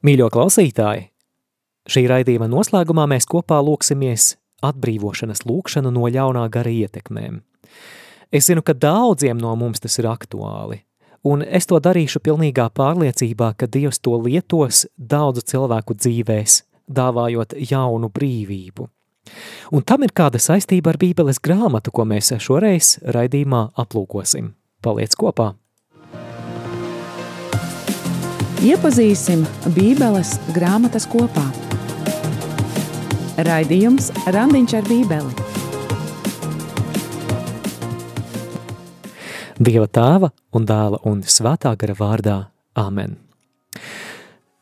Mīļo 0.00 0.30
klausītāji, 0.32 1.10
šī 1.92 2.02
raidījuma 2.08 2.46
noslēgumā 2.48 3.02
mēs 3.10 3.26
kopā 3.28 3.58
lūksimies 3.60 4.30
atbrīvošanas 4.64 5.44
lūkšanu 5.44 5.92
no 5.92 6.08
ļaunā 6.08 6.46
gara 6.48 6.72
ietekmēm. 6.72 7.42
Es 8.32 8.48
zinu, 8.48 8.64
ka 8.64 8.72
daudziem 8.72 9.36
no 9.36 9.52
mums 9.60 9.84
tas 9.84 9.98
ir 10.00 10.08
aktuāli, 10.08 10.80
un 11.28 11.44
es 11.44 11.68
to 11.68 11.76
darīšu 11.84 12.24
pilnīgā 12.24 12.70
pārliecībā, 12.72 13.52
ka 13.60 13.68
Dievs 13.68 14.00
to 14.00 14.16
lietos 14.24 14.86
daudzu 14.96 15.44
cilvēku 15.52 15.98
dzīvēs, 16.00 16.62
dāvājot 16.88 17.58
jaunu 17.68 18.08
brīvību. 18.08 18.88
Un 19.76 19.84
tam 19.84 20.08
ir 20.08 20.16
kāda 20.16 20.40
saistība 20.40 20.94
ar 20.94 21.02
bībeles 21.02 21.44
grāmatu, 21.44 21.92
ko 21.92 22.08
mēs 22.08 22.32
šoreiz 22.40 22.96
raidījumā 23.04 23.66
aplūkosim. 23.76 24.54
Paliec 24.80 25.12
kopā! 25.12 25.59
Iepazīsim 28.60 29.40
Bībeles 29.72 30.34
grāmatas 30.52 31.06
kopā. 31.08 31.46
Raidījums 33.40 34.10
Randiņš 34.28 34.74
ar 34.76 34.82
Bībeli. 34.84 35.46
Dieva 39.56 39.86
tēva 39.88 40.28
un 40.52 40.68
dēla 40.68 41.00
un 41.08 41.22
svētā 41.24 41.72
gara 41.80 41.96
vārdā. 41.96 42.36
Āmen. 42.76 43.16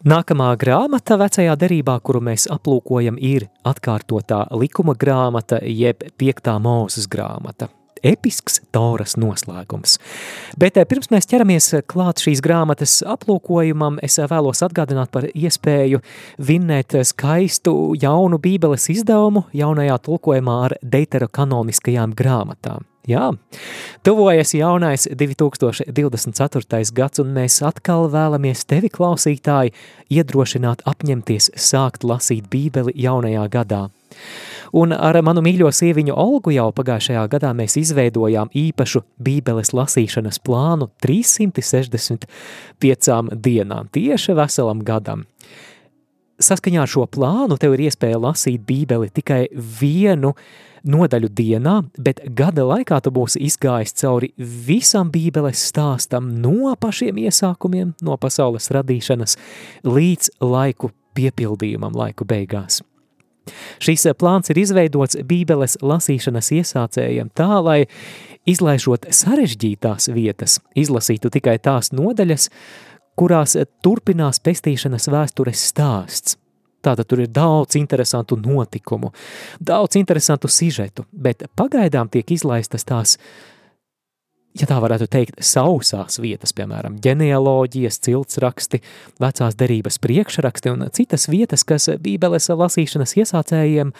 Nākamā 0.07 0.53
grāmata 0.63 1.19
vecajā 1.19 1.59
derībā, 1.59 1.99
kuru 1.99 2.23
mēs 2.31 2.47
aplūkojam, 2.55 3.19
ir 3.19 3.49
atkārtotā 3.67 4.45
likuma 4.55 4.95
grāmata 4.95 5.59
jeb 5.67 6.07
piektā 6.15 6.55
mūzes 6.63 7.11
grāmata 7.11 7.73
episks 8.07 8.61
Tauras 8.75 9.17
noslēgums. 9.21 9.99
Bet 10.59 10.77
eh, 10.77 10.87
pirms 10.89 11.11
mēs 11.13 11.29
ķeramies 11.31 11.71
klāt 11.91 12.23
šīs 12.25 12.43
grāmatas 12.45 12.99
aplūkojumam, 13.07 14.01
es 14.05 14.19
eh, 14.19 14.29
vēlos 14.31 14.63
atgādināt 14.67 15.13
par 15.15 15.29
iespēju 15.31 16.03
vinnēt 16.39 16.99
skaistu 17.09 17.95
jaunu 18.01 18.41
bībeles 18.43 18.91
izdevumu 18.95 19.47
jaunajā 19.57 19.99
tulkojumā 20.09 20.61
ar 20.69 20.79
Deitera 20.83 21.31
kanoniskajām 21.31 22.15
grāmatām. 22.19 22.87
Jā, 23.09 23.31
tuvojas 24.05 24.51
jaunais 24.53 25.07
2024. 25.09 26.93
gads, 26.93 27.23
un 27.23 27.31
mēs 27.33 27.63
atkal 27.65 28.05
vēlamies 28.13 28.67
tevi, 28.69 28.91
klausītāji, 28.93 29.73
iedrošināt 30.13 30.85
apņemties 30.85 31.55
sākt 31.57 32.05
lasīt 32.05 32.51
bībeli 32.53 32.93
jaunajā 33.01 33.47
gadā. 33.55 33.81
Un 34.77 34.93
ar 34.93 35.17
manu 35.25 35.41
mīļo 35.45 35.71
sieviņu 35.73 36.15
Olgu 36.19 36.51
jau 36.53 36.69
pagājušajā 36.77 37.25
gadā 37.33 37.55
mēs 37.57 37.77
izveidojām 37.81 38.49
īpašu 38.53 39.01
bībeles 39.25 39.73
lasīšanas 39.77 40.39
plānu 40.45 40.91
365 41.05 42.27
dienām, 43.33 43.89
tieši 43.93 44.33
veselam 44.37 44.85
gadam. 44.85 45.25
Saskaņā 46.39 46.85
ar 46.85 46.91
šo 46.91 47.07
plānu 47.11 47.57
tev 47.59 47.75
ir 47.75 47.89
iespēja 47.89 48.19
lasīt 48.23 48.63
bībeli 48.67 49.09
tikai 49.11 49.49
vienu 49.81 50.35
nodaļu 50.87 51.29
dienā, 51.35 51.73
bet 51.99 52.21
gada 52.39 52.63
laikā 52.69 53.01
tu 53.03 53.11
būsi 53.15 53.43
izgājis 53.49 53.97
cauri 53.99 54.31
visam 54.39 55.11
bībeles 55.11 55.59
stāstam 55.73 56.31
no 56.43 56.77
pašiem 56.79 57.19
iesākumiem, 57.25 57.97
no 58.07 58.17
pasaules 58.23 58.71
radīšanas 58.75 59.35
līdz 59.89 60.31
laiku 60.45 60.93
piepildījumam, 61.19 61.99
laiku 61.99 62.29
beigās. 62.29 62.83
Šīs 63.83 64.07
eh, 64.09 64.17
plāns 64.19 64.51
ir 64.53 64.61
izveidots 64.63 65.19
bībeles 65.29 65.79
lasīšanas 65.83 66.53
iesācējiem 66.59 67.31
tā, 67.37 67.51
lai 67.65 67.79
izlaižot 68.49 69.09
sarežģītās 69.13 70.11
vietas, 70.15 70.59
izlasītu 70.79 71.33
tikai 71.35 71.59
tās 71.63 71.93
nodaļas, 71.97 72.49
kurās 73.19 73.57
eh, 73.57 73.69
turpinās 73.85 74.43
pestīšanas 74.45 75.11
vēstures 75.13 75.65
stāsts. 75.73 76.39
Tātad 76.79 77.09
tur 77.11 77.25
ir 77.25 77.31
daudz 77.35 77.75
interesantu 77.75 78.37
notikumu, 78.39 79.11
daudz 79.59 79.99
interesantu 79.99 80.49
sižetu, 80.49 81.09
bet 81.13 81.43
pagaidām 81.59 82.07
tiek 82.13 82.31
izlaistas 82.37 82.87
tās 82.87 83.17
ja 84.63 84.69
tā 84.69 84.79
varētu 84.83 85.09
teikt, 85.11 85.41
sausās 85.45 86.19
vietas, 86.23 86.55
piemēram, 86.57 86.99
ģenealoģijas, 87.05 88.01
ciltsraksti, 88.07 88.83
vecās 89.23 89.59
derības 89.59 89.99
priekšraksti 90.03 90.73
un 90.75 90.87
citas 90.97 91.29
vietas, 91.31 91.65
kas 91.69 91.91
bībeles 92.03 92.51
lasīšanas 92.51 93.17
iesācējiem 93.23 93.93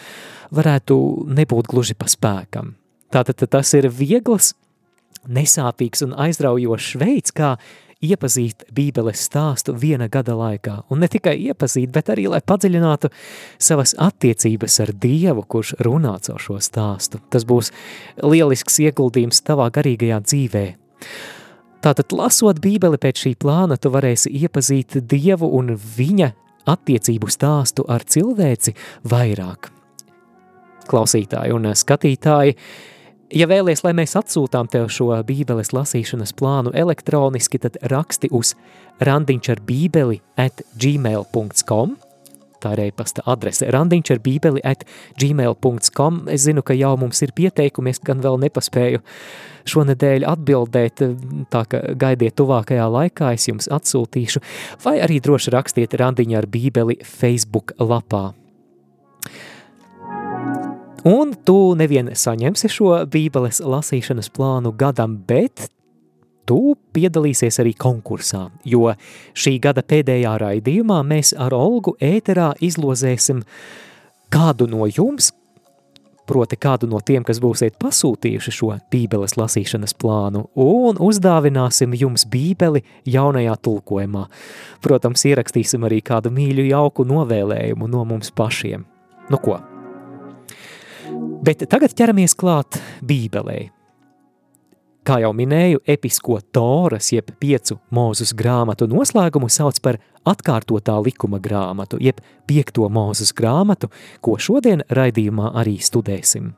varētu 0.55 0.99
nebūt 1.39 1.69
gluži 1.71 1.97
pa 1.99 2.09
spēkam. 2.11 2.75
Tātad 3.13 3.41
tas 3.49 3.73
ir 3.77 3.89
viegls, 3.89 4.53
nesāpīgs 5.29 6.03
un 6.05 6.15
aizraujošs 6.27 6.95
veids, 7.01 7.33
kā 7.35 7.55
iepazīt 8.05 8.63
Bībeles 8.75 9.21
stāstu 9.27 9.73
viena 9.75 10.07
gada 10.11 10.35
laikā. 10.37 10.75
Un 10.91 11.03
ne 11.03 11.09
tikai 11.11 11.35
iepazīt, 11.49 11.91
bet 11.91 12.11
arī, 12.13 12.27
lai 12.31 12.39
padziļinātu 12.45 13.11
savas 13.59 13.95
attiecības 13.99 14.79
ar 14.85 14.93
Dievu, 14.95 15.43
kurš 15.43 15.75
runā 15.83 16.15
caur 16.23 16.39
šo 16.43 16.59
stāstu. 16.63 17.19
Tas 17.31 17.45
būs 17.47 17.73
lielisks 18.23 18.79
ieguldījums 18.85 19.43
tavā 19.47 19.69
garīgajā 19.75 20.21
dzīvē. 20.27 20.65
Tātad, 21.79 22.11
lasot 22.11 22.59
Bībeli 22.59 22.99
pēc 22.99 23.23
šī 23.23 23.33
plāna, 23.39 23.77
tu 23.79 23.91
varēsi 23.91 24.31
iepazīt 24.41 24.99
Dievu 25.07 25.47
un 25.59 25.75
viņa 25.75 26.33
attiecību 26.69 27.29
stāstu 27.31 27.85
ar 27.87 28.03
cilvēci 28.03 28.75
vairāk. 29.07 29.71
Klausītāji 30.89 31.53
un 31.55 31.69
skatītāji, 31.77 32.55
Ja 33.29 33.45
vēlies, 33.45 33.83
lai 33.85 33.91
mēs 33.93 34.15
atsūtām 34.17 34.65
tev 34.73 34.87
šo 34.89 35.11
bībeles 35.25 35.69
lasīšanas 35.75 36.31
plānu 36.33 36.71
elektroniski, 36.73 37.59
tad 37.61 37.77
raksti 37.91 38.31
uz 38.33 38.55
randiņš 39.05 39.49
ar 39.53 39.61
bībeli 39.67 40.17
at 40.39 40.63
gmail.com. 40.81 41.93
Tā 42.59 42.73
ir 42.73 42.81
e-pasta 42.87 43.23
adrese 43.29 43.69
randiņš 43.71 44.11
ar 44.15 44.23
bībeli 44.25 44.65
at 44.65 44.81
gmail.com. 45.21 46.23
Es 46.33 46.47
zinu, 46.47 46.65
ka 46.65 46.73
jau 46.73 46.95
mums 46.99 47.21
ir 47.21 47.35
pieteikumi, 47.37 47.93
es 47.93 48.01
gan 48.01 48.25
vēl 48.25 48.41
nepaspēju 48.47 49.05
šonedēļ 49.69 50.25
atbildēt, 50.33 51.05
tā 51.53 51.63
ka 51.69 51.85
gaidiet 52.01 52.33
tuvākajā 52.39 52.89
laikā, 52.97 53.35
es 53.37 53.45
jums 53.51 53.69
atsūtīšu, 53.69 54.41
vai 54.83 54.97
arī 55.05 55.21
droši 55.21 55.53
rakstiet 55.53 55.93
randiņu 56.01 56.41
ar 56.41 56.49
bībeli 56.49 56.97
Facebook 57.05 57.77
lapā. 57.77 58.31
Un 61.07 61.31
tu 61.47 61.75
nevien 61.79 62.09
saņemsi 62.11 62.69
šo 62.71 62.93
bībeles 63.07 63.61
lasīšanas 63.63 64.27
plānu 64.35 64.73
gadam, 64.75 65.15
bet 65.27 65.69
tu 66.49 66.75
piedalīsies 66.95 67.61
arī 67.61 67.75
konkursā, 67.79 68.49
jo 68.67 68.89
šī 69.37 69.59
gada 69.63 69.83
pēdējā 69.85 70.33
raidījumā 70.41 70.99
mēs 71.07 71.31
ar 71.37 71.55
Olgu 71.55 71.95
ēterā 72.03 72.51
izlozēsim 72.59 73.45
kādu 74.33 74.67
no 74.67 74.89
jums, 74.89 75.31
proti 76.29 76.59
kādu 76.61 76.89
no 76.89 76.99
tiem, 77.01 77.23
kas 77.25 77.39
būsiet 77.41 77.79
pasūtījuši 77.81 78.53
šo 78.59 78.73
bībeles 78.91 79.37
lasīšanas 79.39 79.95
plānu, 79.97 80.45
un 80.59 80.99
uzdāvināsim 80.99 81.95
jums 81.97 82.27
bībeli 82.29 82.83
jaunajā 83.09 83.55
tulkojumā. 83.65 84.27
Protams, 84.83 85.25
ierakstīsim 85.31 85.87
arī 85.87 86.03
kādu 86.05 86.33
mīļu 86.35 86.69
jauku 86.69 87.07
novēlējumu 87.07 87.89
no 87.89 88.05
mums 88.09 88.35
pašiem. 88.35 88.85
Nu 89.29 89.37
ko, 89.41 89.61
Bet 91.43 91.63
tagad 91.71 91.95
ķeramies 91.97 92.35
klāt 92.37 92.77
Bībelē. 93.01 93.69
Kā 95.07 95.15
jau 95.23 95.31
minēju, 95.33 95.79
episko 95.89 96.35
Toras, 96.53 97.07
jeb 97.15 97.31
piecu 97.41 97.79
mūzus 97.95 98.33
grāmatu 98.37 98.85
noslēgumu 98.91 99.47
sauc 99.49 99.79
par 99.81 99.97
atkārtotā 100.27 100.97
likuma 101.01 101.39
grāmatu, 101.41 101.97
jeb 101.97 102.19
piekto 102.45 102.85
mūzus 102.93 103.31
grāmatu, 103.33 103.87
ko 104.21 104.35
šodien 104.37 104.83
raidījumā 104.93 105.53
arī 105.57 105.79
studēsim. 105.81 106.51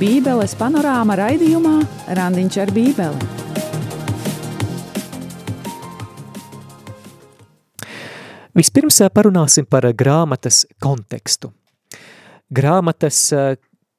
Bībeles 0.00 0.56
panorāma 0.60 1.16
raidījumā 1.20 1.76
Randiņš 2.18 2.58
ar 2.66 2.74
bībeli. 2.74 3.30
Vispirms 8.58 9.00
parunāsim 9.14 9.64
par 9.70 9.86
grāmatas 9.94 10.66
kontekstu 10.82 11.54
grāmatas 12.50 13.18
eh, 13.32 13.56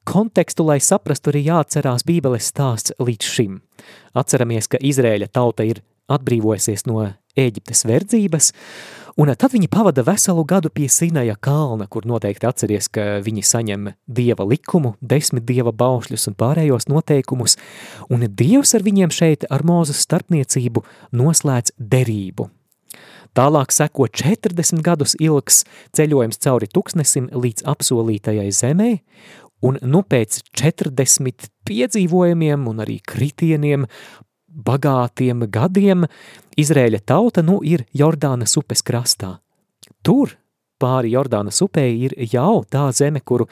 kontekstu, 0.07 0.65
lai 0.67 0.79
saprastu, 0.83 1.31
arī 1.31 1.45
jāatcerās 1.47 2.05
Bībeles 2.07 2.51
stāsts 2.51 2.95
līdz 2.99 3.31
šim. 3.35 3.61
Atceramies, 4.17 4.69
ka 4.71 4.81
Izrēļa 4.81 5.31
tauta 5.33 5.65
ir 5.67 5.83
atbrīvojusies 6.11 6.87
no 6.89 7.11
Ēģiptes 7.39 7.85
verdzības, 7.87 8.49
un 9.21 9.29
tad 9.39 9.53
viņi 9.53 9.69
pavada 9.71 10.03
veselu 10.03 10.43
gadu 10.43 10.67
pie 10.73 10.89
Sinaja 10.91 11.37
kalna, 11.39 11.87
kur 11.87 12.03
noteikti 12.03 12.49
atceries, 12.49 12.89
ka 12.91 13.21
viņi 13.23 13.45
saņem 13.47 13.93
dieva 14.11 14.43
likumu, 14.43 14.97
desmit 14.99 15.47
dieva 15.47 15.71
baušļus 15.71 16.27
un 16.27 16.35
pārējos 16.35 16.89
noteikumus, 16.91 17.55
un 18.11 18.27
Dievs 18.27 18.75
ar 18.75 18.83
viņiem 18.83 19.15
šeit 19.15 19.47
ar 19.47 19.63
mūzes 19.63 20.03
starpniecību 20.03 20.83
noslēdz 21.15 21.77
derību– 21.79 22.51
Tālāk 23.37 23.71
seko 23.71 24.09
40 24.11 24.81
gadus 24.83 25.15
ilgs 25.19 25.63
ceļojums 25.95 26.41
cauri 26.43 26.67
tuksnesim 26.67 27.29
līdz 27.31 27.63
apsolītajai 27.71 28.49
zemē, 28.51 28.91
un 29.63 29.79
nu 29.87 30.01
pēc 30.03 30.41
40 30.57 31.47
piedzīvojumiem 31.67 32.67
un 32.67 32.83
arī 32.83 32.99
kritieniem 33.07 33.87
bagātiem 34.51 35.45
gadiem 35.47 36.05
Izrēļa 36.59 36.99
tauta 37.07 37.41
nu 37.45 37.61
ir 37.63 37.85
Jordānas 37.95 38.57
upes 38.59 38.83
krastā. 38.83 39.37
Tur 40.03 40.35
pāri 40.81 41.13
Jordānas 41.13 41.61
upē 41.63 41.85
ir 41.87 42.15
jau 42.33 42.63
tā 42.67 42.87
zeme, 42.95 43.21
kuru 43.23 43.47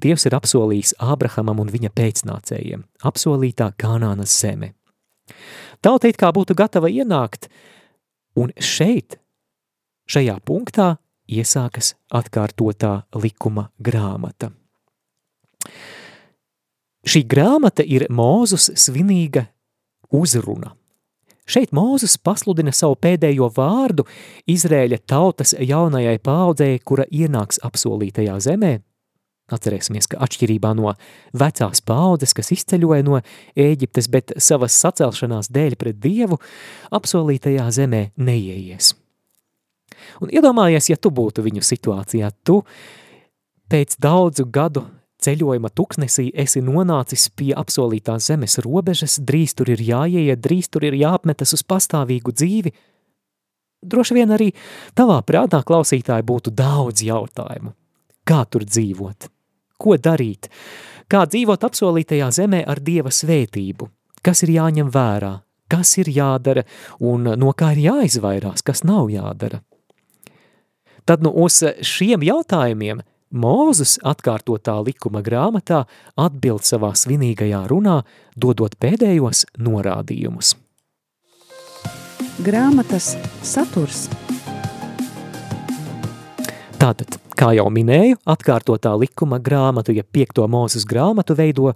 Dievs 0.00 0.26
ir 0.26 0.36
apsolījis 0.38 0.96
Ābrahamam 0.98 1.62
un 1.62 1.70
viņa 1.70 1.92
pēcnācējiem– 1.94 2.82
apsolītā 3.10 3.70
Kanānas 3.78 4.34
zeme. 4.42 4.72
Tauta 5.80 6.10
it 6.10 6.18
kā 6.20 6.32
būtu 6.34 6.56
gatava 6.58 6.90
ienākt, 6.90 7.46
un 8.38 8.52
šeit, 8.58 9.18
šajā 10.10 10.36
punktā, 10.46 10.96
iesākas 11.30 11.94
atkārtotā 12.12 13.04
likuma 13.14 13.68
grāmata. 13.78 14.50
Šī 17.06 17.24
grāmata 17.24 17.84
ir 17.86 18.06
Mūzus 18.12 18.68
svinīga 18.76 19.46
uzruna. 20.12 20.74
Šeit 21.50 21.72
Mūzes 21.74 22.14
pasludina 22.22 22.70
savu 22.76 22.94
pēdējo 23.00 23.48
vārdu 23.56 24.04
Izrēļa 24.50 25.00
tautas 25.08 25.54
jaunajai 25.58 26.18
paudzei, 26.22 26.78
kura 26.84 27.08
ienāks 27.10 27.58
apsolītajā 27.66 28.36
zemē. 28.44 28.76
Atcerēsimies, 29.56 30.08
ka 30.10 30.20
atšķirībā 30.24 30.72
no 30.78 30.94
vecās 31.36 31.82
paudzes, 31.82 32.34
kas 32.36 32.52
izceļoja 32.54 33.06
no 33.06 33.20
Ēģiptes, 33.58 34.10
bet 34.12 34.34
savas 34.38 34.76
sacelšanās 34.78 35.50
dēļ 35.52 35.76
pret 35.80 36.00
Dievu, 36.02 36.38
apsolītajā 36.94 37.66
zemē 37.74 38.04
neieies. 38.20 38.94
Un 40.20 40.32
iedomājies, 40.32 40.90
ja 40.92 40.96
tu 40.96 41.12
būtu 41.14 41.44
viņu 41.44 41.64
situācijā, 41.64 42.30
tu 42.44 42.62
pēc 43.70 43.96
daudzu 44.02 44.46
gadu 44.50 44.86
ceļojuma 45.20 45.70
tuksnesī 45.76 46.30
esi 46.42 46.62
nonācis 46.64 47.28
pie 47.36 47.50
apsolītās 47.58 48.30
zemes 48.30 48.58
robežas, 48.64 49.18
drīz 49.20 49.54
tur 49.58 49.72
ir 49.72 49.82
jāieiet, 49.84 50.40
drīz 50.40 50.70
tur 50.72 50.86
ir 50.88 50.96
jāapmetas 51.00 51.54
uz 51.56 51.64
pastāvīgu 51.66 52.34
dzīvi. 52.36 52.72
Droši 53.80 54.16
vien 54.16 54.32
arī 54.36 54.50
tavā 54.96 55.20
prātā 55.24 55.62
klausītāji 55.64 56.26
būtu 56.28 56.52
daudz 56.52 57.04
jautājumu. 57.04 57.72
Kā 58.28 58.44
tur 58.48 58.66
dzīvot? 58.68 59.30
Ko 59.80 59.96
darīt? 59.96 60.50
Kā 61.10 61.24
dzīvot 61.26 61.64
apsolītajā 61.66 62.28
zemē 62.36 62.64
ar 62.68 62.82
Dieva 62.84 63.12
svētību? 63.14 63.88
Kas 64.22 64.44
ir 64.44 64.54
jāņem 64.58 64.90
vērā? 64.92 65.38
Kas 65.70 65.94
ir 66.02 66.10
jādara 66.12 66.66
un 67.00 67.32
no 67.38 67.54
kā 67.56 67.72
ir 67.74 67.84
jāizvairās, 67.86 68.62
kas 68.66 68.84
nav 68.84 69.08
jādara? 69.10 69.62
Tad 71.08 71.24
nu 71.24 71.32
uz 71.46 71.62
šiem 71.86 72.26
jautājumiem 72.26 73.00
Mūzes 73.30 73.92
atkārtotā 74.02 74.72
likuma 74.82 75.20
grāmatā 75.22 75.84
atbild 76.18 76.64
savā 76.66 76.90
svinīgajā 76.98 77.60
runā, 77.70 78.00
dodot 78.34 78.74
pēdējos 78.82 79.44
norādījumus. 79.62 80.56
Grāmatas 82.42 83.12
saturs 83.46 84.08
Tātad, 86.80 87.20
kā 87.40 87.54
jau 87.56 87.68
minēju, 87.72 88.18
atkārtotā 88.28 88.92
likuma 89.00 89.40
grāmatu, 89.40 89.94
ja 89.96 90.04
piekto 90.04 90.44
Mūzes 90.50 90.84
grāmatu 90.88 91.36
veido 91.38 91.72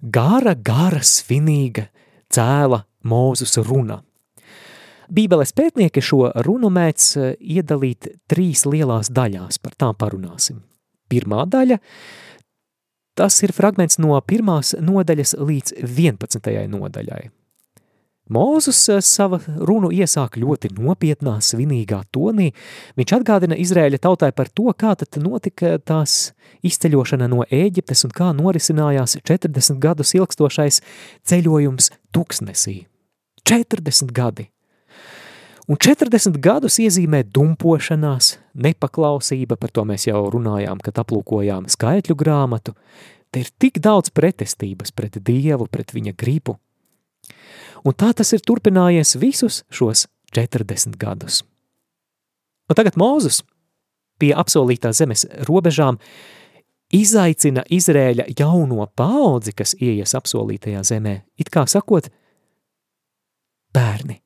gara, 0.00 0.54
gara, 0.54 1.02
svinīga, 1.04 1.88
cēla 2.32 2.84
Mūzes 3.04 3.58
runa. 3.66 4.00
Bībeles 5.14 5.52
pētnieki 5.52 6.00
šo 6.00 6.30
runu 6.46 6.70
mēdz 6.72 7.36
iedalīt 7.36 8.08
trīs 8.30 8.64
lielās 8.64 9.12
daļās, 9.12 9.60
par 9.60 9.76
tām 9.76 9.98
parunāsim 10.00 10.62
pirmā 11.12 11.44
daļa. 11.52 11.78
Tas 13.14 13.36
ir 13.44 13.52
fragments 13.54 14.00
no 14.02 14.16
pirmās 14.26 14.72
nodaļas 14.80 15.36
līdz 15.38 15.76
11. 15.84 16.54
nodaļai. 16.72 17.28
Mūzus 18.32 18.78
eh, 18.88 19.02
sava 19.04 19.36
runu 19.44 19.90
iesāk 19.92 20.38
ļoti 20.40 20.70
nopietnā, 20.78 21.36
svinīgā 21.44 22.00
tonī. 22.14 22.54
Viņš 22.96 23.12
atgādina 23.18 23.58
Izrēļa 23.60 24.00
tautai 24.00 24.30
par 24.32 24.48
to, 24.48 24.70
kā 24.72 24.94
tad 24.96 25.18
notika 25.20 25.76
tās 25.76 26.32
izceļošana 26.64 27.28
no 27.28 27.44
Ēģiptes 27.44 28.06
un 28.08 28.14
kā 28.16 28.30
norisinājās 28.32 29.18
40 29.28 29.76
gadus 29.82 30.14
ilgstošais 30.16 30.80
ceļojums 31.28 31.90
tuksnesī. 32.16 32.86
40 33.44 34.16
gadi! 34.16 34.48
Un 35.68 35.76
40 35.80 36.40
gadus 36.44 36.76
iezīmē 36.80 37.22
dumpošanās, 37.32 38.34
nepaklausība, 38.56 39.56
par 39.56 39.72
to 39.72 39.84
mēs 39.88 40.08
jau 40.08 40.26
runājām, 40.32 40.80
kad 40.84 41.00
aplūkojām 41.00 41.68
skaitļu 41.72 42.16
grāmatu. 42.20 42.72
Te 43.32 43.44
ir 43.44 43.52
tik 43.60 43.80
daudz 43.84 44.12
pretestības 44.12 44.92
pret 44.96 45.16
Dievu, 45.24 45.68
pret 45.68 45.92
viņa 45.96 46.12
gribu. 46.20 46.58
Un 47.84 47.96
tā 47.96 48.12
tas 48.16 48.32
ir 48.32 48.42
turpinājies 48.44 49.16
visus 49.20 49.62
šos 49.70 50.06
40 50.34 50.96
gadus. 51.00 51.42
Un 52.68 52.78
tagad 52.78 52.96
Mūzus 52.96 53.42
pie 54.18 54.32
apsolītās 54.32 55.02
zemes 55.02 55.26
robežām 55.48 55.98
izaicina 56.94 57.64
Izrēļa 57.68 58.30
jauno 58.38 58.86
paudzi, 58.96 59.52
kas 59.52 59.76
ieies 59.76 60.16
apsolītajā 60.16 60.84
zemē, 60.86 61.16
it 61.36 61.50
kā 61.52 61.66
sakot, 61.68 62.08
bērni, 63.74 64.22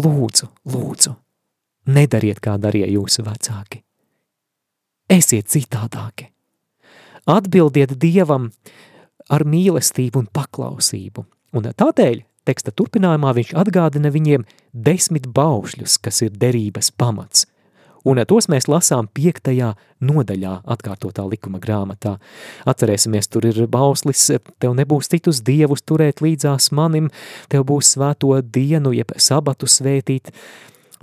Lūdzu, 0.00 0.46
lūdzu, 0.72 1.10
nedariet, 1.92 2.38
kā 2.40 2.56
darīja 2.56 2.88
jūsu 2.94 3.26
vecāki. 3.26 3.82
Esiet 5.12 5.50
citādāki. 5.52 6.30
Atbildiet 7.28 7.92
Dievam 8.00 8.48
ar 9.28 9.44
mīlestību 9.44 10.22
un 10.22 10.30
paklausību. 10.32 11.26
Un 11.52 11.68
tādēļ 11.68 12.22
teksta 12.48 12.72
turpinājumā 12.74 13.32
viņš 13.38 13.54
atgādina 13.62 14.10
viņiem 14.12 14.46
desmit 14.72 15.28
baušļus, 15.36 15.98
kas 16.02 16.22
ir 16.26 16.36
derības 16.36 16.90
pamats– 16.96 17.46
un 18.04 18.20
tos 18.28 18.48
mēs 18.50 18.68
lasām 18.70 19.08
piektajā 19.14 19.72
nodaļā 20.02 20.56
atkārtotā 20.74 21.24
likuma 21.28 21.60
grāmatā. 21.62 22.16
Atcerēsimies, 22.68 23.30
tur 23.30 23.46
ir 23.48 23.62
bauslis, 23.70 24.28
tev 24.62 24.76
nebūs 24.78 25.10
citus 25.12 25.42
dievus 25.46 25.84
turēt 25.86 26.22
līdzās 26.24 26.72
manim, 26.74 27.10
tev 27.52 27.66
būs 27.70 27.94
svēto 27.96 28.34
dienu, 28.42 28.94
jeb 28.96 29.14
sabatu 29.16 29.70
svētīt, 29.70 30.32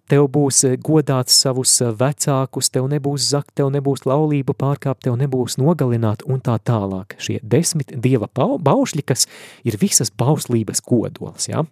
tev 0.10 0.28
būs 0.34 0.64
godāt 0.86 1.32
savus 1.34 1.76
vecākus, 2.00 2.72
tev 2.74 2.90
nebūs 2.92 3.30
zakt, 3.32 3.54
tev 3.60 3.72
nebūs 3.74 4.06
laulību 4.10 4.56
pārkāpt, 4.58 5.06
tev 5.06 5.20
nebūs 5.22 5.60
nogalināt 5.62 6.26
un 6.28 6.42
tā 6.44 6.58
tālāk. 6.60 7.16
Šie 7.22 7.40
desmit 7.44 7.94
dieva 7.96 8.30
baušļi, 8.36 9.06
kas 9.06 9.28
ir 9.64 9.80
visas 9.82 10.12
bauslības 10.12 10.82
kodols, 10.86 11.50
ja? 11.52 11.66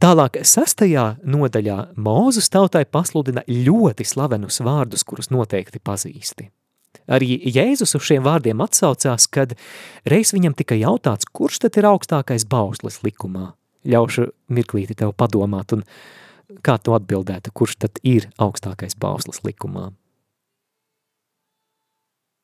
Tālāk, 0.00 0.38
sastajā 0.48 1.18
nodaļā 1.28 1.90
Mūzus 2.00 2.48
tautai 2.48 2.86
pasludina 2.88 3.42
ļoti 3.44 4.06
slavenus 4.08 4.62
vārdus, 4.64 5.04
kurus 5.04 5.28
noteikti 5.28 5.82
pazīsti. 5.84 6.48
Arī 7.10 7.36
Jēzus 7.44 7.92
uz 7.98 8.06
šiem 8.06 8.24
vārdiem 8.24 8.62
atsaucās, 8.64 9.26
kad 9.28 9.52
reiz 10.08 10.32
viņam 10.32 10.54
tika 10.56 10.78
jautāts, 10.78 11.28
kurš 11.28 11.60
tad 11.66 11.76
ir 11.76 11.88
augstākais 11.90 12.46
bauslis 12.48 13.00
likumā. 13.04 13.50
Ļaušu 13.84 14.30
mirklīti 14.56 14.96
tev 15.02 15.12
padomāt, 15.18 15.74
un 15.76 15.84
kā 16.64 16.76
tu 16.82 16.94
atbildētu, 16.96 17.52
kurš 17.54 17.76
tad 17.84 18.00
ir 18.06 18.28
augstākais 18.40 18.96
bauslis 19.00 19.42
likumā. 19.46 19.90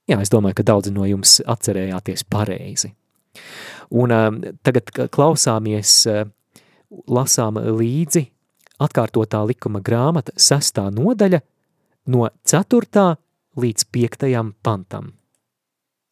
Jā, 0.06 0.20
es 0.22 0.30
domāju, 0.30 0.60
ka 0.60 0.66
daudzi 0.66 0.92
no 0.94 1.06
jums 1.08 1.40
atcerējāties 1.42 2.26
pareizi. 2.30 2.92
Un 3.90 4.14
uh, 4.14 4.28
tagad 4.64 4.92
klausāmies 5.12 5.98
uh, 6.10 6.24
lasām 7.10 7.58
līdzi 7.58 8.22
atkārtotā 8.82 9.42
likuma 9.48 9.82
grāmata 9.84 10.34
sestā 10.36 10.86
nodaļa 10.94 11.40
no 12.12 12.28
4. 12.46 13.06
līdz 13.58 13.86
5. 13.92 14.26
pantam. 14.62 15.12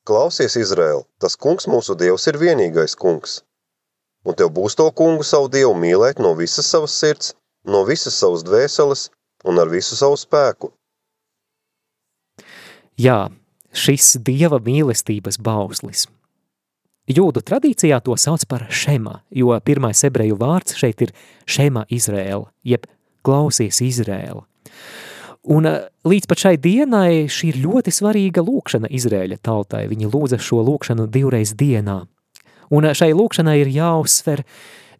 Klausies, 0.04 0.56
Izraēl, 0.60 1.06
tas 1.22 1.38
kungs 1.40 1.68
mūsu 1.70 1.96
dievs 1.96 2.26
ir 2.28 2.36
vienīgais 2.40 2.96
kungs. 3.00 3.38
Un 4.24 4.36
tev 4.36 4.50
būs 4.56 4.76
to 4.76 4.90
kungu 4.96 5.24
savu 5.24 5.48
dievu 5.52 5.72
mīlēt 5.76 6.20
no 6.20 6.34
visas 6.36 6.68
savas 6.68 6.92
sirds, 6.96 7.32
no 7.64 7.84
visas 7.88 8.16
savas 8.18 8.44
dvēseles 8.46 9.08
un 9.44 9.60
ar 9.60 9.70
visu 9.72 9.96
savu 9.96 10.18
spēku. 10.20 10.72
Jā, 13.00 13.28
šis 13.74 14.16
dieva 14.22 14.60
mīlestības 14.62 15.40
bauslis– 15.42 16.06
Jūdu 17.04 17.42
tradīcijā 17.44 17.98
to 18.00 18.14
sauc 18.16 18.46
par 18.48 18.62
šema, 18.72 19.18
jo 19.28 19.52
pirmais 19.60 20.00
ebreju 20.08 20.38
vārds 20.40 20.78
šeit 20.80 21.02
ir 21.04 21.10
šema 21.44 21.82
Izrēla, 21.92 22.46
jeb 22.64 22.86
klausies 23.20 23.82
Izrēla. 23.84 24.40
Un 25.52 25.68
eh, 25.68 25.82
līdz 26.08 26.28
pat 26.30 26.40
šai 26.46 26.54
dienai 26.56 27.26
šī 27.28 27.50
ir 27.52 27.58
ļoti 27.60 27.92
svarīga 27.92 28.40
lūkšana 28.46 28.88
Izrēļa 28.88 29.36
tautai. 29.44 29.82
Viņi 29.90 30.08
lūdza 30.08 30.38
šo 30.40 30.62
lūkšanu 30.64 31.04
divreiz 31.12 31.52
dienā. 31.52 31.98
Un 32.72 32.88
eh, 32.88 32.96
šai 32.96 33.10
lūkšanai 33.12 33.58
ir 33.60 33.74
jāuzsver 33.74 34.40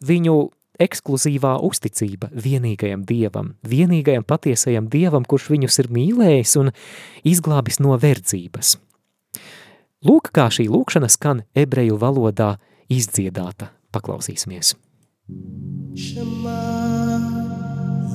viņu 0.05 0.37
ekskluzīvā 0.83 1.57
uzticība 1.67 2.31
vienīgajam 2.35 3.05
dievam, 3.07 3.55
vienīgajam 3.67 4.27
patiesajam 4.27 4.89
dievam, 4.93 5.27
kurš 5.27 5.51
viņus 5.55 5.81
ir 5.85 5.91
mīlējis 5.95 6.57
un 6.63 6.73
izglābis 7.27 7.81
no 7.85 7.97
verdzības. 8.01 8.77
Lūk, 10.05 10.29
kā 10.37 10.51
šī 10.53 10.69
lūkšana 10.69 11.09
skan 11.09 11.45
ebreju 11.57 11.97
valodā 12.01 12.57
izdziedāta 12.93 13.71
paklausīsimies. 13.95 14.75
Shema 15.97 16.61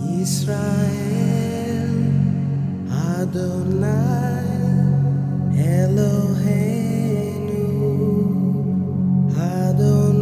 Yisrael 0.05 1.95
Adonai 2.91 4.45
Eloheinu 5.57 7.65
Adonai 9.33 10.18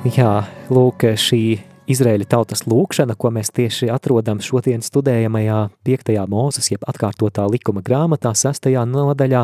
Jā, 0.00 0.46
lūk, 0.72 1.04
šī 1.20 1.58
Izraēļa 1.92 2.24
tautas 2.32 2.62
lūkšana, 2.64 3.18
ko 3.20 3.28
mēs 3.36 3.50
tieši 3.52 3.90
atrodam 3.92 4.38
šodien 4.40 4.80
studējamajā 4.80 5.58
5. 5.84 6.14
mūzes, 6.32 6.70
jeb 6.72 6.86
atkārtotā 6.88 7.44
likuma 7.52 7.82
grāmatā, 7.84 8.32
6. 8.32 8.70
nodaļā, 8.88 9.42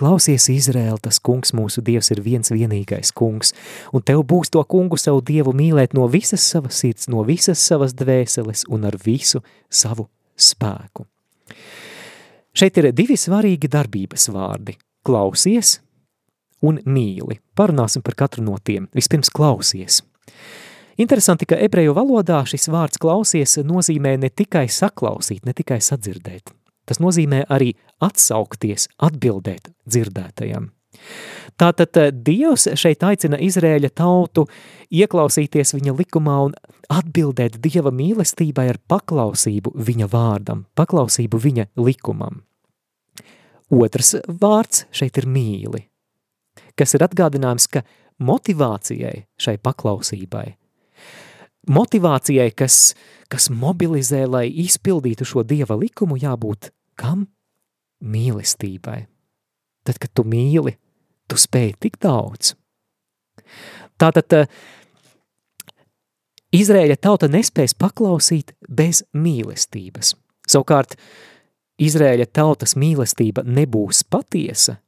klausies 0.00 0.46
Izraēl, 0.54 0.96
tas 1.04 1.20
kungs 1.20 1.52
mūsu 1.52 1.84
dievs 1.84 2.08
ir 2.14 2.22
viens 2.24 2.48
vienīgais 2.48 3.12
kungs, 3.12 3.52
un 3.92 4.00
tev 4.00 4.24
būs 4.24 4.48
to 4.56 4.64
kungu 4.64 4.96
savu 4.96 5.20
dievu 5.20 5.52
mīlēt 5.52 5.92
no 5.92 6.08
visas 6.08 6.48
savas 6.48 6.80
sirds, 6.80 7.10
no 7.12 7.20
visas 7.28 7.60
savas 7.60 7.92
dvēseles 7.92 8.64
un 8.72 8.88
ar 8.88 8.96
visu 9.04 9.42
savu 9.68 10.08
spēku. 10.32 11.04
Šeit 12.56 12.80
ir 12.80 12.88
divi 12.96 13.20
svarīgi 13.20 13.68
darbības 13.68 14.30
vārdi– 14.32 14.80
klausies 15.06 15.76
un 16.62 16.80
mīli. 16.84 17.40
Parunāsim 17.56 18.04
par 18.04 18.16
katru 18.18 18.44
no 18.46 18.56
tiem. 18.64 18.88
Vispirms 18.96 19.32
klausies. 19.34 20.02
Interesanti, 21.00 21.46
ka 21.48 21.56
ebreju 21.56 21.94
valodā 21.96 22.42
šis 22.48 22.68
vārds 22.68 23.00
klausies 23.00 23.56
nozīmē 23.64 24.18
ne 24.20 24.28
tikai 24.28 24.66
saklausīt, 24.68 25.46
ne 25.48 25.54
tikai 25.56 25.78
sadzirdēt. 25.80 26.52
Tas 26.84 27.00
nozīmē 27.00 27.44
arī 27.48 27.72
atsaukties, 28.02 28.88
atbildēt 29.00 29.70
dzirdētajam. 29.88 30.68
Tātad 31.60 31.96
eh, 32.00 32.10
Dievs 32.12 32.66
šeit 32.78 33.04
aicina 33.06 33.38
Izrēļa 33.40 33.92
tautu 33.96 34.46
ieklausīties 34.90 35.74
viņa 35.76 35.94
likumā 35.96 36.36
un 36.48 36.56
atbildēt 36.90 37.60
Dieva 37.62 37.92
mīlestībai 37.94 38.66
ar 38.72 38.80
paklausību 38.90 39.74
viņa 39.76 40.08
vārdam, 40.10 40.64
paklausību 40.78 41.40
viņa 41.40 41.68
likumam. 41.80 42.42
Otrs 43.70 44.16
vārds 44.26 44.88
šeit 44.90 45.20
ir 45.20 45.28
mīli, 45.30 45.84
kas 46.78 46.94
ir 46.96 47.04
atgādinājums, 47.06 47.68
ka 47.70 47.84
motivācijai 48.20 49.24
šai 49.40 49.56
paklausībai, 49.62 50.46
motivācijai, 51.70 52.50
kas, 52.56 52.94
kas 53.32 53.50
mobilizē, 53.52 54.24
lai 54.28 54.46
izpildītu 54.64 55.26
šo 55.28 55.44
Dieva 55.46 55.76
likumu, 55.78 56.18
jābūt 56.20 56.72
kam? 57.00 57.28
Mīlestībai. 58.00 59.04
Tad, 59.84 59.98
kad 60.00 60.12
tu 60.16 60.24
mīli, 60.24 60.74
tu 61.28 61.36
spēj 61.40 61.74
tik 61.80 61.98
daudz. 62.00 62.54
Tātad 64.00 64.36
eh, 64.36 64.48
Izrēļa 66.56 66.96
tauta 66.98 67.28
nespēs 67.30 67.76
paklausīt 67.78 68.54
bez 68.66 69.04
mīlestības. 69.14 70.14
Savukārt, 70.50 70.96
Izrēļa 71.80 72.26
tautas 72.34 72.74
mīlestība 72.76 73.44
nebūs 73.46 74.02
patiesa, 74.10 74.80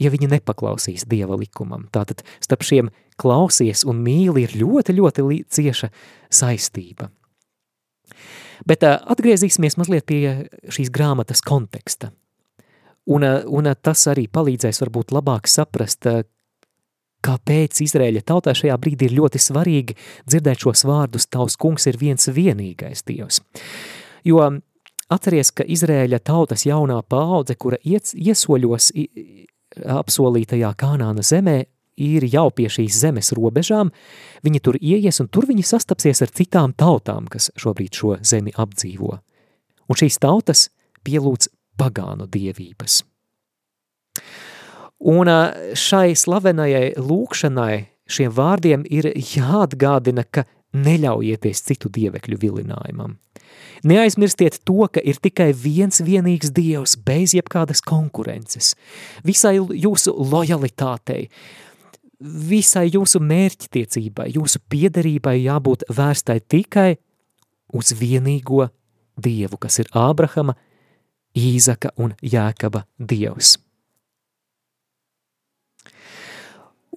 ja 0.00 0.10
viņi 0.12 0.30
nepaklausīs 0.34 1.06
Dieva 1.10 1.38
likumam. 1.38 1.86
Tātad 1.92 2.24
starp 2.40 2.64
šiem 2.66 2.90
klausies 3.20 3.84
un 3.88 4.02
mīli 4.04 4.46
ir 4.46 4.56
ļoti, 4.60 4.96
ļoti 4.96 5.26
cieša 5.52 5.90
saistība. 6.32 7.10
Bet 8.66 8.84
atgriezīsimies 8.84 9.78
mazliet 9.80 10.06
pie 10.08 10.50
šīs 10.68 10.90
grāmatas 10.92 11.40
konteksta. 11.44 12.10
Un, 13.10 13.24
un 13.24 13.70
tas 13.80 14.02
arī 14.10 14.26
palīdzēs 14.28 14.82
varbūt 14.82 15.14
labāk 15.16 15.48
saprast, 15.48 16.06
kāpēc 17.24 17.80
Izrēļa 17.84 18.22
tautā 18.28 18.52
šajā 18.56 18.76
brīdī 18.80 19.08
ir 19.08 19.16
ļoti 19.18 19.40
svarīgi 19.40 19.96
dzirdēt 20.28 20.64
šos 20.64 20.84
vārdus, 20.88 21.28
tavs 21.28 21.56
kungs 21.60 21.88
ir 21.90 21.98
viens 22.00 22.28
vienīgais 22.28 23.04
Dievs. 23.08 23.40
Jo 24.24 24.44
atceries, 25.10 25.52
ka 25.52 25.64
Izrēļa 25.64 26.20
tautas 26.24 26.66
jaunā 26.68 27.00
paudze, 27.08 27.56
kura 27.56 27.80
iec, 27.84 28.12
iesoļos 28.14 28.92
apsolītajā 29.76 30.72
Kānāna 30.78 31.24
zemē, 31.26 31.58
ir 32.00 32.24
jau 32.32 32.48
pie 32.54 32.68
šīs 32.72 33.00
zemes 33.02 33.32
robežām, 33.36 33.90
viņi 34.46 34.62
tur 34.64 34.78
ieies 34.80 35.20
un 35.22 35.28
tur 35.28 35.46
viņi 35.50 35.66
sastapsies 35.66 36.22
ar 36.24 36.32
citām 36.32 36.72
tautām, 36.72 37.28
kas 37.30 37.50
šobrīd 37.60 37.96
šo 37.96 38.16
zemi 38.24 38.54
apdzīvo. 38.56 39.18
Un 39.90 39.98
šīs 39.98 40.20
tautas 40.22 40.68
pielūdz 41.04 41.50
pagānu 41.80 42.28
dievības. 42.30 43.02
Un 45.10 45.30
šai 45.80 46.12
slavenajai 46.18 46.92
lūkšanai 47.00 47.74
šiem 48.10 48.32
vārdiem 48.36 48.84
ir 48.90 49.08
jāatgādina, 49.16 50.26
ka 50.28 50.44
neļaujieties 50.76 51.64
citu 51.66 51.90
dievekļu 51.92 52.38
vilinājumam. 52.40 53.16
Neaizmirstiet 53.84 54.60
to, 54.68 54.84
ka 54.92 55.00
ir 55.00 55.18
tikai 55.22 55.50
viens 55.56 56.02
vienīgs 56.04 56.52
dievs 56.54 56.96
bez 57.06 57.34
jebkādas 57.34 57.80
konkurences. 57.82 58.74
Visai 59.24 59.56
jūsu 59.56 60.12
lojalitātei, 60.14 61.28
visai 62.20 62.90
jūsu 62.92 63.22
mērķtiecībai, 63.24 64.28
jūsu 64.36 64.60
piederībai 64.68 65.38
jābūt 65.40 65.88
vērstai 65.96 66.40
tikai 66.44 66.90
uz 67.72 67.94
vienīgo 67.96 68.68
dievu, 69.20 69.56
kas 69.60 69.80
ir 69.80 69.90
Ābrahama, 69.96 70.56
Īzaka 71.36 71.92
un 72.02 72.16
Jēkaba 72.26 72.82
dievs. 72.98 73.54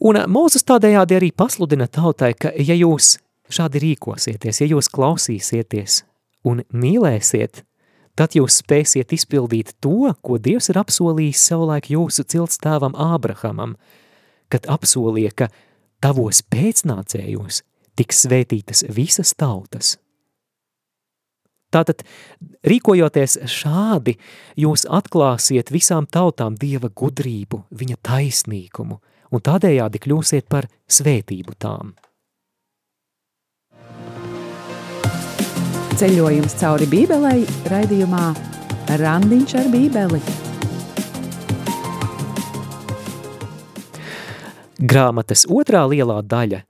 Un 0.03 0.17
Mūzes 0.27 0.65
tādējādi 0.67 1.15
arī 1.15 1.29
pasludina 1.31 1.85
tautai, 1.87 2.33
ka 2.33 2.49
ja 2.57 2.75
jūs 2.75 3.19
šādi 3.53 3.81
rīkosieties, 3.83 4.61
ja 4.61 4.67
jūs 4.69 4.89
klausīsieties 4.93 6.01
un 6.47 6.63
mīlēsiet, 6.73 7.63
tad 8.19 8.37
jūs 8.37 8.59
spēsiet 8.61 9.13
izpildīt 9.15 9.73
to, 9.83 10.13
ko 10.21 10.37
Dievs 10.37 10.69
ir 10.73 10.79
apsolījis 10.81 11.47
savulaik 11.49 11.89
jūsu 11.93 12.25
ciltstāvam 12.29 12.97
Ābrahamam, 12.99 13.77
kad 14.51 14.67
apsolīja, 14.69 15.33
ka 15.33 15.49
tavos 16.03 16.43
pēcnācējos 16.53 17.63
tiks 17.97 18.25
svētītas 18.25 18.85
visas 18.93 19.33
tautas. 19.37 19.97
Tātad, 21.73 22.03
rīkojoties 22.69 23.39
šādi, 23.49 24.13
jūs 24.61 24.85
atklāsiet 24.85 25.71
visām 25.73 26.05
tautām 26.05 26.53
Dieva 26.59 26.91
gudrību, 26.93 27.63
viņa 27.73 27.97
taisnīgumu, 28.05 28.99
un 29.33 29.41
tādējādi 29.41 30.01
kļūsiet 30.03 30.49
par 30.53 30.69
svētību 30.85 31.57
tām. 31.57 31.95
Ceļojums 35.93 36.55
cauri 36.57 36.87
Bībelei 36.89 37.43
raidījumā 37.69 38.23
Randiņš 38.97 39.51
ar 39.59 39.67
Bībeli. 39.69 40.19
Grāmatas 44.81 45.43
otrā 45.45 45.83
lielā 45.91 46.15
daļa 46.25 46.63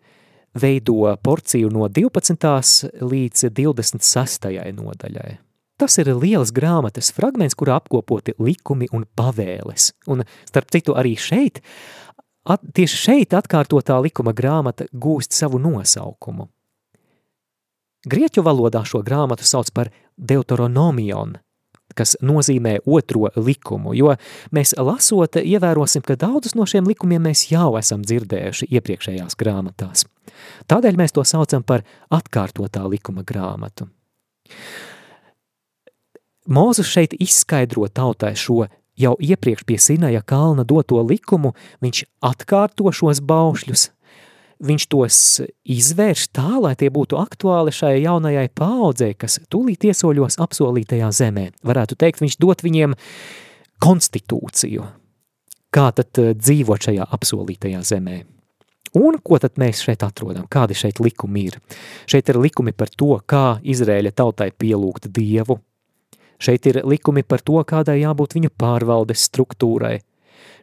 veido 0.60 1.14
porciju 1.24 1.72
no 1.72 1.88
12. 1.88 2.90
līdz 3.00 3.46
26. 3.56 4.50
nodaļai. 4.76 5.38
Tas 5.80 5.96
ir 6.04 6.12
liels 6.12 6.52
grāmatas 6.52 7.14
fragments, 7.16 7.56
kurā 7.56 7.78
apkopoti 7.80 8.36
likumi 8.44 8.90
un 8.92 9.06
pavēles. 9.08 9.94
Un, 10.12 10.26
starp 10.52 10.76
citu, 10.76 10.98
arī 11.00 11.16
šeit, 11.16 11.64
at, 12.44 12.60
tieši 12.76 13.00
šeit 13.06 13.38
atkārtotā 13.40 14.02
likuma 14.04 14.36
grāmata 14.36 14.90
gūst 14.92 15.32
savu 15.32 15.64
nosaukumu. 15.64 16.50
Grieķu 18.04 18.44
valodā 18.44 18.84
šo 18.84 19.00
grāmatu 19.06 19.46
sauc 19.48 19.70
par 19.72 19.90
Deuteronomion, 20.18 21.38
kas 21.96 22.18
nozīmē 22.26 22.80
otro 22.90 23.30
likumu, 23.36 23.94
jo 23.96 24.16
mēs 24.52 24.74
lasot 24.76 25.40
ievērosim, 25.40 26.04
ka 26.04 26.18
daudzus 26.20 26.58
no 26.58 26.66
šiem 26.68 26.90
likumiem 26.90 27.24
mēs 27.30 27.46
jau 27.52 27.74
esam 27.80 28.04
dzirdējuši 28.04 28.68
iepriekšējās 28.76 29.38
grāmatās. 29.40 30.04
Tādēļ 30.68 31.00
mēs 31.00 31.16
to 31.16 31.24
saucam 31.28 31.64
par 31.64 31.86
atkārtotā 32.12 32.84
likuma 32.90 33.24
grāmatu. 33.24 33.88
Mūzus 36.44 36.90
šeit 36.92 37.14
izskaidro 37.24 37.88
tautai 37.88 38.34
šo 38.36 38.66
jau 39.00 39.14
iepriekš 39.16 39.64
pie 39.64 39.78
Sinaja 39.80 40.22
kalna 40.28 40.66
doto 40.68 41.00
likumu, 41.00 41.54
viņš 41.80 42.04
atkārto 42.26 42.92
šos 42.92 43.24
baušļus, 43.24 43.93
viņš 44.64 44.86
tos 44.92 45.18
izvērš 45.70 46.28
tā, 46.36 46.48
lai 46.64 46.74
tie 46.80 46.90
būtu 46.94 47.20
aktuāli 47.20 47.74
šai 47.76 47.96
jaunajai 48.04 48.48
paaudzei, 48.56 49.14
kas 49.18 49.40
tūlīt 49.52 49.86
iesoļos 49.90 50.40
apsolītajā 50.44 51.10
zemē. 51.14 51.50
Varētu 51.68 51.98
teikt, 52.00 52.24
viņš 52.24 52.38
dot 52.42 52.64
viņiem 52.66 52.96
konstitūciju, 53.84 54.86
kā 55.74 55.90
tad 55.98 56.22
eh, 56.22 56.32
dzīvot 56.38 56.90
šajā 56.90 57.10
apsolītajā 57.18 57.84
zemē. 57.94 58.22
Un 58.94 59.18
ko 59.26 59.40
tad 59.42 59.58
mēs 59.58 59.82
šeit 59.82 60.04
atrodam? 60.06 60.46
Kādi 60.46 60.76
šeit 60.78 61.00
likumi 61.02 61.48
ir? 61.50 61.58
Šeit 62.06 62.30
ir 62.30 62.38
likumi 62.38 62.76
par 62.78 62.92
to, 62.94 63.16
kā 63.26 63.58
Izrēļa 63.66 64.12
tautai 64.14 64.52
pielūgt 64.54 65.10
Dievu. 65.10 65.58
Šeit 66.38 66.68
ir 66.70 66.84
likumi 66.86 67.24
par 67.26 67.42
to, 67.42 67.58
kādai 67.66 68.04
jābūt 68.04 68.36
viņu 68.38 68.52
pārvaldes 68.60 69.26
struktūrai. 69.32 69.98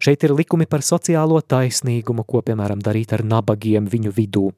Šeit 0.01 0.25
ir 0.25 0.35
likumi 0.37 0.69
par 0.71 0.85
sociālo 0.87 1.41
taisnīgumu, 1.41 2.25
ko, 2.29 2.43
piemēram, 2.47 2.83
darīt 2.85 3.15
ar 3.17 3.25
nabagiem 3.27 3.89
viņu 3.91 4.15
vidū. 4.17 4.51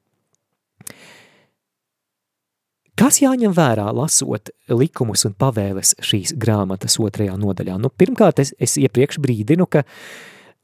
Kas 2.99 3.23
jāņem 3.23 3.55
vērā, 3.57 3.87
lasot 3.97 4.53
likumus 4.71 5.25
un 5.27 5.33
pavēles 5.35 5.95
šīs 6.05 6.35
grāmatas 6.39 6.99
otrajā 7.01 7.39
nodaļā? 7.41 7.79
Nu, 7.81 7.89
pirmkārt, 7.89 8.43
es, 8.45 8.53
es 8.61 8.77
iepriekš 8.79 9.19
brīdinu, 9.23 9.67
ka 9.67 9.83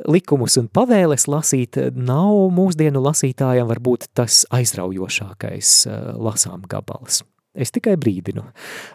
likumus 0.07 0.59
un 0.61 0.69
pavēles 0.71 1.25
lasīt 1.31 1.81
nav 1.97 2.53
mūsdienu 2.55 3.01
lasītājiem 3.03 3.67
varbūt 3.71 4.11
tas 4.19 4.45
aizraujošākais 4.55 5.73
uh, 5.89 5.99
lasām 6.21 6.69
gabals. 6.69 7.25
Es 7.59 7.73
tikai 7.75 7.97
brīdinu. 7.99 8.45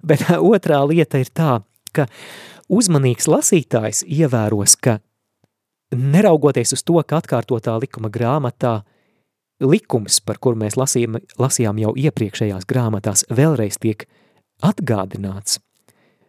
Bet 0.05 0.23
otrā 0.37 0.83
lieta 0.87 1.19
ir 1.19 1.33
tā, 1.33 1.57
ka 1.91 2.07
uzmanīgs 2.71 3.27
lasītājs 3.27 4.05
ievēros, 4.07 4.77
ka 4.77 5.01
neraugoties 5.97 6.73
uz 6.75 6.83
to, 6.85 6.99
ka 7.07 7.21
atkārtotā 7.21 7.75
likuma 7.81 8.11
grāmatā 8.13 8.81
likums, 9.63 10.19
par 10.25 10.39
kuru 10.43 10.59
mēs 10.63 10.77
lasījām, 10.79 11.19
lasījām 11.39 11.79
jau 11.81 11.93
iepriekšējās 11.99 12.67
grāmatās, 12.69 13.25
vēlreiz 13.31 13.79
tiek 13.81 14.05
atgādināts, 14.63 15.59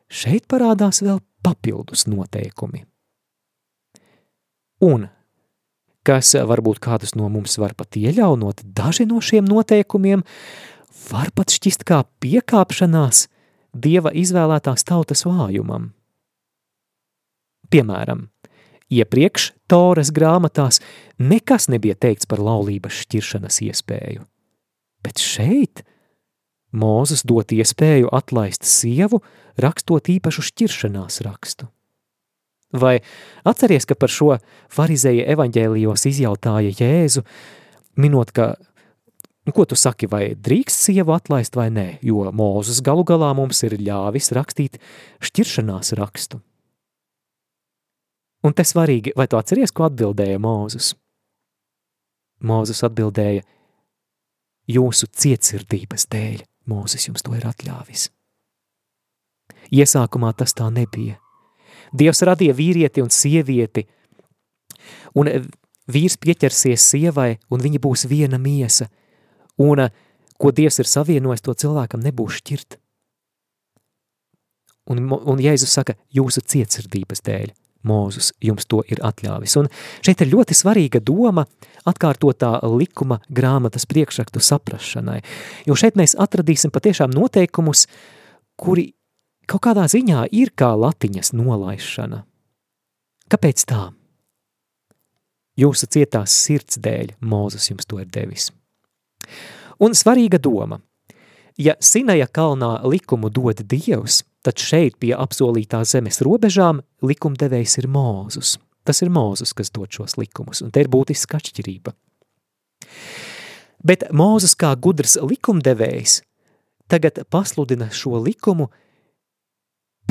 šeit 0.09 0.47
parādās 0.51 1.03
vēl 1.05 1.21
papildus 1.45 2.07
noteikumi. 2.11 2.85
Un, 4.85 5.09
kas 6.05 6.35
varbūt 6.35 6.81
kādus 6.85 7.15
no 7.17 7.31
mums 7.33 7.57
var 7.61 7.77
pat 7.79 7.97
ieļaunot, 7.99 8.65
daži 8.77 9.07
no 9.09 9.23
šiem 9.25 9.47
noteikumiem 9.49 10.25
var 11.11 11.31
pat 11.35 11.55
šķist 11.55 11.87
kā 11.89 12.03
piekāpšanās 12.23 13.29
Dieva 13.75 14.13
izvēlētās 14.15 14.87
tautas 14.87 15.25
vājumam. 15.27 15.89
Piemēram, 17.75 18.29
Iepriekš 18.93 19.53
Toras 19.71 20.11
grāmatās 20.13 20.81
nekas 21.19 21.71
nebija 21.73 21.97
teikts 21.97 22.29
par 22.29 22.43
laulības 22.45 23.05
šķiršanas 23.05 23.61
iespēju. 23.71 24.25
Bet 25.05 25.23
šeit 25.23 25.85
Mūzes 26.75 27.23
dot 27.23 27.53
iespēju 27.55 28.09
atlaist 28.11 28.67
sievu, 28.67 29.21
rakstot 29.63 30.09
īpašu 30.11 30.43
šķiršanās 30.49 31.21
rakstu. 31.23 31.69
Vai 32.75 32.97
atceries, 33.47 33.87
ka 33.87 33.95
par 33.95 34.11
šo 34.11 34.33
farizēja 34.75 35.29
evaņģēlijos 35.37 36.09
izjautāja 36.11 36.73
Jēzu, 36.75 37.23
minot, 38.03 38.33
ka, 38.35 38.57
nu, 39.47 39.55
ko 39.55 39.69
tu 39.71 39.79
saki, 39.79 40.11
vai 40.11 40.33
drīkst 40.35 40.89
sievu 40.89 41.15
atlaist 41.15 41.55
vai 41.55 41.69
nē, 41.71 41.87
jo 42.03 42.27
Mūzes 42.35 42.83
galu 42.83 43.07
galā 43.07 43.31
mums 43.39 43.63
ir 43.63 43.79
ļāvis 43.79 44.33
rakstīt 44.35 44.83
šķiršanās 45.23 45.95
rakstu. 46.01 46.43
Un 48.45 48.53
te 48.53 48.65
svarīgi, 48.67 49.15
vai 49.17 49.27
tu 49.31 49.39
atceries, 49.39 49.73
ko 49.73 49.87
atbildēja 49.89 50.41
Mūzes? 50.43 50.93
Mūzes 52.45 52.83
atbildēja, 52.85 53.45
jūsu 54.69 55.09
cietsirdības 55.09 56.09
dēļ 56.13 56.43
Mūzes 56.69 57.09
jums 57.09 57.25
to 57.25 57.35
ir 57.37 57.47
atļāvis. 57.49 58.09
Iesākumā 59.73 60.33
tas 60.37 60.57
tā 60.57 60.69
nebija. 60.73 61.19
Dievs 61.93 62.23
radīja 62.27 62.55
vīrieti 62.57 63.03
un 63.05 63.11
sievieti, 63.13 63.85
un 65.17 65.31
vīrs 65.89 66.17
pieķersies 66.21 66.89
sievai, 66.93 67.35
un 67.53 67.65
viņa 67.65 67.81
būs 67.85 68.07
viena 68.11 68.41
miesa, 68.41 68.89
un 69.61 69.87
ko 70.41 70.53
Dievs 70.53 70.81
ir 70.83 70.91
savienojis, 70.91 71.45
to 71.45 71.55
cilvēkam 71.65 72.03
nebūs 72.05 72.41
šķirt. 72.41 72.81
Un, 74.93 75.05
un 75.09 75.41
Jēzus 75.41 75.73
saka, 75.73 75.97
jūsu 76.13 76.43
cietsirdības 76.45 77.25
dēļ. 77.25 77.53
Mūzus 77.85 78.33
jums 78.45 78.67
to 78.71 78.83
ir 78.91 79.03
atļāvis. 79.05 79.57
Un 79.61 79.69
šeit 80.05 80.23
ir 80.25 80.33
ļoti 80.33 80.57
svarīga 80.57 81.03
doma 81.05 81.47
atkārtotā 81.89 82.57
likuma 82.65 83.21
grāmatas 83.29 83.87
priekšraktu 83.91 84.41
saprašanai, 84.41 85.21
jo 85.69 85.77
šeit 85.79 85.99
mēs 86.01 86.17
atradīsim 86.21 86.73
patiešām 86.75 87.13
noteikumus, 87.15 87.87
kuri 88.57 88.93
kaut 89.51 89.67
kādā 89.67 89.85
ziņā 89.91 90.27
ir 90.33 90.55
kā 90.57 90.73
latiņas 90.79 91.35
nolaišana. 91.37 92.25
Kāpēc 93.33 93.67
tā? 93.69 93.83
Jūsu 95.61 95.87
cietās 95.87 96.35
sirds 96.35 96.81
dēļ 96.83 97.15
Mūzus 97.23 97.71
jums 97.71 97.87
to 97.87 98.01
ir 98.03 98.09
devis. 98.11 98.51
Un 99.83 99.95
svarīga 99.95 100.41
doma. 100.43 100.81
Ja 101.59 101.77
Sinaja 101.81 102.27
kalnā 102.27 102.81
likumu 102.85 103.31
dod 103.31 103.63
Dievs– 103.63 104.23
Tad 104.45 104.61
šeit 104.61 104.99
pie 105.01 105.15
apsolītā 105.17 105.81
zemes 105.89 106.21
robežām 106.25 106.83
likumdevējs 107.05 107.79
ir 107.81 107.89
Mūzus. 107.89 108.59
Tas 108.85 109.01
ir 109.01 109.09
Mūzus, 109.13 109.55
kas 109.57 109.73
dod 109.73 109.89
šos 109.89 110.19
likumus, 110.21 110.61
un 110.61 110.73
te 110.75 110.83
ir 110.85 110.91
būtiska 110.93 111.41
atšķirība. 111.41 111.95
Bet 113.85 114.05
Mūzus 114.13 114.53
kā 114.61 114.75
gudrs 114.77 115.17
likumdevējs 115.17 116.19
tagad 116.93 117.23
pasludina 117.33 117.89
šo 117.89 118.21
likumu, 118.21 118.69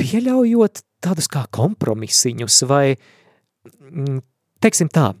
pieļaujot 0.02 0.82
tādus 1.04 1.30
kā 1.30 1.44
kompromisiņus 1.54 2.58
vai, 2.66 2.96
mm, 3.70 4.18
teiksim 4.66 4.90
tā, 4.90 5.12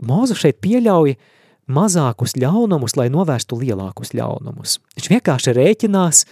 Mūzu 0.00 0.36
šeit 0.36 0.62
pieļauj 0.64 1.18
mazākus 1.66 2.36
ļaunumus, 2.38 2.96
lai 2.98 3.08
novērstu 3.12 3.58
lielākus 3.60 4.14
ļaunumus. 4.16 4.78
Viņš 4.96 5.10
vienkārši 5.12 5.54
rēķinās, 5.56 6.22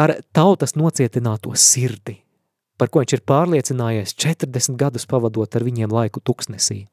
ar 0.00 0.16
tautas 0.32 0.76
nocietināto 0.78 1.52
sirdi, 1.58 2.18
par 2.80 2.90
ko 2.90 3.02
viņš 3.04 3.16
ir 3.18 3.24
pārliecinājies 3.28 4.16
40 4.16 4.78
gadus 4.80 5.06
pavadot 5.08 5.56
ar 5.56 5.66
viņiem 5.66 5.92
laiku 5.92 6.24
tuksnesī. 6.24 6.86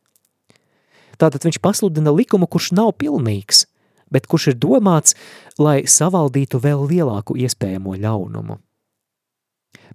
Tātad 1.20 1.44
viņš 1.44 1.60
pasludina 1.64 2.14
likumu, 2.16 2.48
kurš 2.48 2.72
nav 2.78 2.94
pilnīgs, 3.00 3.66
bet 4.12 4.28
kurš 4.28 4.54
ir 4.54 4.60
domāts, 4.60 5.16
lai 5.60 5.84
savaldītu 5.84 6.62
vēl 6.64 6.86
lielāku 6.88 7.36
iespējamo 7.40 7.98
ļaunumu. 8.00 8.60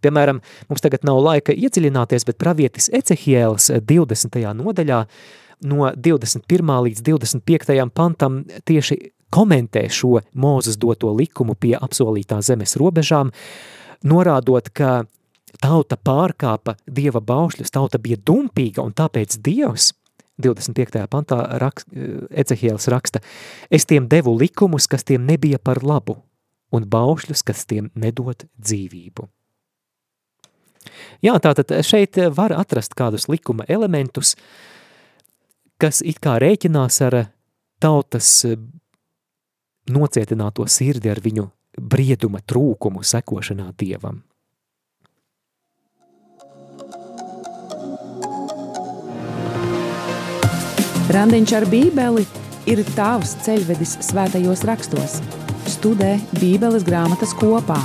Piemēram, 0.02 0.40
mums 0.68 0.84
tagad 0.84 1.06
nav 1.06 1.20
laika 1.22 1.54
iedziļināties, 1.54 2.26
bet 2.26 2.40
pravietis 2.40 2.90
Ecehiels 2.94 3.70
20. 3.70 4.40
nodaļā 4.58 5.00
no 5.70 5.90
21. 5.94 6.72
līdz 6.88 7.04
25. 7.06 7.90
pantam 7.94 8.42
tieši 8.66 8.98
komentē 9.34 9.86
šo 9.90 10.20
Mūzes 10.38 10.78
doto 10.80 11.12
likumu 11.14 11.56
pie 11.58 11.74
apsolītā 11.78 12.40
zemes 12.44 12.76
robežām, 12.80 13.32
norādot, 14.06 14.70
ka 14.74 15.04
tauta 15.62 15.98
pārkāpa 15.98 16.76
Dieva 16.86 17.22
baušļus, 17.24 17.72
tauta 17.74 17.98
bija 18.02 18.18
dumpīga, 18.20 18.84
un 18.84 18.94
tāpēc 18.96 19.38
Dievs, 19.44 19.92
25. 20.42 21.04
pantā 21.10 21.38
rakst, 21.62 21.88
Ecehiels 22.30 22.88
raksta, 22.90 23.22
es 23.70 23.86
tiem 23.86 24.08
devu 24.10 24.34
likumus, 24.38 24.88
kas 24.90 25.06
tiem 25.06 25.26
nebija 25.26 25.60
par 25.62 25.82
labu, 25.86 26.18
un 26.74 26.86
baušļus, 26.90 27.44
kas 27.46 27.66
tiem 27.70 27.90
nedod 27.94 28.46
dzīvību. 28.58 29.28
Jā, 31.24 31.36
tātad 31.42 31.72
šeit 31.86 32.18
var 32.36 32.54
atrast 32.56 32.94
kādus 32.98 33.28
likuma 33.28 33.66
elementus, 33.68 34.34
kas 35.80 36.02
it 36.04 36.20
kā 36.22 36.38
rēķinās 36.42 37.00
ar 37.08 37.18
tautas 37.82 38.44
nocietināto 39.90 40.66
sirdi 40.70 41.10
ar 41.12 41.20
viņu 41.24 41.48
brieduma 41.80 42.40
trūkumu 42.44 43.02
sekošanā 43.04 43.72
Dievam. 43.78 44.22
Randiņš 51.14 51.50
ar 51.58 51.66
bībeli 51.68 52.24
ir 52.70 52.80
tavs 52.96 53.34
ceļvedis 53.44 53.98
svētajos 54.06 54.64
rakstos. 54.64 55.18
Studē 55.68 56.16
bībeles 56.40 56.86
grāmatas 56.86 57.36
kopā. 57.36 57.78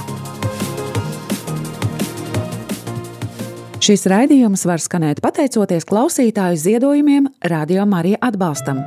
Šis 3.85 4.07
raidījums 4.09 4.65
var 4.65 4.81
skanēt 4.81 5.21
pateicoties 5.25 5.85
klausītāju 5.89 6.57
ziedojumiem 6.57 7.29
Radio 7.51 7.85
Marija 7.87 8.21
atbalstam. 8.25 8.81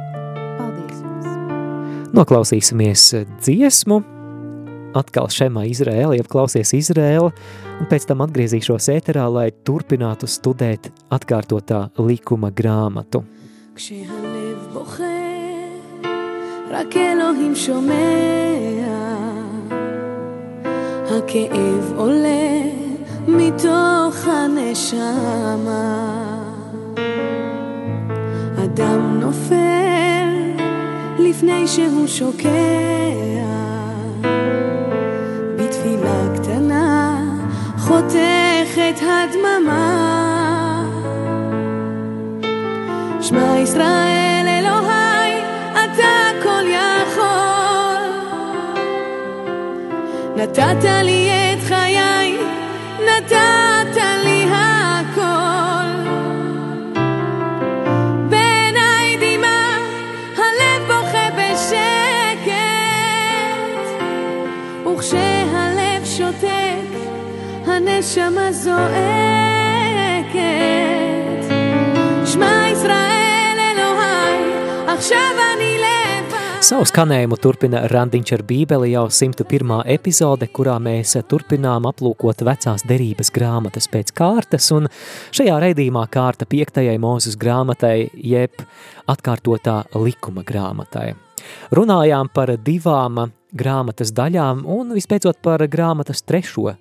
Noklausīsimies 2.17 3.03
dziesmu, 3.43 3.99
atkal 4.97 5.29
šemā 5.29 5.67
Izrēla, 5.69 6.15
jeb 6.17 6.29
klausies 6.31 6.73
Izrēla, 6.73 7.29
un 7.77 7.89
pēc 7.91 8.07
tam 8.09 8.23
atgriezīšos 8.25 8.89
ēterā, 8.95 9.27
lai 9.29 9.49
turpinātu 9.67 10.29
studēt 10.31 10.89
atkārtotā 11.13 11.87
likuma 12.01 12.51
grāmatu. 12.51 13.25
כשהלב 13.77 14.67
בוכה 14.73 15.03
רק 16.71 16.97
אלוהים 16.97 17.55
שומע. 17.55 18.17
הכאב 21.09 21.93
עולה 21.97 22.80
מתוך 23.28 24.26
הנשמה. 24.26 26.12
אדם 28.64 29.20
נופל 29.20 30.62
לפני 31.18 31.68
שהוא 31.68 32.06
שוקע. 32.06 32.48
בתפילה 35.56 36.28
קטנה 36.34 37.20
חותכת 37.78 39.00
הדממה. 39.00 40.12
שמע 43.20 43.58
ישראל 43.58 44.46
אלוהי, 44.48 45.32
אתה 45.72 46.42
כל 46.42 46.64
יכול. 46.66 47.32
נתת 50.36 50.84
לי 51.02 51.28
את 51.30 51.51
נתת 53.22 53.96
לי 54.24 54.46
הכל. 54.50 55.92
בוכה 60.86 61.28
בשקט, 61.36 62.52
שותק, 66.04 66.90
הנשמה 67.66 68.52
זועקת. 68.52 68.82
שמע 72.24 72.68
ישראל 72.72 73.58
אלוהי, 73.58 74.52
עכשיו. 74.86 75.51
Savu 76.62 76.84
skanējumu 76.86 77.34
turpina 77.42 77.80
Randiņš 77.90 78.30
ar 78.36 78.42
bībeli 78.46 78.92
jau 78.92 79.08
101. 79.10 79.80
epizode, 79.90 80.46
kurā 80.46 80.76
mēs 80.78 81.16
turpinām 81.26 81.88
aplūkot 81.90 82.44
vecās 82.46 82.84
derības 82.86 83.32
grāmatas 83.34 83.88
pēc 83.90 84.12
kārtas, 84.14 84.68
un 84.70 84.86
šajā 85.34 85.56
reidījumā 85.64 86.04
kārta 86.14 86.46
piektajai 86.46 86.94
mūzes 87.02 87.34
grāmatai, 87.42 88.12
jeb 88.14 88.62
atkārtotā 89.10 89.80
likuma 89.98 90.46
grāmatai. 90.46 91.16
Runājām 91.74 92.30
par 92.30 92.54
divām 92.54 93.24
grāmatas 93.50 94.14
daļām 94.14 94.62
un 94.62 94.94
vispēcot 94.94 95.42
par 95.42 95.66
grāmatas 95.66 96.22
trešo 96.22 96.76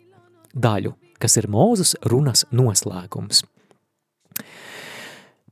daļu, 0.54 0.94
kas 1.18 1.42
ir 1.42 1.50
mūzes 1.50 1.98
runas 2.06 2.46
noslēgums. 2.54 3.42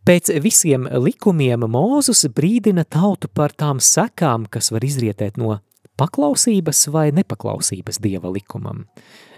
Pēc 0.09 0.31
visiem 0.41 0.87
likumiem 0.89 1.67
Mūzus 1.69 2.23
brīdina 2.33 2.81
tautu 2.81 3.29
par 3.29 3.51
tām 3.53 3.77
sekām, 3.77 4.47
kas 4.49 4.71
var 4.73 4.81
izrietēt 4.81 5.37
no 5.37 5.59
paklausības 6.01 6.87
vai 6.89 7.11
nepaklausības 7.13 8.01
dieva 8.01 8.31
likumam, 8.33 8.87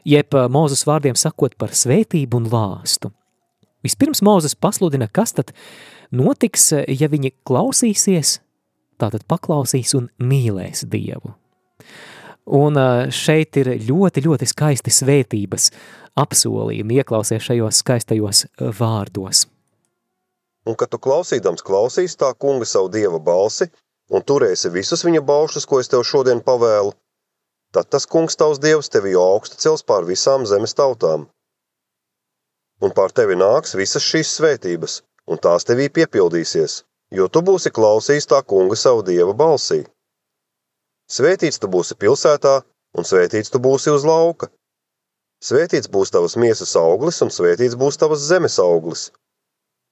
jeb 0.08 0.32
Mūzus 0.32 0.86
vārdiem 0.88 1.20
sakot 1.20 1.58
par 1.60 1.76
svētību 1.76 2.40
un 2.40 2.48
lāstu. 2.54 3.12
Vispirms 3.84 4.24
Mūzus 4.24 4.56
pasludina, 4.56 5.12
kas 5.12 5.36
tad 5.36 5.52
notiks, 6.08 6.72
ja 6.88 7.12
viņi 7.12 7.36
klausīsies, 7.44 8.38
tātad 8.96 9.28
paklausīs 9.28 9.92
un 10.00 10.08
mīlēs 10.24 10.88
Dievu. 10.88 11.36
Un 12.48 12.80
šeit 13.12 13.60
ir 13.60 13.76
ļoti, 13.92 14.24
ļoti 14.24 14.48
skaisti 14.56 15.00
svētības 15.04 15.74
apsolījumi, 16.16 17.04
ieklausies 17.04 17.52
šajos 17.52 17.84
skaistajos 17.84 18.48
vārdos– 18.80 19.50
Un 20.70 20.78
kad 20.78 20.92
tu 20.94 21.00
klausīdams 21.02 21.64
klausīs 21.66 22.18
tā 22.22 22.30
kunga 22.44 22.68
savu 22.70 22.90
dieva 22.94 23.20
balsi 23.20 23.68
un 24.14 24.26
turēsi 24.32 24.70
visus 24.74 25.06
viņa 25.08 25.22
baušus, 25.26 25.66
ko 25.66 25.80
es 25.82 25.90
tev 25.90 26.04
šodien 26.06 26.42
pavēlu, 26.46 26.92
tad 27.74 27.90
tas 27.94 28.06
kungs 28.14 28.38
tavs 28.38 28.60
dievs 28.66 28.92
tevi 28.94 29.16
jau 29.16 29.24
augstu 29.36 29.58
cels 29.64 29.86
pār 29.92 30.06
visām 30.10 30.46
zemes 30.52 30.76
tautām. 30.78 31.26
Un 32.86 32.94
pār 32.98 33.14
tevi 33.18 33.38
nāks 33.40 33.74
visas 33.80 34.06
šīs 34.06 34.36
svētības, 34.38 35.00
un 35.32 35.42
tās 35.42 35.66
tevī 35.70 35.88
piepildīsies, 35.98 36.82
jo 37.18 37.28
tu 37.28 37.42
būsi 37.50 37.74
klausījis 37.78 38.30
tā 38.34 38.42
kunga 38.54 38.78
savu 38.84 39.06
dieva 39.08 39.34
balsī. 39.44 39.82
Svētīts 41.12 41.60
tu 41.62 41.70
būsi 41.72 41.98
pilsētā, 42.04 42.60
un 42.98 43.08
svētīts 43.08 43.54
tu 43.54 43.60
būsi 43.64 43.94
uz 43.94 44.06
lauka. 44.08 44.52
Svētīts 45.42 45.90
būs 45.90 46.14
tavas 46.14 46.38
miesas 46.38 46.76
auglis, 46.78 47.22
un 47.26 47.34
svētīts 47.34 47.78
būs 47.82 47.98
tavas 47.98 48.30
zemes 48.30 48.60
auglis– 48.62 49.10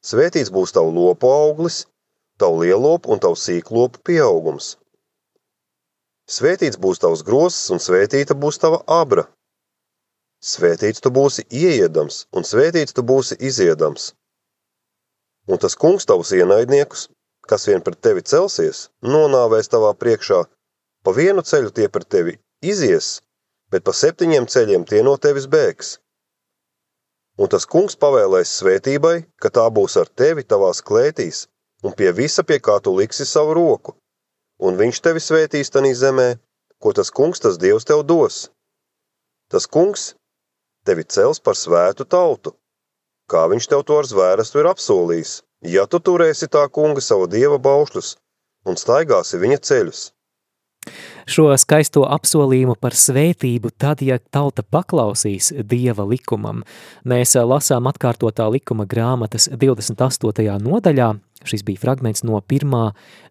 Svētīts 0.05 0.51
būs 0.55 0.71
tavu 0.75 0.93
lopu 0.95 1.27
auglis, 1.27 1.85
tavu 2.39 2.61
lielopu 2.63 3.11
un 3.11 3.19
tavu 3.19 3.35
sīklopu 3.35 3.99
pieaugums. 4.07 4.77
Svētīts 6.29 6.79
būs 6.79 7.01
tavs 7.03 7.23
grozs 7.27 7.69
un 7.73 7.81
svētīta 7.83 8.37
būs 8.37 8.61
tava 8.63 8.79
abra. 8.95 9.25
Svētīts 10.39 11.03
tu 11.03 11.11
būsi 11.11 11.43
ieiedams 11.51 12.21
un 12.31 12.47
svētīts 12.47 12.95
tu 12.95 13.03
būsi 13.03 13.35
iziedams. 13.49 14.13
Un 15.49 15.57
tas 15.57 15.75
kungs 15.75 16.05
tavus 16.05 16.31
ienaidniekus, 16.37 17.09
kas 17.49 17.65
vien 17.67 17.81
pret 17.81 17.99
tevi 18.05 18.21
celsies, 18.31 18.87
nonāvēs 19.01 19.71
tavā 19.73 19.91
priekšā, 20.03 20.43
pa 21.03 21.15
vienu 21.17 21.43
ceļu 21.51 21.73
tie 21.75 21.89
pret 21.89 22.07
tevi 22.15 22.37
izies, 22.61 23.19
bet 23.73 23.83
pa 23.83 23.95
septiņiem 24.01 24.47
ceļiem 24.53 24.85
tie 24.85 25.01
no 25.03 25.17
tevis 25.17 25.49
bēgs. 25.55 25.97
Un 27.39 27.47
tas 27.51 27.65
kungs 27.73 27.95
pavēlēs 27.95 28.51
svētībai, 28.59 29.15
ka 29.39 29.51
tā 29.55 29.63
būs 29.71 29.95
ar 30.01 30.09
tevi 30.21 30.43
tavās 30.43 30.81
klētīs 30.83 31.45
un 31.87 31.95
pie 31.95 32.11
visa, 32.11 32.43
pie 32.43 32.57
kā 32.59 32.75
tu 32.83 32.91
liksi 32.97 33.25
savu 33.25 33.55
roku. 33.55 33.95
Un 34.59 34.75
viņš 34.81 34.99
tevi 35.05 35.23
svētīs 35.23 35.71
tanī 35.71 35.93
zemē, 35.95 36.33
ko 36.83 36.91
tas 36.97 37.11
kungs, 37.15 37.39
tas 37.39 37.59
dievs 37.61 37.87
tev 37.87 38.03
dos. 38.11 38.49
Tas 39.51 39.67
kungs 39.75 40.13
tevi 40.83 41.05
cels 41.15 41.39
par 41.39 41.55
svētu 41.55 42.03
tautu, 42.15 42.53
kā 43.31 43.45
viņš 43.51 43.69
tev 43.71 43.85
to 43.87 44.01
ar 44.01 44.09
zvērestu 44.11 44.59
ir 44.59 44.71
apsolījis, 44.73 45.33
ja 45.75 45.87
tu 45.87 46.03
turēsi 46.03 46.51
tā 46.51 46.67
kunga 46.67 47.03
savu 47.03 47.31
dieva 47.31 47.59
baušļus 47.69 48.15
un 48.67 48.79
staigāsi 48.83 49.39
viņa 49.39 49.63
ceļus 49.69 50.09
šo 51.29 51.49
skaisto 51.59 52.03
apsolījumu 52.09 52.75
par 52.79 52.95
svētību 52.97 53.71
tad, 53.77 54.03
ja 54.05 54.19
tauta 54.19 54.63
paklausīs 54.63 55.51
Dieva 55.69 56.05
likumam. 56.09 56.63
Mēs 57.07 57.35
lasām 57.37 57.89
atkārtotā 57.91 58.49
likuma 58.51 58.87
grāmatas 58.89 59.49
28. 59.51 60.45
nodaļā, 60.65 61.13
šis 61.47 61.65
bija 61.67 61.83
fragments 61.85 62.25
no 62.27 62.41
1. 62.41 62.75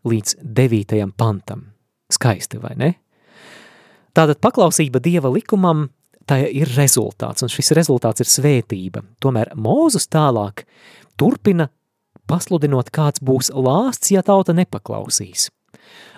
līdz 0.09 0.39
9. 0.43 1.05
pantam. 1.17 1.69
Skaisti, 2.13 2.61
vai 2.63 2.75
ne? 2.81 2.93
Tātad 4.17 4.41
paklausība 4.43 5.03
Dieva 5.05 5.31
likumam, 5.31 5.89
tā 6.29 6.41
ir 6.49 6.71
rezultāts, 6.77 7.45
un 7.45 7.53
šis 7.53 7.75
rezultāts 7.77 8.25
ir 8.25 8.31
svētība. 8.31 9.05
Tomēr 9.23 9.53
Mūzus 9.57 10.09
tālāk 10.11 10.65
turpina 11.21 11.69
pasludinot, 12.29 12.93
kāds 12.95 13.23
būs 13.25 13.53
lāsts, 13.55 14.13
ja 14.13 14.25
tauta 14.27 14.55
nepaklausīs. 14.57 15.49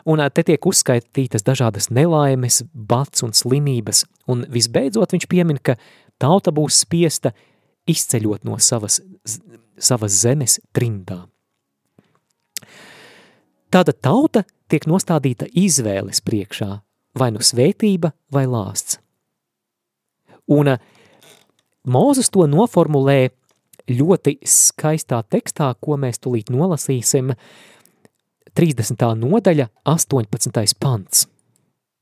Un 0.08 0.22
te 0.34 0.44
tiek 0.46 0.66
uzskaitītas 0.66 1.44
dažādas 1.44 1.90
nelaimes, 1.92 2.62
bats 2.72 3.24
un 3.26 3.34
slimības, 3.36 4.04
un 4.30 4.46
visbeidzot 4.48 5.12
viņš 5.12 5.26
piemin, 5.30 5.58
ka 5.62 5.76
tauta 6.20 6.52
būs 6.54 6.82
spiesta 6.84 7.34
izceļot 7.90 8.46
no 8.48 8.58
savas, 8.58 9.00
savas 9.78 10.20
zemes 10.22 10.58
trimdā. 10.76 11.24
Tāda 13.70 13.94
tauta 13.94 14.44
tiek 14.70 14.86
nostādīta 14.90 15.46
izvēles 15.54 16.22
priekšā, 16.26 16.70
vai 17.18 17.30
nu 17.34 17.42
svētība 17.44 18.14
vai 18.32 18.46
lāsts. 18.50 18.98
Un 20.50 20.74
Mūzes 21.88 22.28
to 22.28 22.44
noformulē 22.44 23.30
ļoti 23.88 24.36
skaistā 24.44 25.22
tekstā, 25.32 25.70
ko 25.80 25.96
mēs 25.96 26.20
tulīt 26.20 26.50
nolasīsim, 26.52 27.32
uh, 27.32 27.70
30. 28.54 29.14
nodaļa, 29.14 29.68
18. 29.84 30.74
pants. 30.80 31.26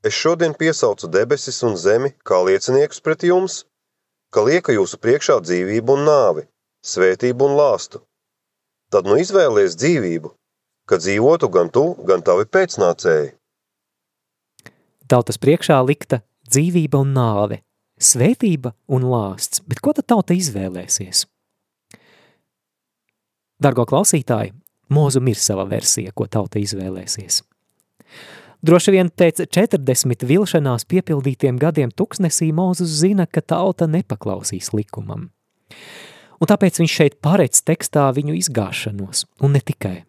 Es 0.04 0.14
šodien 0.14 0.54
piesaucu 0.54 1.10
debesis 1.10 1.58
un 1.66 1.76
zemi 1.76 2.14
kā 2.24 2.38
lieciniekus 2.46 3.02
pret 3.04 3.24
jums, 3.26 3.64
ka 4.32 4.44
lieka 4.46 4.72
jūsu 4.72 5.00
priekšā 5.02 5.40
dzīvību 5.44 5.96
un 5.96 6.04
nāvi, 6.08 6.44
svētību 6.86 7.48
un 7.48 7.56
lāstu. 7.58 8.00
Tad 8.88 9.08
nu 9.08 9.18
izvēlies 9.20 9.76
dzīvību, 9.76 10.32
ka 10.88 10.96
dzīvotu 11.02 11.50
gan 11.52 11.68
tu, 11.74 11.92
gan 12.08 12.24
tavi 12.24 12.48
pēcnācēji. 12.48 13.34
Tautas 15.08 15.40
priekšā 15.40 15.80
likta 15.84 16.22
dzīvība 16.48 17.02
un 17.04 17.12
nāve, 17.16 17.60
svētība 18.00 18.72
un 18.88 19.04
lāsts, 19.08 19.60
bet 19.68 19.82
ko 19.84 19.92
tad 19.96 20.08
tauta 20.08 20.36
izvēlēsies? 20.36 21.26
Dargo 23.58 23.84
klausītāji, 23.90 24.52
Mūzum 24.92 25.28
ir 25.28 25.38
sava 25.40 25.66
versija, 25.68 26.14
ko 26.16 26.26
tauta 26.26 26.60
izvēlēsies. 26.60 27.42
Droši 28.64 28.90
vien 28.90 29.10
pēc 29.14 29.44
40 29.54 30.24
vilšanās 30.26 30.86
piepildītiem 30.90 31.60
gadiem 31.62 31.92
tuksnesī 31.94 32.50
Mūzus 32.54 32.90
zina, 33.04 33.28
ka 33.30 33.40
tauta 33.40 33.86
nepaklausīs 33.86 34.72
likumam. 34.74 35.28
Un 36.38 36.50
tāpēc 36.50 36.80
viņš 36.80 36.94
šeit 36.94 37.18
paredz 37.22 37.62
tekstā 37.66 38.08
viņu 38.14 38.34
izgāšanos, 38.38 39.26
un 39.42 39.54
ne 39.54 39.62
tikai. 39.62 40.02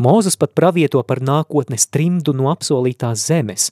Mūzus 0.00 0.36
pat 0.40 0.52
pravieto 0.56 1.00
par 1.08 1.22
nākotnes 1.24 1.88
trimdu 1.88 2.34
no 2.36 2.50
apsolītās 2.52 3.26
zemes, 3.28 3.70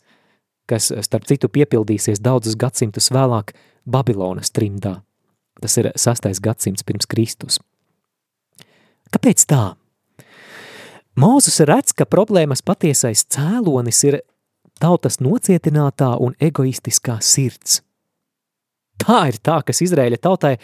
kas, 0.68 0.88
starp 1.04 1.28
citu, 1.28 1.50
piepildīsies 1.52 2.22
daudzus 2.24 2.56
gadsimtus 2.60 3.10
vēlāk 3.12 3.52
Babilonas 3.84 4.52
trimdā. 4.52 4.98
Tas 5.60 5.76
ir 5.80 5.92
sastais 6.00 6.40
gadsimts 6.44 6.84
pirms 6.84 7.08
Kristus. 7.08 7.60
Kāpēc 9.12 9.44
tā? 9.48 9.76
Mūzus 11.14 11.60
redz, 11.62 11.92
ka 11.94 12.08
problēmas 12.10 12.64
patiesais 12.66 13.22
cēlonis 13.30 14.00
ir 14.08 14.16
tautas 14.82 15.20
nocietinātā 15.22 16.16
un 16.18 16.34
egoistiskā 16.42 17.20
sirds. 17.22 17.82
Tā 18.98 19.20
ir 19.30 19.38
tā, 19.38 19.60
kas 19.66 19.82
Izraēļa 19.84 20.18
tautai 20.22 20.56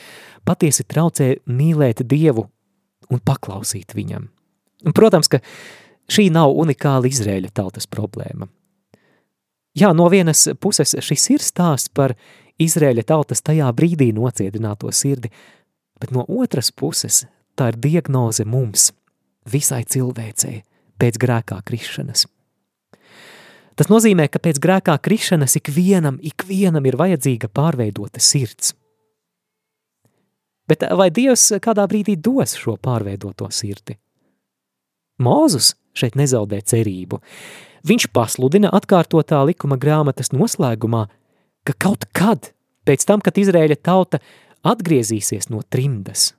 patiesi 0.46 0.86
traucē 0.90 1.36
mīlēt 1.46 2.02
Dievu 2.08 2.48
un 3.10 3.22
paklausīt 3.22 3.94
viņam. 3.94 4.26
Un, 4.86 4.96
protams, 4.96 5.30
ka 5.30 5.38
šī 6.10 6.30
nav 6.34 6.54
unikāla 6.58 7.10
Izraēļa 7.10 7.52
tautas 7.54 7.86
problēma. 7.90 8.48
Jā, 9.78 9.92
no 9.94 10.08
vienas 10.10 10.48
puses 10.58 10.96
šis 10.98 11.28
ir 11.30 11.44
stāsts 11.46 11.92
par 11.94 12.16
Izraēļa 12.60 13.06
tautas 13.06 13.42
tajā 13.46 13.70
brīdī 13.76 14.10
nocietināto 14.16 14.90
sirdi, 14.90 15.30
bet 16.00 16.10
no 16.10 16.24
otras 16.26 16.72
puses 16.74 17.22
tā 17.54 17.70
ir 17.70 17.78
diagnoze 17.78 18.46
mums, 18.48 18.90
visai 19.48 19.84
cilvēcei, 19.84 20.60
pēc 21.00 21.18
grēkā 21.20 21.60
krišanas. 21.64 22.26
Tas 23.80 23.88
nozīmē, 23.88 24.26
ka 24.28 24.42
pēc 24.42 24.58
grēkā 24.60 24.98
krišanas 25.00 25.56
ikvienam, 25.56 26.18
ikvienam 26.20 26.84
ir 26.84 26.98
vajadzīga 27.00 27.48
pārveidota 27.48 28.20
sirds. 28.20 28.74
Bet 30.68 30.84
vai 30.94 31.08
Dievs 31.10 31.48
kādā 31.64 31.86
brīdī 31.90 32.14
dos 32.20 32.54
šo 32.60 32.76
pārveidoto 32.78 33.48
sirdi? 33.50 33.96
Mūzus 35.20 35.72
šeit 35.96 36.16
nezaudē 36.16 36.60
cerību. 36.60 37.18
Viņš 37.88 38.10
pasludina 38.14 38.70
atkārtotā 38.76 39.40
likuma 39.48 39.80
grāmatas 39.80 40.30
noslēgumā, 40.36 41.06
ka 41.64 41.74
kaut 41.86 42.04
kad, 42.16 42.52
pēc 42.84 43.06
tam, 43.08 43.24
kad 43.24 43.40
Izrēļa 43.40 43.80
tauta 43.80 44.20
atgriezīsies 44.66 45.48
no 45.50 45.64
trimdas, 45.64 46.34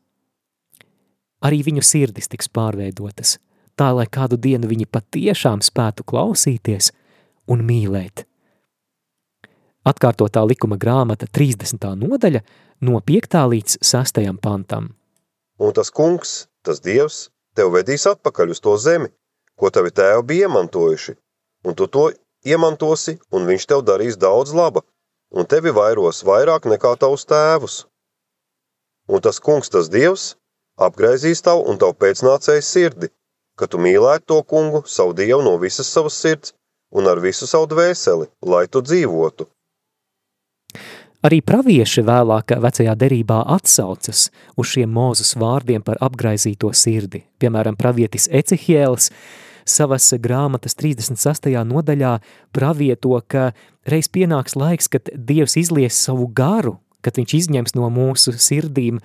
arī 1.41 1.61
viņu 1.65 1.83
sirdis 1.85 2.29
tiks 2.31 2.49
pārveidotas, 2.49 3.37
tā 3.75 3.91
lai 3.95 4.07
kādu 4.07 4.37
dienu 4.37 4.69
viņi 4.71 4.87
patiešām 4.89 5.63
spētu 5.65 6.05
klausīties 6.07 6.91
un 7.51 7.65
mīlēt. 7.67 8.25
Atkārtotā 9.81 10.43
likuma 10.45 10.77
grāmata 10.77 11.25
30. 11.25 11.87
nodaļa 11.97 12.43
no 12.85 12.99
5. 13.01 13.37
līdz 13.53 13.79
6. 13.81 14.21
pantam. 14.41 14.91
Un 15.57 15.73
tas 15.73 15.89
kungs, 15.89 16.47
tas 16.61 16.81
dievs, 16.85 17.29
tev 17.57 17.73
vedīs 17.73 18.05
atpakaļ 18.09 18.53
uz 18.53 18.61
to 18.61 18.75
zemi, 18.77 19.09
ko 19.57 19.69
tavi 19.73 19.89
tēvi 19.89 20.27
bija 20.29 20.49
iemantojuši, 20.49 21.15
un 21.65 21.77
tu 21.77 21.87
to 21.87 22.11
iemantosi, 22.45 23.17
un 23.33 23.49
viņš 23.49 23.67
tev 23.69 23.81
darīs 23.85 24.17
daudz 24.21 24.53
laba, 24.57 24.81
un 25.33 25.45
tevi 25.49 25.73
vairos 25.73 26.23
vairāk 26.25 26.69
nekā 26.69 26.93
tavus 27.01 27.25
tēvus. 27.29 27.75
Un 29.09 29.21
tas 29.21 29.41
kungs, 29.41 29.69
tas 29.69 29.89
dievs, 29.89 30.35
apgraizīs 30.87 31.43
tavu 31.45 31.65
un 31.71 31.79
tavu 31.81 31.95
pēcnācēju 32.01 32.65
sirdi, 32.65 33.11
ka 33.57 33.67
tu 33.67 33.79
mīlētu 33.81 34.27
to 34.33 34.41
kungu, 34.47 34.83
savu 34.87 35.13
dievu 35.17 35.43
no 35.45 35.57
visas 35.61 35.89
savas 35.91 36.17
sirds 36.17 36.55
un 36.91 37.07
ar 37.07 37.21
visu 37.23 37.47
savu 37.47 37.69
dvēseli, 37.71 38.27
lai 38.47 38.65
tu 38.67 38.81
dzīvotu. 38.83 39.47
Arī 41.21 41.37
pravieši 41.45 42.01
vēlāk 42.01 42.55
vecajā 42.63 42.95
derībā 42.97 43.43
atsaucas 43.53 44.31
uz 44.57 44.69
šiem 44.71 44.89
mūzus 44.89 45.35
vārdiem 45.37 45.83
par 45.85 45.99
apgraizīto 46.01 46.71
sirdi. 46.73 47.21
Piemēram, 47.37 47.77
pravietis 47.77 48.25
Ecihēls 48.25 49.11
savas 49.69 50.07
grāmatas 50.17 50.73
36. 50.79 51.51
nodaļā 51.69 52.15
pravieto, 52.57 53.13
ka 53.29 53.51
reiz 53.85 54.09
pienāks 54.09 54.57
laiks, 54.57 54.89
kad 54.89 55.13
Dievs 55.13 55.59
izlies 55.61 55.99
savu 56.01 56.25
garu, 56.25 56.79
kad 57.05 57.21
viņš 57.21 57.37
izņems 57.37 57.77
no 57.77 57.91
mūsu 57.93 58.33
sirdīm, 58.33 58.97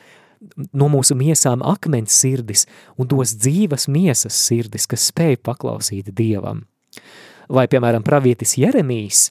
no 0.73 0.89
mūsu 0.93 1.17
miesām 1.19 1.65
akmens 1.65 2.17
sirdis 2.21 2.67
un 2.97 3.09
dos 3.11 3.35
dzīvas 3.37 3.89
miesas 3.93 4.37
sirdis, 4.49 4.87
kas 4.91 5.09
spēj 5.13 5.41
paklausīt 5.45 6.13
Dievam. 6.17 6.65
Vai, 7.49 7.67
piemēram, 7.71 8.03
pravietis 8.07 8.57
Jeremijs 8.59 9.31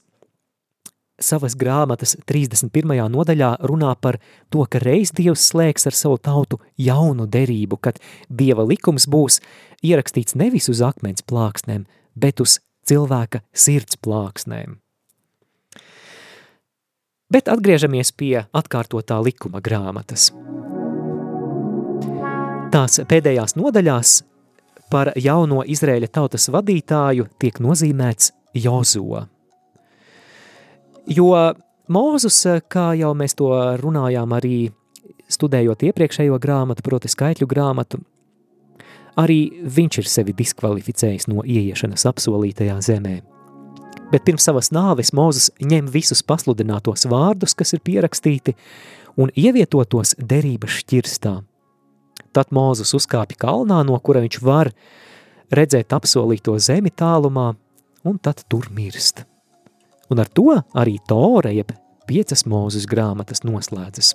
savas 1.21 1.55
grāmatas 1.55 2.15
31. 2.27 2.95
nodaļā 3.11 3.51
runā 3.63 3.93
par 4.01 4.19
to, 4.51 4.65
ka 4.67 4.79
reiz 4.83 5.13
Dievs 5.15 5.47
slēgs 5.51 5.87
ar 5.87 5.95
savu 5.95 6.17
tautu 6.19 6.59
jaunu 6.77 7.27
derību, 7.27 7.79
kad 7.79 7.99
Dieva 8.29 8.65
likums 8.67 9.07
būs 9.07 9.41
ierakstīts 9.85 10.35
nevis 10.35 10.69
uz 10.71 10.83
akmens 10.83 11.23
plāksnēm, 11.23 11.85
bet 12.15 12.43
uz 12.43 12.59
cilvēka 12.87 13.43
sirds 13.53 13.99
plāksnēm. 14.01 14.79
Bet 17.31 17.49
atgriežamies 17.49 18.13
pie 18.13 18.45
atkārtotā 18.53 19.17
likuma 19.23 19.63
grāmatas. 19.63 20.29
Tās 22.75 22.97
pēdējās 23.07 23.53
nodaļās 23.55 24.09
par 24.91 25.13
jauno 25.15 25.61
Izrēļa 25.63 26.09
tautas 26.11 26.49
vadītāju 26.51 27.29
tiek 27.39 27.61
nozīmēts 27.63 28.33
Jozo. 28.65 29.21
Jo 31.07 31.29
Mūzus, 31.87 32.41
kā 32.67 32.89
jau 32.99 33.13
mēs 33.15 33.37
to 33.39 33.47
runājām 33.79 34.35
arī 34.35 34.57
studējot 35.31 35.87
iepriekšējo 35.87 36.41
grāmatu, 36.43 36.83
proti 36.83 37.13
skaitļu 37.15 37.47
grāmatu, 37.47 38.01
arī 39.23 39.39
viņš 39.77 40.01
ir 40.03 40.11
sevi 40.17 40.35
diskvalificējis 40.35 41.29
no 41.31 41.47
ieiešanas 41.47 42.03
apsolītajā 42.11 42.75
zemē. 42.91 43.17
Bet 44.11 44.27
pirms 44.27 44.51
savas 44.51 44.73
nāves 44.75 45.15
Mūzes 45.15 45.47
ņem 45.63 45.87
visus 45.95 46.27
pasludinātos 46.27 47.07
vārdus, 47.07 47.55
kas 47.55 47.71
ir 47.71 47.87
pierakstīti, 47.87 48.59
un 49.15 49.31
ievietotos 49.31 50.17
derības 50.19 50.81
šķirstā. 50.83 51.37
Tad 52.35 52.51
Mūzes 52.51 52.91
uzkāpja 52.97 53.39
kalnā, 53.39 53.79
no 53.87 53.95
kura 54.03 54.19
viņš 54.25 54.41
var 54.43 54.73
redzēt 55.55 55.93
apsolīto 55.95 56.57
zemi 56.59 56.91
tālumā, 56.91 57.53
un 58.03 58.19
tad 58.19 58.43
tur 58.51 58.67
mirst. 58.75 59.23
Un 60.11 60.19
ar 60.21 60.29
to 60.29 60.51
arī 60.75 60.97
Tora, 61.07 61.53
jeb 61.55 61.71
piecas 62.09 62.45
mūzes 62.45 62.85
grāmatas 62.89 63.41
noslēdzas. 63.47 64.13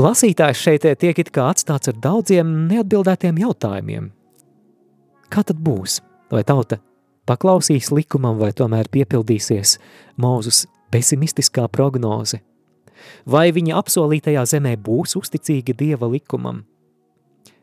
Lasītājs 0.00 0.60
šeit 0.62 0.86
tiek 1.02 1.18
it 1.20 1.28
kā 1.34 1.50
atstāts 1.52 1.90
ar 1.90 1.98
daudziem 2.00 2.52
neatbildētiem 2.70 3.42
jautājumiem. 3.42 4.06
Kā 5.30 5.42
tad 5.44 5.60
būs? 5.60 5.98
Vai 6.32 6.40
tauta 6.46 6.78
paklausīs 7.28 7.90
likumam, 7.92 8.38
vai 8.40 8.54
tomēr 8.56 8.88
piepildīsies 8.88 9.76
mūzus 10.22 10.64
pesimistiskā 10.94 11.66
prognoze? 11.68 12.40
Vai 13.26 13.50
viņa 13.54 13.78
apsolītajā 13.80 14.44
zemē 14.54 14.76
būs 14.80 15.16
uzticīga 15.20 15.76
Dieva 15.76 16.08
likumam? 16.10 16.64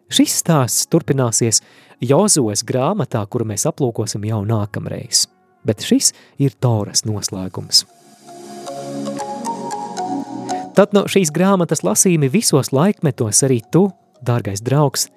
Šis 0.08 0.38
stāsts 0.40 0.88
turpināsies 0.88 1.62
Jozues 2.00 2.64
grāmatā, 2.64 3.26
kuru 3.28 3.50
mēs 3.50 3.66
aplūkosim 3.68 4.24
jau 4.30 4.44
nākamreiz, 4.48 5.26
bet 5.68 5.84
šis 5.84 6.14
ir 6.40 6.56
Toras 6.62 7.04
noslēgums. 7.08 7.84
Tad 10.78 10.94
no 10.94 11.08
šīs 11.10 11.32
grāmatas 11.34 11.82
lasījumi 11.82 12.30
visos 12.30 12.70
laikmetos 12.70 13.42
arī 13.48 13.64
tu, 13.74 13.88
dārgais 14.22 14.62
draugs, 14.62 15.08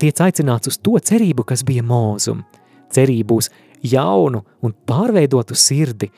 tiec 0.00 0.18
aicināts 0.24 0.70
uz 0.70 0.78
to 0.80 0.96
cerību, 0.96 1.44
kas 1.44 1.62
bija 1.68 1.84
mūzum, 1.84 2.40
cerību 2.96 3.36
uz 3.42 3.50
jaunu 3.84 4.40
un 4.64 4.72
pārveidotu 4.88 5.54
sirdi, 5.58 6.08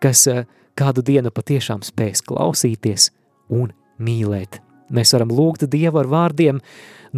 kas 0.00 0.24
eh, 0.32 0.46
kādu 0.78 1.02
dienu 1.02 1.32
patiešām 1.34 1.82
spēs 1.86 2.22
klausīties 2.26 3.10
un 3.50 3.72
mīlēt. 3.98 4.60
Mēs 4.94 5.12
varam 5.16 5.32
lūgt 5.34 5.66
Dievu 5.68 6.00
ar 6.00 6.08
vārdiem 6.08 6.60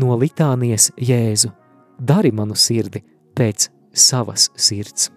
no 0.01 0.17
litānijas 0.19 0.91
Jēzu. 0.99 1.53
Dari 2.01 2.33
manu 2.33 2.57
sirdi 2.57 3.03
pēc 3.37 3.69
savas 3.93 4.49
sirds. 4.57 5.11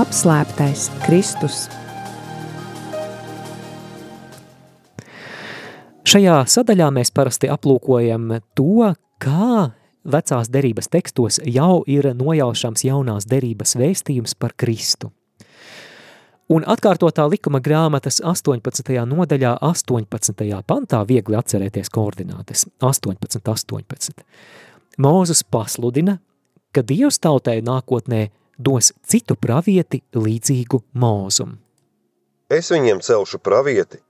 Apslēptais 0.00 0.86
Kristus. 1.02 1.66
Šajā 6.06 6.38
sadaļā 6.48 6.88
mēs 6.94 7.10
parasti 7.14 7.50
aplūkojam 7.50 8.38
to, 8.58 8.94
kā 9.22 9.74
vecās 10.04 10.50
derības 10.50 10.88
tekstos 10.88 11.40
jau 11.44 11.82
ir 11.86 12.12
nojaušams 12.16 12.84
jaunās 12.84 13.28
derības 13.30 13.76
vēstījums 13.76 14.36
par 14.38 14.54
Kristu. 14.56 15.10
Un 16.50 16.64
atkārtotā 16.66 17.28
likuma 17.30 17.60
grāmatas 17.62 18.18
18. 18.26 18.90
nodaļā 19.06 19.52
18. 19.62 20.48
pantā 20.66 21.04
viegli 21.06 21.38
atcerēties 21.38 21.92
koordinātes 21.94 22.66
18, 22.80 23.38
18. 23.46 24.24
Mūzus 24.98 25.44
pasludina, 25.46 26.16
ka 26.74 26.82
Dievs 26.82 27.20
tautai 27.22 27.60
nākotnē 27.62 28.30
dos 28.58 28.90
citu 29.06 29.36
pravieti 29.38 30.02
līdzīgu 30.14 30.82
mūzumu. 30.98 31.54
Es 32.50 32.72
viņiem 32.74 32.98
celšu 32.98 33.38
pravieti, 33.38 34.00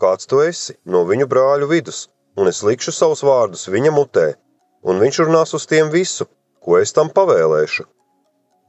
kāds 0.00 0.24
tu 0.24 0.40
esi 0.40 0.78
no 0.88 1.04
viņu 1.04 1.28
brāļu 1.28 1.68
vidus, 1.68 2.06
un 2.40 2.48
es 2.48 2.62
likšu 2.64 2.96
savus 2.96 3.20
vārdus 3.20 3.68
viņa 3.68 3.92
mutē, 3.92 4.30
un 4.84 5.00
viņš 5.00 5.20
runās 5.24 5.54
uz 5.56 5.66
tiem 5.70 5.90
visu, 5.92 6.28
ko 6.60 6.78
es 6.80 6.92
tam 6.96 7.10
pavēlēšu. 7.12 7.86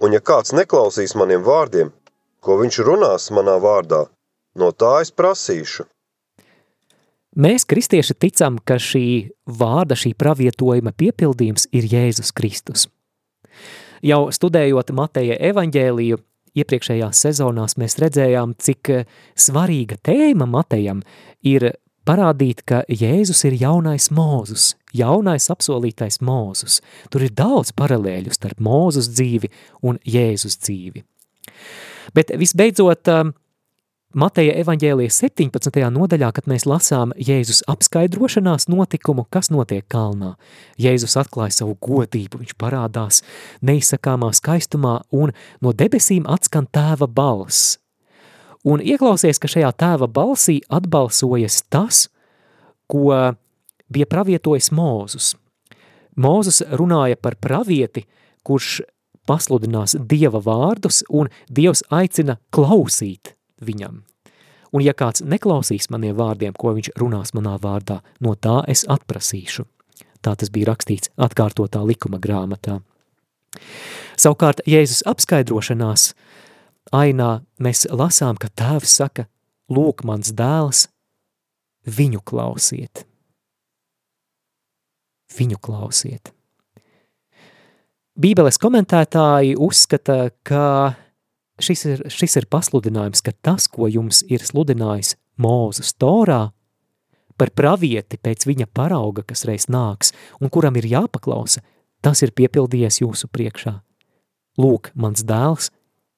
Un 0.03 0.15
ja 0.15 0.19
kāds 0.19 0.55
neklausīs 0.55 1.15
maniem 1.15 1.43
vārdiem, 1.43 1.91
ko 2.43 2.57
viņš 2.59 2.79
runās 2.87 3.29
manā 3.35 3.55
vārdā, 3.61 4.05
no 4.59 4.71
tā 4.71 4.99
es 5.03 5.11
prasīšu. 5.11 5.87
Mēs, 7.35 7.65
kristieši, 7.67 8.15
ticam, 8.15 8.59
ka 8.63 8.77
šī 8.79 9.31
vārda, 9.59 9.97
šī 9.99 10.13
pravietojuma 10.15 10.93
piepildījums 10.95 11.67
ir 11.75 11.87
Jēzus 11.91 12.31
Kristus. 12.35 12.87
Jau 14.05 14.29
studējot 14.31 14.93
Mateja 14.95 15.35
evaņģēliju, 15.49 16.19
iepriekšējās 16.55 17.23
sezonās 17.25 17.75
mēs 17.81 17.97
redzējām, 17.99 18.53
cik 18.55 18.91
svarīga 19.35 19.97
tēma 19.99 20.47
Matejam 20.47 21.01
ir 21.43 21.73
parādīt, 22.07 22.63
ka 22.67 22.83
Jēzus 22.89 23.43
ir 23.49 23.57
jaunais 23.59 24.09
mūzus, 24.13 24.73
jaunais 24.95 25.49
apsolītais 25.51 26.21
mūzus. 26.21 26.81
Tur 27.11 27.25
ir 27.27 27.33
daudz 27.35 27.73
paralēļu 27.77 28.33
starp 28.35 28.61
mūzus 28.63 29.11
dzīvi 29.13 29.51
un 29.85 29.99
Jēzus 30.05 30.59
dzīvi. 30.61 31.03
Bet 32.15 32.31
visbeidzot, 32.37 33.09
Mateja 34.15 34.53
evaņģēlijas 34.61 35.17
17. 35.25 35.81
nodaļā, 35.91 36.29
kad 36.37 36.45
mēs 36.47 36.63
lasām 36.63 37.11
Jēzus 37.19 37.65
apskaidrošanās 37.67 38.69
notikumu, 38.71 39.25
kas 39.27 39.51
notiek 39.51 39.83
kalnā. 39.91 40.37
Jēzus 40.79 41.17
atklāja 41.19 41.57
savu 41.57 41.75
godību, 41.83 42.39
viņš 42.45 42.55
parādās 42.55 43.19
neizsakāmā 43.59 44.31
skaistumā 44.39 45.01
un 45.11 45.35
no 45.59 45.75
debesīm 45.75 46.29
atskan 46.31 46.69
tēva 46.71 47.11
balss. 47.11 47.75
Un 48.65 48.81
ieklausies, 48.81 49.37
ka 49.37 49.49
šajā 49.51 49.69
tēva 49.77 50.07
balsī 50.09 50.59
atbalsojas 50.73 51.61
tas, 51.69 52.07
ko 52.89 53.13
bija 53.93 54.07
pravietojis 54.09 54.71
Mūzus. 54.73 55.35
Mūzus 56.17 56.63
runāja 56.73 57.19
par 57.19 57.37
pravieti, 57.37 58.05
kurš 58.45 58.81
pasludinās 59.29 59.97
Dieva 59.99 60.41
vārdus, 60.41 61.03
un 61.09 61.29
Dievs 61.49 61.83
aicina 61.93 62.39
klausīt 62.55 63.35
viņam. 63.61 64.01
Un 64.75 64.83
ja 64.83 64.95
kāds 64.97 65.23
neklausīs 65.23 65.91
maniem 65.93 66.17
vārdiem, 66.17 66.55
ko 66.57 66.73
viņš 66.75 66.95
runās 66.99 67.35
manā 67.37 67.55
vārdā, 67.61 68.01
no 68.19 68.33
tā 68.35 68.63
es 68.71 68.83
atprasīšu. 68.89 69.67
Tā 70.25 70.33
tas 70.35 70.49
bija 70.49 70.71
rakstīts 70.71 71.11
atkārtotā 71.21 71.83
likuma 71.85 72.17
grāmatā. 72.19 72.81
Savukārt 74.17 74.63
Jēzus 74.67 75.03
apskaidrošanās 75.07 76.13
ainā 76.93 77.41
mēs 77.61 77.85
lasām, 77.89 78.37
ka 78.37 78.49
tēvs 78.49 78.97
saka, 79.01 79.27
lūk 79.71 80.03
mans 80.05 80.33
dēls, 80.35 80.87
viņu 81.85 82.21
klausiet. 82.25 83.05
Viņu 85.35 85.59
klausiet. 85.61 86.31
Bībeles 88.15 88.59
komentētāji 88.61 89.57
uzskata, 89.59 90.29
ka 90.47 90.95
šis 91.59 91.85
ir, 91.89 92.03
šis 92.11 92.37
ir 92.39 92.47
pasludinājums, 92.47 93.23
ka 93.25 93.33
tas, 93.43 93.67
ko 93.67 93.89
jums 93.91 94.23
ir 94.31 94.45
sludinājis 94.45 95.17
Mūzes 95.41 95.91
Torā, 95.99 96.53
par 97.35 97.51
pravieti 97.51 98.15
pēc 98.15 98.45
viņa 98.47 98.69
parauga, 98.71 99.25
kas 99.27 99.43
reiz 99.47 99.67
nāks 99.67 100.13
un 100.39 100.47
kuram 100.47 100.77
ir 100.79 100.87
jāpaklausa, 100.87 101.59
tas 101.99 102.23
ir 102.23 102.31
piepildījies 102.31 103.01
jūsu 103.03 103.27
priekšā. 103.27 103.81
Lūk, 104.61 104.93
mans 104.95 105.25
dēls, 105.27 105.73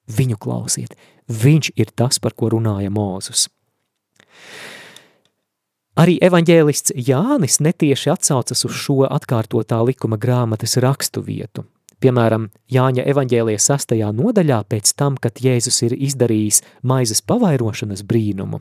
viņu 0.08 0.38
klausiet, 0.40 0.96
viņš 1.28 1.72
ir 1.76 1.94
tas, 1.94 2.18
par 2.18 2.34
ko 2.34 2.50
runāja 2.54 2.90
Mūzus. 2.90 3.48
Arī 5.98 6.14
evaņģēlists 6.22 6.94
Jānis 7.08 7.58
netieši 7.58 8.12
atsaucas 8.14 8.62
uz 8.68 8.76
šo 8.84 9.02
atkārtotā 9.08 9.80
likuma 9.82 10.20
grāmatas 10.20 10.78
rakstu 10.82 11.24
vietu– 11.26 11.66
Piemēram, 11.98 12.44
Jāņa 12.70 13.02
evaņģēlijas 13.10 13.64
sastajā 13.72 14.12
nodaļā 14.14 14.60
pēc 14.70 14.92
tam, 14.94 15.16
kad 15.18 15.40
Jēzus 15.42 15.80
ir 15.88 15.96
izdarījis 15.96 16.60
maizes 16.86 17.24
pavairošanas 17.26 18.04
brīnumu. 18.06 18.60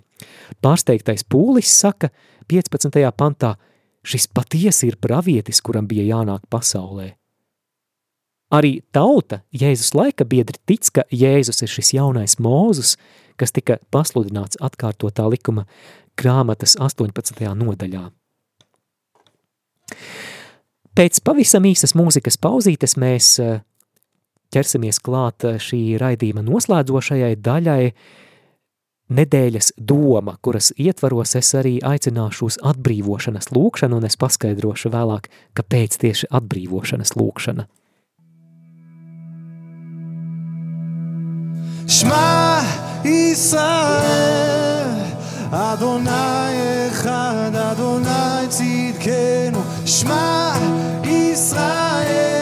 Pārsteigtais 0.65 1.21
pūlis 1.21 1.69
saka 1.69 2.10
15. 2.49 2.97
pantā, 3.13 3.53
šis 4.01 4.25
patiesi 4.33 4.89
ir 4.89 4.97
pravietis, 4.97 5.62
kuram 5.62 5.86
bija 5.86 6.07
jānāk 6.15 6.49
pasaulē. 6.49 7.12
Arī 8.53 8.77
tauta 8.95 9.41
Jēzus 9.51 9.91
laika 9.97 10.23
biedri 10.23 10.55
tic, 10.69 10.88
ka 10.95 11.03
Jēzus 11.12 11.65
ir 11.65 11.71
šis 11.71 11.91
jaunais 11.97 12.38
mūzus, 12.39 12.95
kas 13.36 13.51
tika 13.51 13.75
pasludināts 13.91 14.60
atkārtotā 14.63 15.27
likuma 15.27 15.65
grāmatas 16.17 16.77
18. 16.79 17.43
nodaļā. 17.60 18.05
Pēc 20.97 21.19
pavisam 21.21 21.67
īsas 21.69 21.93
mūzikas 21.93 22.39
pauzītes 22.41 22.95
mēs 22.97 23.36
eh, 23.43 23.60
ķersimies 24.55 24.97
klāt 25.03 25.45
eh, 25.45 25.60
šī 25.62 25.81
raidījuma 26.01 26.41
noslēdzošajai 26.47 27.36
daļai 27.43 27.81
nedēļas 29.07 29.73
doma, 29.77 30.38
kuras 30.41 30.71
ietvaros 30.75 31.36
es 31.39 31.53
arī 31.55 31.77
aicināšu 31.86 32.49
uz 32.49 32.57
atbrīvošanas 32.65 33.51
lūkšanu, 33.53 33.99
un 33.99 34.07
es 34.07 34.17
paskaidrošu 34.19 34.91
vēlāk, 34.95 35.29
kāpēc 35.60 35.99
tieši 36.01 36.31
atbrīvošanas 36.39 37.13
lūkšana. 37.19 37.67
שמע 41.87 42.61
ישראל, 43.05 44.03
אדוני 45.51 46.88
אחד, 46.90 47.51
אדוני 47.55 48.48
צדקנו, 48.48 49.62
שמע 49.87 50.53
ישראל. 51.05 52.36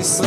Isso 0.00 0.22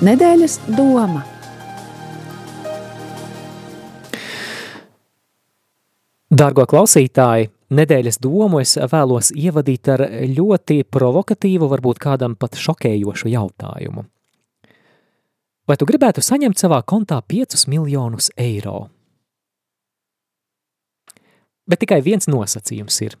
Nedēļas 0.00 0.54
doma. 0.72 1.20
Dārgo 6.32 6.64
klausītāji, 6.64 7.50
nedēļas 7.76 8.16
domu 8.24 8.62
es 8.62 8.78
vēlos 8.80 9.28
ievadīt 9.36 9.92
ar 9.92 10.06
ļoti 10.24 10.78
provokatīvu, 10.88 11.68
varbūt 11.68 12.00
kādam 12.00 12.38
pat 12.40 12.56
šokējošu 12.56 13.28
jautājumu. 13.34 14.06
Vai 15.68 15.76
tu 15.76 15.90
gribētu 15.92 16.24
saņemt 16.24 16.56
savā 16.56 16.80
kontā 16.80 17.20
5 17.20 17.68
miljonus 17.68 18.32
eiro? 18.40 18.86
Bet 21.68 21.84
tikai 21.84 22.00
viens 22.00 22.24
nosacījums 22.24 23.02
ir. 23.04 23.20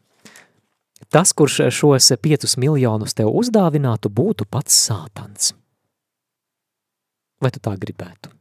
Tas, 1.12 1.36
kurš 1.36 1.66
šos 1.76 2.14
5 2.24 2.56
miljonus 2.56 3.12
tev 3.20 3.34
uzdāvinātu, 3.36 4.08
būtu 4.08 4.48
pats 4.48 4.86
sātans. 4.88 5.52
Vai 7.40 7.50
tu 7.54 7.62
tā 7.62 7.72
gribētu? 7.80 8.40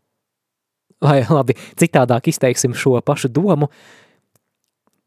vai 1.04 1.24
labi, 1.30 1.56
citādāk 1.80 2.30
izteiksim 2.32 2.76
šo 2.76 3.00
pašu 3.06 3.32
domu, 3.32 3.70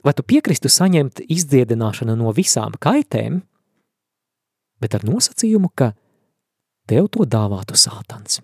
vai 0.04 0.14
tu 0.16 0.24
piekristu 0.26 0.70
saņemt 0.72 1.24
izdziedināšanu 1.28 2.16
no 2.18 2.32
visām 2.36 2.76
kaitēm, 2.80 3.42
bet 4.82 4.96
ar 4.96 5.04
nosacījumu, 5.06 5.70
ka 5.76 5.92
tev 6.90 7.10
to 7.12 7.28
dāvātu 7.28 7.78
sātans. 7.78 8.40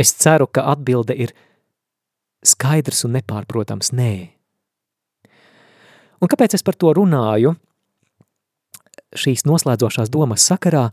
Es 0.00 0.10
ceru, 0.18 0.48
ka 0.50 0.64
atbilde 0.72 1.14
ir 1.14 1.34
skaidrs 2.44 3.04
un 3.06 3.14
nepārprotams 3.14 3.92
nē. 3.94 4.14
Un 6.18 6.30
kāpēc 6.30 6.56
es 6.56 6.64
par 6.66 6.74
to 6.74 6.90
runāju? 6.96 7.52
Šīs 9.14 9.44
noslēdzošās 9.48 10.10
domas 10.12 10.44
sakarā, 10.46 10.88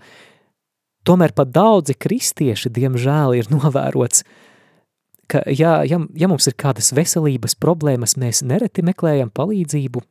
tomēr 1.07 1.33
pat 1.37 1.51
daudzi 1.53 1.95
kristieši, 1.97 2.71
diemžēl, 2.73 3.37
ir 3.39 3.51
novērots, 3.55 4.25
ka 5.31 5.43
ja, 5.47 5.81
ja, 5.87 6.01
ja 6.17 6.31
mums 6.31 6.49
ir 6.49 6.57
kādas 6.59 6.91
veselības 6.95 7.55
problēmas, 7.59 8.17
mēs 8.19 8.43
nereti 8.45 8.83
meklējam 8.85 9.31
palīdzību, 9.33 10.03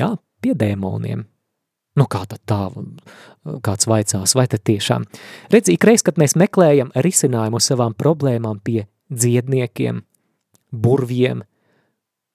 jā, 0.00 0.14
pie 0.42 0.56
dēmoniem. 0.58 1.24
Nu, 1.94 2.08
kā 2.10 2.24
tad 2.26 2.40
tā, 2.50 2.58
kāds 3.62 3.86
vaicās, 3.86 4.34
vai 4.34 4.48
tad 4.50 4.64
tiešām? 4.66 5.04
Redz, 5.54 5.70
ikreiz, 5.70 6.02
kad 6.02 6.18
mēs 6.18 6.34
meklējam 6.34 6.90
risinājumu 6.98 7.60
savām 7.62 7.94
problēmām 7.94 8.58
pie 8.66 8.88
dziedniekiem, 9.14 10.00
burviem, 10.74 11.44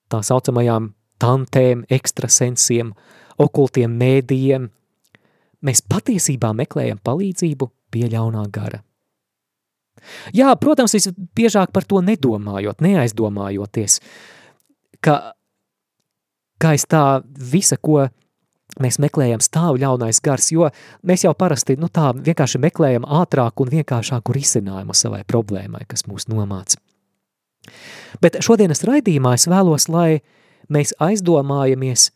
tā 0.08 0.22
saucamajām 0.24 0.94
tantēm, 1.20 1.84
ekstrasensiem, 1.92 2.94
okultiem 3.40 3.96
mēdījiem, 4.00 4.68
mēs 5.66 5.82
patiesībā 5.88 6.52
meklējam 6.56 7.00
palīdzību 7.04 7.70
pie 7.92 8.06
ļaunā 8.12 8.46
gara. 8.52 8.82
Jā, 10.32 10.54
protams, 10.56 10.94
visbiežāk 10.96 11.74
par 11.74 11.84
to 11.84 12.00
nedomājot, 12.04 12.80
neaizdomājoties, 12.80 13.98
ka, 15.04 15.34
kā 16.60 16.72
es 16.76 16.86
tā 16.88 17.20
visa, 17.52 17.76
ko 17.76 18.06
mēs 18.80 19.00
meklējam 19.02 19.42
stāv 19.44 19.80
ļaunais 19.82 20.22
gars, 20.24 20.50
jo 20.54 20.70
mēs 21.06 21.26
jau 21.26 21.34
parasti 21.36 21.76
nu, 21.80 21.90
tā 21.92 22.12
vienkārši 22.16 22.60
meklējam 22.62 23.04
ātrāku 23.04 23.66
un 23.66 23.74
vienkāršāku 23.74 24.36
risinājumu 24.36 24.96
savai 24.96 25.24
problēmai, 25.28 25.84
kas 25.90 26.06
mūs 26.08 26.28
nomāca. 26.30 26.80
Bet 28.22 28.40
šodienas 28.44 28.84
raidījumā 28.86 29.34
es 29.36 29.46
vēlos, 29.50 29.88
lai 29.92 30.22
mēs 30.72 30.94
aizdomājamies, 31.02 32.08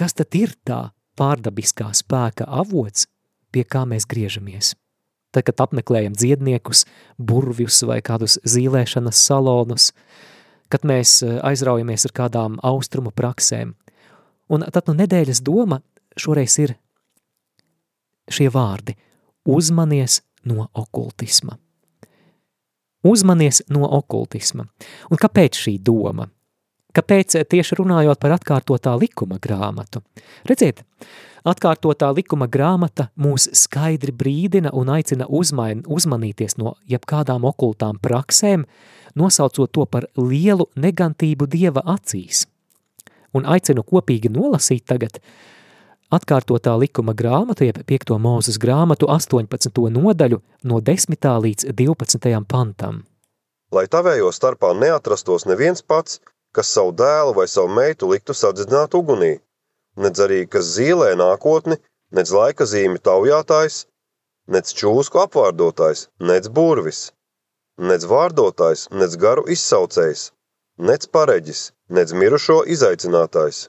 kas 0.00 0.16
tad 0.16 0.32
ir 0.38 0.54
tā 0.64 0.80
pārdabiskā 1.20 1.90
spēka 1.96 2.46
avots, 2.48 3.04
pie 3.52 3.66
kā 3.68 3.84
mēs 3.84 4.08
griežamies. 4.08 4.72
Tad, 5.30 5.44
kad 5.46 5.60
apmeklējam 5.66 6.16
dziedniekus, 6.16 6.86
burvjus 7.20 7.84
vai 7.86 8.00
kādus 8.02 8.40
zīlēšanas 8.48 9.20
salonus, 9.28 9.92
kad 10.72 10.86
mēs 10.88 11.20
eh, 11.22 11.36
aizraujamies 11.46 12.08
ar 12.08 12.16
kādām 12.16 12.56
austrumu 12.66 13.12
praksēm, 13.14 13.76
Un 14.50 14.66
tad 14.74 14.88
nu 14.90 14.96
nedēļas 14.98 15.42
doma 15.46 15.78
šoreiz 16.18 16.56
ir 16.62 16.74
šie 18.30 18.48
vārdi– 18.50 18.96
uzmanies 19.56 20.20
no 20.50 20.66
okultisma. 20.74 21.56
Uzmanies 23.06 23.62
no 23.72 23.86
okultisma. 23.96 24.66
Un 25.08 25.20
kāpēc 25.20 25.56
šī 25.56 25.78
doma? 25.86 26.26
Kāpēc 26.96 27.36
tieši 27.50 27.78
runājot 27.78 28.20
par 28.20 28.34
atkārtotā 28.34 28.96
likuma 28.98 29.38
grāmatu? 29.42 30.02
Redziet, 30.48 30.82
atkārtotā 31.46 32.10
likuma 32.16 32.48
grāmata 32.50 33.10
mūs 33.20 33.48
skaidri 33.54 34.12
brīdina 34.12 34.74
un 34.74 34.90
aicina 34.96 35.28
uzmain, 35.28 35.84
uzmanīties 35.86 36.58
no 36.58 36.74
jebkādām 36.90 37.46
okultām 37.46 38.00
praksēm, 38.02 38.66
nosaucot 39.14 39.70
to 39.72 39.86
par 39.86 40.10
lielu 40.18 40.70
negantību 40.76 41.50
dieva 41.50 41.86
acīs– 41.98 42.46
un 43.36 43.46
aicinu 43.46 43.84
kopīgi 43.86 44.30
nolasīt 44.32 44.86
tagad 44.90 45.20
atkārtotā 46.10 46.74
likuma 46.80 47.14
grāmatu, 47.14 47.66
jeb 47.68 47.80
5. 47.86 48.16
mūzes 48.22 48.58
grāmatu 48.62 49.08
18. 49.10 49.70
nodaļu 49.94 50.40
no 50.66 50.80
10. 50.82 51.28
līdz 51.46 51.70
12. 51.70 52.34
pantam. 52.50 53.04
Lai 53.70 53.86
tavējo 53.86 54.32
starpā 54.34 54.72
neatrastos 54.74 55.46
neviens 55.46 55.84
pats, 55.86 56.18
kas 56.56 56.72
savu 56.76 56.92
dēlu 57.02 57.34
vai 57.38 57.46
savu 57.48 57.70
meitu 57.76 58.08
liktu 58.10 58.34
sadzināt 58.40 58.96
ugunī, 58.98 59.32
nedz 60.04 60.22
arī, 60.26 60.40
kas 60.54 60.72
zīlē 60.76 61.12
nākotni, 61.20 61.78
nedz 62.18 62.32
laika 62.34 62.66
zīmi 62.72 62.98
taujātājs, 63.08 63.84
nedz 64.54 64.74
čūsku 64.80 65.22
apvārdotājs, 65.24 66.08
nedz 66.30 66.50
burvis, 66.58 67.02
nedz 67.90 68.06
vārdotājs, 68.12 68.88
nedz 69.02 69.16
garu 69.24 69.46
izsaucējs, 69.56 70.24
nec 70.90 71.06
pareģis, 71.16 71.62
nec 71.98 72.12
mirušo 72.22 72.60
izaicinātājs. 72.76 73.68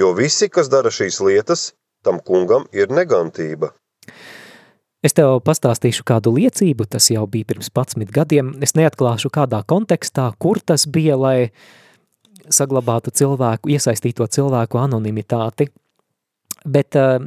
Jo 0.00 0.12
visi, 0.18 0.48
kas 0.52 0.68
dara 0.68 0.92
šīs 0.92 1.20
lietas, 1.24 1.72
tam 2.04 2.20
kungam 2.20 2.66
ir 2.72 2.92
negantība. 2.92 3.72
Es 5.04 5.14
tev 5.14 5.36
pastāstīšu 5.46 6.02
kādu 6.06 6.32
liecību, 6.34 6.88
tas 6.90 7.06
jau 7.12 7.22
bija 7.30 7.46
pirms 7.52 7.70
11 7.70 8.10
gadiem. 8.14 8.50
Es 8.64 8.74
neatklāšu 8.74 9.30
kādā 9.30 9.60
kontekstā, 9.62 10.32
kur 10.42 10.58
tas 10.58 10.88
bija, 10.90 11.14
lai 11.14 11.50
saglabātu 12.50 13.12
cilvēku, 13.14 13.70
iesaistīto 13.70 14.26
cilvēku 14.26 14.80
anonimitāti. 14.80 15.68
Bet 16.66 16.98
uh, 16.98 17.20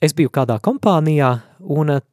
es 0.00 0.14
biju 0.14 0.30
kādā 0.30 0.60
kompānijā, 0.62 1.32
un 1.58 1.96
uh, 1.96 2.04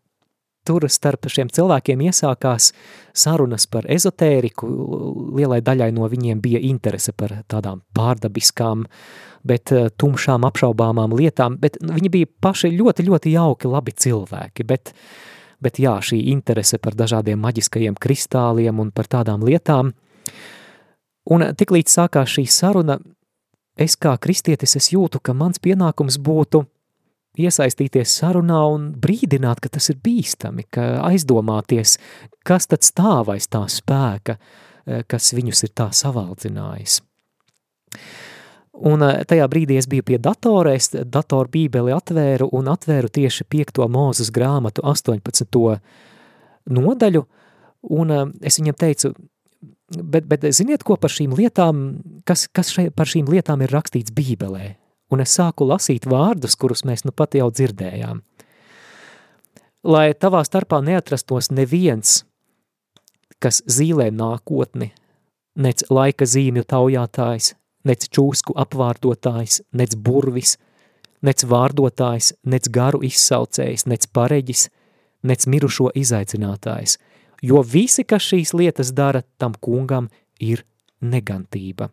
tur 0.66 0.88
starp 0.92 1.30
šiem 1.32 1.50
cilvēkiem 1.54 2.02
iesākās 2.08 2.72
sarunas 3.16 3.68
par 3.72 3.88
ezotēriku, 3.92 4.68
lielai 5.38 5.62
daļai 5.66 5.92
no 5.96 6.10
viņiem 6.12 6.42
bija 6.44 6.62
interese 6.66 7.14
par 7.18 7.34
tādām 7.52 7.84
pārdabiskām, 7.96 8.86
bet 9.46 9.72
eh, 9.76 9.88
tumšām 9.94 10.48
apšaubāmām 10.50 11.16
lietām, 11.18 11.60
bet 11.62 11.80
viņi 11.82 12.12
bija 12.12 12.32
paši 12.42 12.74
ļoti, 12.76 13.08
ļoti 13.10 13.36
jauki, 13.36 13.72
labi 13.72 13.96
cilvēki, 14.06 14.68
bet, 14.68 14.94
bet 15.64 15.82
jā, 15.82 15.98
šī 16.02 16.22
interese 16.34 16.82
par 16.82 16.98
dažādiem 16.98 17.40
maģiskajiem 17.46 17.98
kristāliem 18.02 18.82
un 18.82 18.94
par 18.96 19.10
tādām 19.12 19.46
lietām, 19.46 19.94
un 21.30 21.50
tiklīdz 21.58 22.00
sākās 22.00 22.38
šī 22.38 22.48
saruna, 22.50 23.00
es 23.78 23.98
kā 24.00 24.16
kristietis 24.22 24.78
es 24.80 24.94
jūtu, 24.94 25.22
ka 25.22 25.38
mans 25.38 25.62
pienākums 25.62 26.22
būtu– 26.22 26.66
iesaistīties 27.40 28.14
sarunā 28.20 28.62
un 28.74 28.92
brīdināt, 29.02 29.62
ka 29.64 29.72
tas 29.78 29.90
ir 29.92 30.00
bīstami, 30.04 30.68
ka 30.72 30.88
aizdomāties, 31.10 31.98
kas 32.48 32.70
tad 32.72 32.86
stāv 32.86 33.34
aiz 33.34 33.50
tā 33.52 33.66
spēka, 33.72 34.38
eh, 34.86 35.04
kas 35.08 35.34
viņus 35.34 35.64
ir 35.68 35.74
tā 35.76 35.90
savaldzinājis. 35.92 37.02
Un 38.76 39.04
eh, 39.04 39.24
tajā 39.24 39.48
brīdī 39.52 39.78
es 39.80 39.88
biju 39.88 40.04
pie 40.04 40.20
datora, 40.20 40.76
es 40.76 40.90
datoru 40.92 41.50
bībeli 41.52 41.94
atvēru 41.96 42.50
un 42.52 42.72
atvēru 42.74 43.10
tieši 43.10 43.48
5. 43.52 43.86
mūzes 43.92 44.32
grāmatu 44.36 44.84
18. 44.84 45.80
nodaļu, 46.66 47.26
un 47.96 48.12
eh, 48.12 48.26
es 48.42 48.60
viņam 48.60 48.80
teicu, 48.80 49.14
bet, 49.96 50.26
bet 50.28 50.48
ziniet, 50.56 50.84
ko 50.84 50.98
par 50.98 51.14
šīm 51.14 51.36
lietām, 51.38 51.86
kas, 52.26 52.48
kas 52.48 52.74
šai, 52.76 52.90
par 52.96 53.08
šīm 53.08 53.30
lietām 53.32 53.64
ir 53.64 53.74
rakstīts 53.76 54.16
bībelē? 54.16 54.76
Un 55.12 55.24
es 55.24 55.36
sāku 55.38 55.68
lasīt 55.70 56.08
vārdus, 56.10 56.58
kurus 56.58 56.86
mēs 56.88 57.06
nu 57.06 57.14
pat 57.16 57.36
jau 57.38 57.50
dzirdējām. 57.52 58.22
Lai 59.86 60.08
tavā 60.18 60.42
starpā 60.46 60.80
neatrastos 60.82 61.52
neviens, 61.54 62.24
kas 63.40 63.62
zīlē 63.70 64.10
nākotni, 64.10 64.90
nec 65.56 65.84
laika 65.94 66.26
zīmju 66.26 66.66
taujātājs, 66.66 67.54
nec 67.86 68.08
čūsku 68.10 68.56
apvārdotājs, 68.58 69.62
nec 69.78 69.94
burvis, 69.96 70.56
nec 71.22 71.46
vārdotājs, 71.46 72.34
nec 72.50 72.70
garu 72.74 73.04
izsaucējs, 73.06 73.86
nec 73.92 74.08
pareģis, 74.14 74.70
nec 75.26 75.46
mirušo 75.50 75.92
izaicinātājs, 75.98 76.98
jo 77.46 77.62
visi, 77.62 78.04
kas 78.04 78.26
šīs 78.32 78.56
lietas 78.58 78.92
dara, 78.98 79.22
tam 79.38 79.54
kungam 79.62 80.10
ir 80.42 80.66
negantība. 81.02 81.92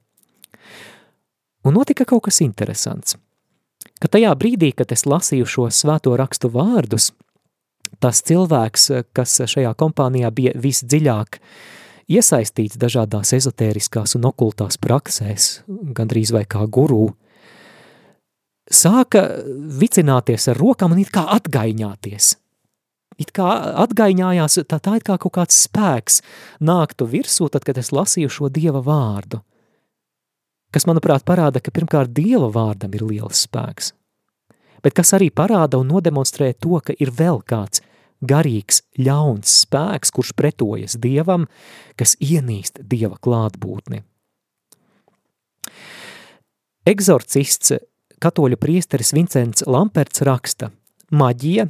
Un 1.63 1.77
notika 1.79 2.05
kaut 2.09 2.25
kas 2.27 2.41
interesants, 2.43 3.15
ka 4.03 4.11
tajā 4.11 4.33
brīdī, 4.39 4.73
kad 4.75 4.91
es 4.95 5.05
lasīju 5.07 5.47
šo 5.47 5.69
svēto 5.71 6.15
rakstu 6.19 6.51
vārdus, 6.51 7.13
tas 8.03 8.23
cilvēks, 8.27 8.89
kas 9.15 9.37
šajā 9.47 9.71
kompānijā 9.79 10.33
bija 10.35 10.57
visdziļāk 10.59 11.39
iesaistīts 12.11 12.81
dažādās 12.83 13.31
ezotēriskās 13.39 14.17
un 14.19 14.27
okultās 14.33 14.81
praksēs, 14.83 15.63
gandrīz 15.95 16.33
vai 16.35 16.43
kā 16.51 16.67
gurū, 16.67 17.13
sāka 18.67 19.23
vicināties 19.83 20.49
ar 20.51 20.59
rokām 20.59 20.97
un 20.97 21.05
it 21.05 21.15
kā 21.15 21.29
atgaiņāties. 21.37 22.35
It 23.23 23.31
kā 23.37 23.47
atgaiņājās, 23.85 24.59
tā, 24.67 24.81
tā 24.83 24.99
it 24.99 25.07
kā 25.07 25.15
kaut 25.21 25.37
kāds 25.37 25.63
spēks 25.69 26.23
nāktu 26.65 27.07
virsū, 27.07 27.47
tad, 27.53 27.63
kad 27.69 27.79
es 27.79 27.93
lasīju 27.95 28.33
šo 28.33 28.51
Dieva 28.51 28.83
vārdu 28.83 29.45
kas, 30.73 30.87
manuprāt, 30.89 31.25
parāda, 31.29 31.63
ka 31.63 31.75
pirmkārt 31.75 32.13
Dieva 32.17 32.49
vārdam 32.53 32.95
ir 32.97 33.05
liels 33.07 33.45
spēks, 33.47 33.93
bet 34.83 34.97
kas 34.99 35.15
arī 35.17 35.31
parāda 35.31 35.79
un 35.81 35.93
nodemonstrē 35.93 36.53
to, 36.59 36.81
ka 36.85 36.97
ir 36.99 37.13
vēl 37.15 37.43
kāds 37.47 37.85
garīgs, 38.23 38.83
ļauns 38.99 39.63
spēks, 39.67 40.13
kurš 40.15 40.33
pretojas 40.39 40.97
Dievam, 40.99 41.49
kas 41.99 42.17
ienīst 42.23 42.83
Dieva 42.87 43.19
klātbūtni. 43.23 44.03
Egzorcists 46.87 47.77
katoļu 48.23 48.59
priesteris 48.59 49.13
Vincents 49.15 49.65
Lamperts 49.67 50.23
raksta, 50.27 50.71
maģija, 51.11 51.69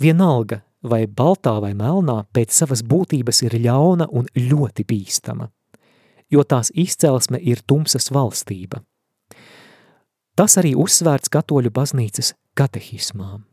vienalga 0.00 0.62
vai 0.80 1.04
baltā 1.06 1.58
vai 1.60 1.72
melnā, 1.76 2.22
pēc 2.32 2.54
savas 2.56 2.82
būtības 2.86 3.42
ir 3.46 3.58
ļauna 3.66 4.08
un 4.16 4.28
ļoti 4.36 4.86
bīstama, 4.88 5.50
jo 6.30 6.44
tās 6.44 6.72
izcelsme 6.74 7.38
ir 7.42 7.62
tumsas 7.66 8.10
valstība. 8.14 8.82
Tas 10.38 10.56
arī 10.56 10.72
uzsvērts 10.78 11.28
katoļu 11.28 11.72
baznīcas 11.74 12.34
katehismām. 12.56 13.44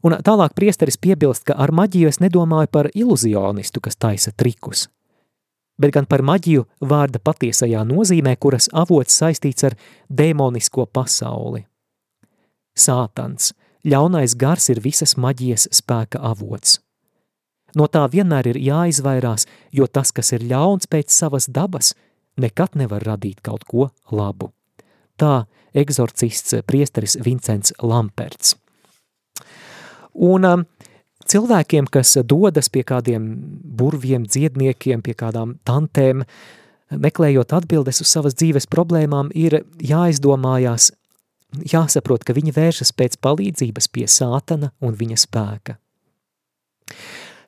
Un 0.00 0.16
tālāk 0.24 0.54
priesteris 0.56 0.96
piebilst, 0.96 1.44
ka 1.48 1.54
ar 1.60 1.72
maģiju 1.76 2.08
es 2.08 2.20
nedomāju 2.20 2.70
par 2.72 2.88
iluzionistu, 2.94 3.82
kas 3.84 3.98
taisa 4.00 4.32
trikus, 4.32 4.88
bet 5.80 5.92
gan 5.92 6.08
par 6.08 6.24
maģiju 6.24 6.66
vārda 6.80 7.20
patiesajā 7.20 7.84
nozīmē, 7.88 8.36
kuras 8.40 8.70
avots 8.72 9.16
saistīts 9.20 9.68
ar 9.68 9.76
demonisko 10.08 10.86
pasauli. 10.86 11.66
Sātans, 12.76 13.52
ļaunais 13.84 14.36
gars 14.40 14.70
ir 14.72 14.80
visas 14.80 15.16
maģijas 15.20 15.68
spēka 15.80 16.20
avots. 16.20 16.78
No 17.78 17.86
tā 17.86 18.06
vienmēr 18.10 18.50
ir 18.52 18.60
jāizvairās, 18.60 19.46
jo 19.72 19.86
tas, 19.86 20.12
kas 20.12 20.32
ir 20.36 20.46
ļauns 20.50 20.90
pēc 20.90 21.12
savas 21.14 21.46
dabas, 21.48 21.94
nekad 22.40 22.76
nevar 22.78 23.04
radīt 23.06 23.42
kaut 23.46 23.66
ko 23.68 23.90
labu. 24.10 24.50
Tā 25.20 25.44
egzorcists 25.76 26.54
priesteris 26.66 27.16
Vincents 27.24 27.74
Lamperts. 27.82 28.56
Un 30.14 30.46
um, 30.46 30.64
cilvēkiem, 31.30 31.86
kas 31.92 32.16
dodas 32.26 32.70
pie 32.72 32.82
kādiem 32.86 33.28
burviem, 33.78 34.26
dziedniekiem, 34.26 35.02
pie 35.04 35.14
kādām 35.14 35.58
tantēm, 35.68 36.24
meklējot 36.90 37.54
atbildes 37.54 38.02
uz 38.02 38.10
savas 38.10 38.34
dzīves 38.34 38.66
problēmām, 38.70 39.30
ir 39.34 39.60
jāizdomājās, 39.78 40.90
jāsaprot, 41.70 42.26
ka 42.26 42.34
viņi 42.34 42.54
vēršas 42.56 42.92
pēc 42.98 43.20
palīdzības 43.22 43.90
pie 43.94 44.08
sātana 44.10 44.72
un 44.82 44.98
viņa 44.98 45.20
spēka. 45.22 45.78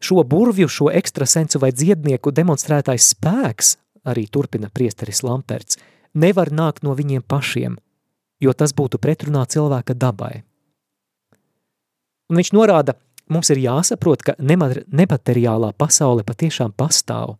Šo 0.03 0.25
burvju, 0.27 0.69
šo 0.69 0.91
ekstrasensu 0.91 1.61
vai 1.63 1.71
dziednieku 1.71 2.33
demonstrētais 2.35 3.13
spēks, 3.15 3.77
arī 4.03 4.27
turpina 4.27 4.67
priesteris 4.67 5.23
Lamperts, 5.23 5.79
nevar 6.15 6.51
nākt 6.51 6.83
no 6.83 6.97
viņiem 6.99 7.23
pašiem, 7.23 7.77
jo 8.43 8.53
tas 8.53 8.75
būtu 8.75 8.99
pretrunā 8.99 9.45
cilvēka 9.47 9.95
dabai. 9.95 10.43
Un 12.31 12.41
viņš 12.41 12.51
norāda, 12.57 12.97
mums 13.31 13.53
ir 13.55 13.63
jāsaprot, 13.63 14.25
ka 14.27 14.35
nemateriālā 14.43 15.71
pasaule 15.79 16.27
patiešām 16.27 16.75
pastāv, 16.75 17.37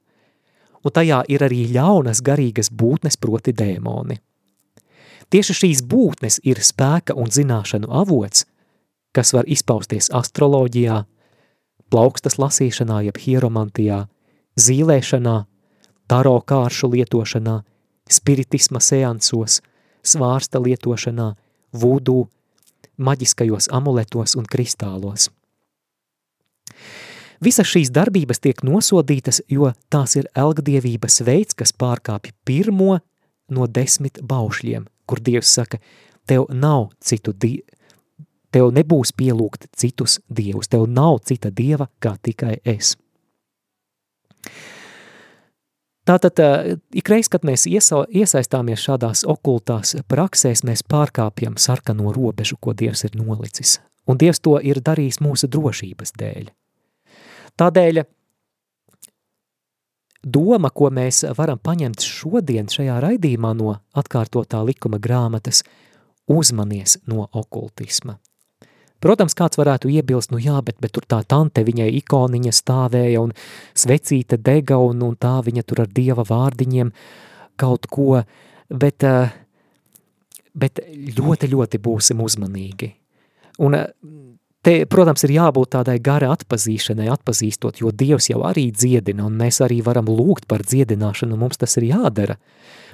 un 0.83 0.95
tajā 0.95 1.23
ir 1.35 1.43
arī 1.43 1.65
ļaunas 1.75 2.23
garīgas 2.23 2.71
būtnes, 2.71 3.19
proti 3.19 3.55
dēmoni. 3.57 4.21
Tieši 5.33 5.55
šīs 5.57 5.83
būtnes 5.89 6.39
ir 6.45 6.61
spēka 6.63 7.17
un 7.17 7.31
zināšanu 7.33 7.89
avots, 7.89 8.45
kas 9.17 9.33
var 9.33 9.49
izpausties 9.49 10.11
astroloģijā, 10.13 11.03
plaukstas 11.93 12.39
lasīšanā, 12.41 13.03
jeb 13.09 13.21
hieromantijā, 13.21 14.07
zīlēšanā, 14.57 15.37
taro 16.09 16.39
kāršu 16.41 16.91
lietošanā, 16.95 17.61
spiritisma 18.11 18.81
seansos, 18.81 19.61
svārsta 20.03 20.61
lietošanā, 20.63 21.33
vūdū, 21.77 22.19
maģiskajos 23.03 23.71
amuletos 23.73 24.37
un 24.39 24.49
kristālos. 24.49 25.31
Visas 27.43 27.67
šīs 27.67 27.91
darbības 27.91 28.39
tiek 28.39 28.61
nosodītas, 28.63 29.41
jo 29.51 29.73
tās 29.91 30.15
ir 30.21 30.29
elgdievības 30.39 31.23
veids, 31.27 31.57
kas 31.59 31.75
pārkāpja 31.75 32.37
pirmo 32.47 33.01
no 33.51 33.67
desmit 33.67 34.21
baušļiem, 34.23 34.87
kur 35.11 35.19
Dievs 35.19 35.51
saka, 35.51 35.81
tev 36.31 36.47
nav 36.55 36.93
citu 37.03 37.35
dievu, 37.35 37.67
tev 38.53 38.71
nebūs 38.75 39.15
pielūgt 39.17 39.71
citus 39.77 40.21
dievus, 40.29 40.69
tev 40.69 40.87
nav 40.89 41.23
cita 41.27 41.51
dieva 41.51 41.89
kā 42.03 42.17
tikai 42.23 42.59
es. 42.65 42.97
Tātad 46.03 46.41
ikreiz, 46.99 47.29
kad 47.31 47.45
mēs 47.47 47.63
iesa, 47.71 48.01
iesaistāmies 48.11 48.83
šādās 48.83 49.23
okultās 49.29 49.95
praksēs, 50.11 50.65
mēs 50.67 50.83
pārkāpjam 50.91 51.55
sarkano 51.63 52.11
robežu, 52.15 52.59
ko 52.59 52.75
Dievs 52.75 53.05
ir 53.07 53.15
nolicis. 53.15 53.77
Un 54.11 54.19
Dievs 54.19 54.43
to 54.43 54.57
ir 54.59 54.81
darījis 54.83 55.21
mūsu 55.23 55.47
drošības 55.47 56.17
dēļ. 56.19 56.51
Tādēļ 57.55 58.03
doma, 60.27 60.73
ko 60.75 60.91
mēs 60.91 61.23
varam 61.39 61.63
paņemt 61.63 62.03
šodien 62.03 62.67
šajā 62.67 62.99
raidījumā 63.07 63.55
no 63.55 63.77
atkārtotā 63.95 64.65
likuma 64.67 64.99
grāmatas, 64.99 65.63
uzmanies 66.27 66.99
no 67.07 67.29
okultisma. 67.31 68.19
Protams, 69.03 69.35
kāds 69.35 69.59
varētu 69.59 69.91
iebilst, 69.91 70.31
nu 70.31 70.39
jā, 70.39 70.61
bet, 70.63 70.77
bet 70.83 70.93
tur 70.95 71.07
tā 71.11 71.19
tante 71.27 71.65
viņai 71.67 71.89
ikoniņa 71.99 72.55
stāvēja 72.55 73.23
un 73.25 73.33
svecīte 73.75 74.39
dega 74.39 74.79
un, 74.79 75.03
un 75.03 75.17
tā 75.19 75.41
viņa 75.43 75.65
tur 75.67 75.83
ar 75.83 75.91
dieva 75.91 76.23
vārdiņiem 76.29 76.93
kaut 77.59 77.89
ko, 77.91 78.23
bet, 78.71 79.03
eh, 79.03 79.35
bet 80.55 80.85
ļoti, 81.19 81.51
ļoti 81.51 81.83
būsim 81.83 82.23
uzmanīgi. 82.23 82.93
Un 83.67 83.75
eh, 83.81 83.91
te, 84.63 84.77
protams, 84.87 85.27
ir 85.27 85.35
jābūt 85.35 85.75
tādai 85.75 85.99
gara 85.99 86.31
atpazīšanai, 86.37 87.11
atpazīstot, 87.11 87.83
jo 87.83 87.91
Dievs 87.91 88.31
jau 88.31 88.45
arī 88.47 88.69
dziedina, 88.71 89.27
un 89.27 89.35
mēs 89.43 89.59
arī 89.67 89.83
varam 89.83 90.15
lūgt 90.15 90.47
par 90.47 90.63
dziedināšanu, 90.63 91.43
mums 91.43 91.59
tas 91.59 91.75
ir 91.83 91.91
jādara. 91.91 92.39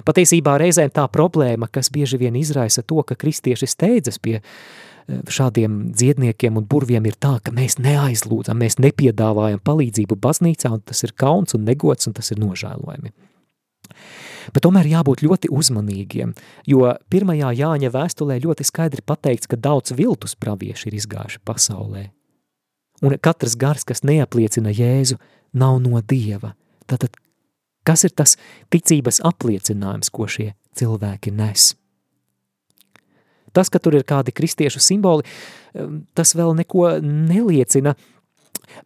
Patiesībā 0.09 0.57
reizēm 0.57 0.89
tā 0.89 1.05
problēma, 1.11 1.69
kas 1.69 1.93
bieži 1.93 2.17
vien 2.17 2.33
izraisa 2.39 2.81
to, 2.81 3.03
ka 3.05 3.19
kristieši 3.19 3.67
steidzas 3.67 4.17
pie 4.17 4.39
uh, 4.39 4.53
šādiem 5.29 5.79
dziedniekiem 5.95 6.59
un 6.59 6.67
burviem 6.69 7.07
ir 7.09 7.15
tā, 7.21 7.37
ka 7.43 7.53
mēs 7.55 7.79
neaizlūdzam, 7.81 8.59
mēs 8.61 8.79
nepiedāvājam 8.83 9.61
palīdzību 9.65 10.17
baznīcā, 10.21 10.71
un 10.75 10.83
tas 10.85 11.03
ir 11.07 11.15
kauns 11.17 11.55
un 11.57 11.65
negods, 11.67 12.09
un 12.09 12.15
tas 12.17 12.31
ir 12.33 12.41
nožēlojami. 12.41 13.13
Bet 14.53 14.63
tomēr 14.65 14.87
jābūt 14.89 15.23
ļoti 15.25 15.51
uzmanīgiem, 15.53 16.33
jo 16.69 16.85
pirmajā 17.11 17.51
Jāņa 17.59 17.91
vēstulē 17.93 18.39
ļoti 18.41 18.65
skaidri 18.65 19.03
pateikts, 19.05 19.49
ka 19.49 19.59
daudz 19.59 19.93
viltus 19.97 20.35
pravieši 20.39 20.89
ir 20.89 20.97
izgājuši 21.01 21.41
pasaulē. 21.45 22.07
Un 23.05 23.15
katrs 23.21 23.55
gars, 23.59 23.85
kas 23.87 24.03
neapliecina 24.03 24.73
Jēzu, 24.73 25.19
nav 25.53 25.79
no 25.83 26.01
Dieva. 26.01 26.55
Tātad, 26.89 27.13
kas 27.87 28.03
ir 28.07 28.15
tas 28.17 28.35
ticības 28.73 29.21
apliecinājums, 29.25 30.11
ko 30.11 30.27
šie 30.27 30.51
cilvēki 30.77 31.33
nes? 31.35 31.73
Tas, 33.55 33.71
ka 33.71 33.81
tur 33.81 33.97
ir 33.99 34.05
kādi 34.07 34.33
kristiešu 34.35 34.81
simboli, 34.83 35.27
tas 36.17 36.35
vēl 36.37 36.55
neko 36.61 36.95
neliecina. 37.03 37.95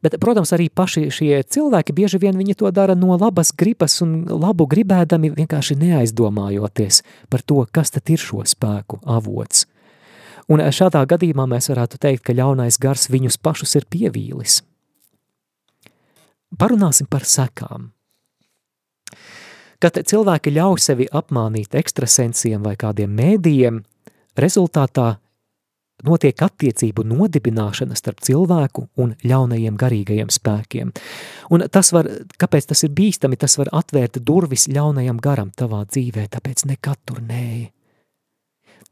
Bet, 0.04 0.16
protams, 0.20 0.54
arī 0.56 0.70
paši 0.72 1.10
šie 1.12 1.42
cilvēki 1.44 1.96
bieži 1.96 2.20
vien 2.22 2.38
viņi 2.40 2.56
to 2.60 2.72
dara 2.72 2.96
no 2.96 3.18
labas 3.20 3.52
gribas 3.56 4.00
un 4.04 4.24
labu 4.28 4.68
gribēdami 4.72 5.34
vienkārši 5.36 5.78
neaizdomājoties 5.80 7.02
par 7.32 7.44
to, 7.44 7.64
kas 7.72 7.92
tad 7.96 8.10
ir 8.14 8.22
šo 8.22 8.46
spēku 8.48 9.02
avots. 9.04 9.66
Un 10.52 10.64
šādā 10.76 11.04
gadījumā 11.08 11.46
mēs 11.52 11.70
varētu 11.72 12.00
teikt, 12.04 12.24
ka 12.28 12.36
ļaunais 12.36 12.80
gars 12.82 13.08
viņus 13.12 13.40
pašus 13.44 13.78
ir 13.80 13.88
pievīlis. 13.92 14.62
Parunāsim 16.60 17.08
par 17.10 17.24
sekām. 17.26 17.92
Kad 19.84 19.98
cilvēki 20.08 20.54
ļauj 20.56 20.80
sevi 20.80 21.08
apmānīt 21.12 21.76
ekstrasensiem 21.76 22.64
vai 22.64 22.76
kādiem 22.80 23.12
mēdījiem, 23.18 23.82
Rezultātā 24.40 25.18
notiek 26.08 26.42
attiecību 26.46 27.06
nodibināšana 27.08 27.96
starp 27.98 28.24
cilvēku 28.26 28.88
un 29.00 29.14
ļaunajiem 29.24 29.78
garīgajiem 29.80 30.32
spēkiem. 30.34 30.92
Un 31.54 31.68
tas 31.72 31.94
var, 31.96 32.10
kāpēc 32.42 32.72
tas 32.72 32.84
ir 32.86 32.94
bīstami, 32.96 33.40
tas 33.40 33.58
var 33.62 33.72
atvērt 33.84 34.20
durvis 34.26 34.68
ļaunajam 34.72 35.22
garam 35.24 35.54
tavā 35.56 35.84
dzīvē, 35.88 36.28
tāpēc 36.34 36.68
nekad 36.72 37.00
tur 37.08 37.24
nē. 37.24 37.72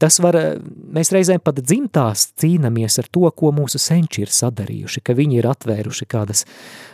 Tas 0.02 0.16
var, 0.18 0.34
mēs 0.66 1.12
reizēm 1.14 1.44
pat 1.46 1.60
dzimtās 1.62 2.32
cīnamies 2.42 2.96
ar 3.04 3.10
to, 3.14 3.28
ko 3.38 3.52
mūsu 3.54 3.78
senči 3.78 4.24
ir 4.24 4.32
sadarījuši, 4.34 5.04
ka 5.06 5.14
viņi 5.14 5.38
ir 5.38 5.50
atvēruši 5.52 6.08
kādas 6.10 6.42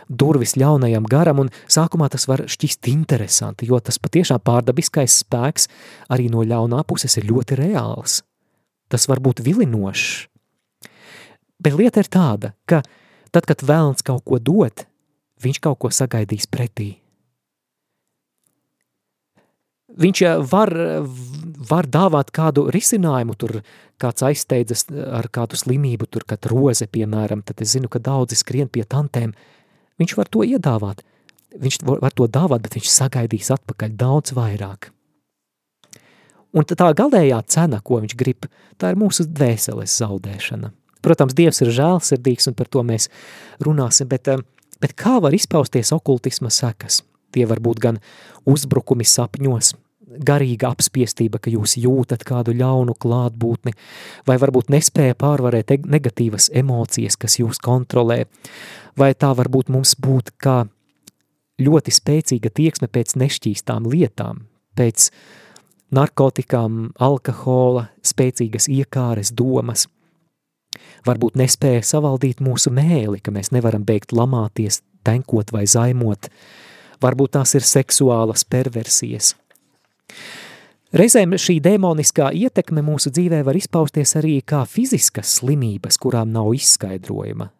durvis 0.08 0.58
ļaunajam 0.60 1.08
garam, 1.08 1.40
un 1.46 1.52
sākumā 1.72 2.10
tas 2.12 2.28
var 2.28 2.44
šķist 2.44 2.90
interesanti, 2.92 3.70
jo 3.70 3.80
tas 3.80 3.96
patiešām 3.96 4.44
pārdabiskais 4.44 5.22
spēks 5.22 5.70
arī 6.12 6.28
no 6.32 6.44
ļaunā 6.44 6.84
puses 6.88 7.16
ir 7.16 7.30
ļoti 7.32 7.62
reāls 7.62 8.20
tas 8.88 9.08
var 9.10 9.22
būt 9.24 9.42
vilinošs. 9.44 10.28
Bet 11.58 11.74
lieta 11.74 12.04
ir 12.04 12.08
tāda, 12.12 12.54
ka 12.70 12.84
tad, 13.34 13.44
kad 13.48 13.64
vēlns 13.66 14.06
kaut 14.06 14.24
ko 14.28 14.38
dod, 14.38 14.86
viņš 15.42 15.60
kaut 15.64 15.82
ko 15.82 15.90
sagaidīs 15.94 16.46
pretī. 16.50 16.96
viņš 19.98 20.22
var, 20.50 20.72
var 21.70 21.88
dāvāt 21.90 22.32
kādu 22.34 22.68
risinājumu, 22.74 23.36
tur 23.38 23.60
kāds 24.00 24.24
aizsteidzas 24.26 24.86
ar 24.90 25.28
kādu 25.32 25.58
slimību, 25.58 26.08
tur 26.10 26.26
kad 26.28 26.46
roze, 26.50 26.86
piemēram, 26.86 27.42
tad 27.46 27.62
es 27.64 27.74
zinu, 27.74 27.90
ka 27.90 28.02
daudzi 28.02 28.38
skrien 28.38 28.70
pie 28.70 28.84
tantēm, 28.84 29.34
viņš 29.98 30.16
var 30.18 30.30
to 30.30 30.44
iedāvāt, 30.46 31.02
viņš 31.56 31.82
var 31.88 32.14
to 32.14 32.28
dāvāt, 32.30 32.62
bet 32.66 32.78
viņš 32.78 32.92
sagaidīs 32.94 33.50
atpakaļ 33.54 33.98
daudz 33.98 34.36
vairāk. 34.38 34.92
Un 36.56 36.64
tā 36.64 36.92
galējā 36.96 37.40
cena, 37.50 37.80
ko 37.84 38.00
viņš 38.02 38.14
grib, 38.18 38.46
tā 38.80 38.92
ir 38.92 39.00
mūsu 39.00 39.26
dvēseles 39.28 39.98
zaudēšana. 40.00 40.72
Protams, 41.04 41.36
Dievs 41.36 41.60
ir 41.62 41.72
žēlsirdīgs, 41.74 42.48
un 42.50 42.56
par 42.58 42.70
to 42.72 42.82
mēs 42.82 43.08
runāsim, 43.64 44.08
bet, 44.08 44.28
eh, 44.28 44.40
bet 44.80 44.96
kā 44.96 45.20
var 45.22 45.36
izpausties 45.36 45.92
okultisma 45.92 46.50
sekas? 46.50 47.02
Tie 47.32 47.44
var 47.46 47.60
būt 47.60 47.78
gan 47.78 48.00
uzbrukumi 48.46 49.04
sapņos, 49.04 49.74
garīga 50.08 50.72
apspiestība, 50.72 51.40
ka 51.40 51.52
jūs 51.52 51.76
jūtat 51.78 52.24
kādu 52.24 52.54
ļaunu 52.56 52.94
klātbūtni, 52.98 53.74
vai 54.26 54.36
varbūt 54.40 54.72
nespēja 54.72 55.16
pārvarēt 55.18 55.74
e-, 55.74 55.82
negatīvas 55.84 56.50
emocijas, 56.56 57.18
kas 57.20 57.38
jūs 57.38 57.60
kontrolē, 57.62 58.24
vai 58.96 59.12
tā 59.14 59.34
varbūt 59.36 59.68
mums 59.74 59.94
būt 60.00 60.32
kā 60.40 60.62
ļoti 61.60 61.94
spēcīga 61.94 62.52
tieksme 62.54 62.88
pēc 62.88 63.16
nešķīstām 63.20 63.88
lietām, 63.90 64.46
pēc 64.78 65.10
narkotikām, 65.94 66.90
alkohola, 66.98 67.88
spēcīgas 68.06 68.68
iekāres 68.72 69.32
domas– 69.36 69.86
varbūt 71.06 71.38
nespēja 71.38 71.82
savaldīt 71.86 72.42
mūsu 72.44 72.72
mēli, 72.74 73.20
ka 73.22 73.32
mēs 73.34 73.52
nevaram 73.54 73.84
beigt 73.86 74.14
lamāties, 74.16 74.82
tenkot 75.06 75.52
vai 75.54 75.64
zaimot. 75.66 76.30
Varbūt 77.02 77.36
tās 77.38 77.54
ir 77.58 77.66
seksuālas 77.66 78.44
perversijas. 78.48 79.34
Reizēm 80.98 81.36
šī 81.36 81.58
demoniskā 81.62 82.30
ietekme 82.32 82.82
mūsu 82.82 83.12
dzīvē 83.12 83.42
var 83.44 83.58
izpausties 83.58 84.14
arī 84.18 84.38
kā 84.40 84.62
fiziskas 84.64 85.36
slimības, 85.38 86.00
kurām 86.00 86.32
nav 86.32 86.54
izskaidrojuma. 86.56 87.50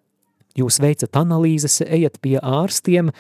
Jūs 0.59 0.81
veicat 0.83 1.21
analīzes, 1.21 1.83
ejat 1.85 2.17
pie 2.25 2.39
ārstiem 2.41 3.13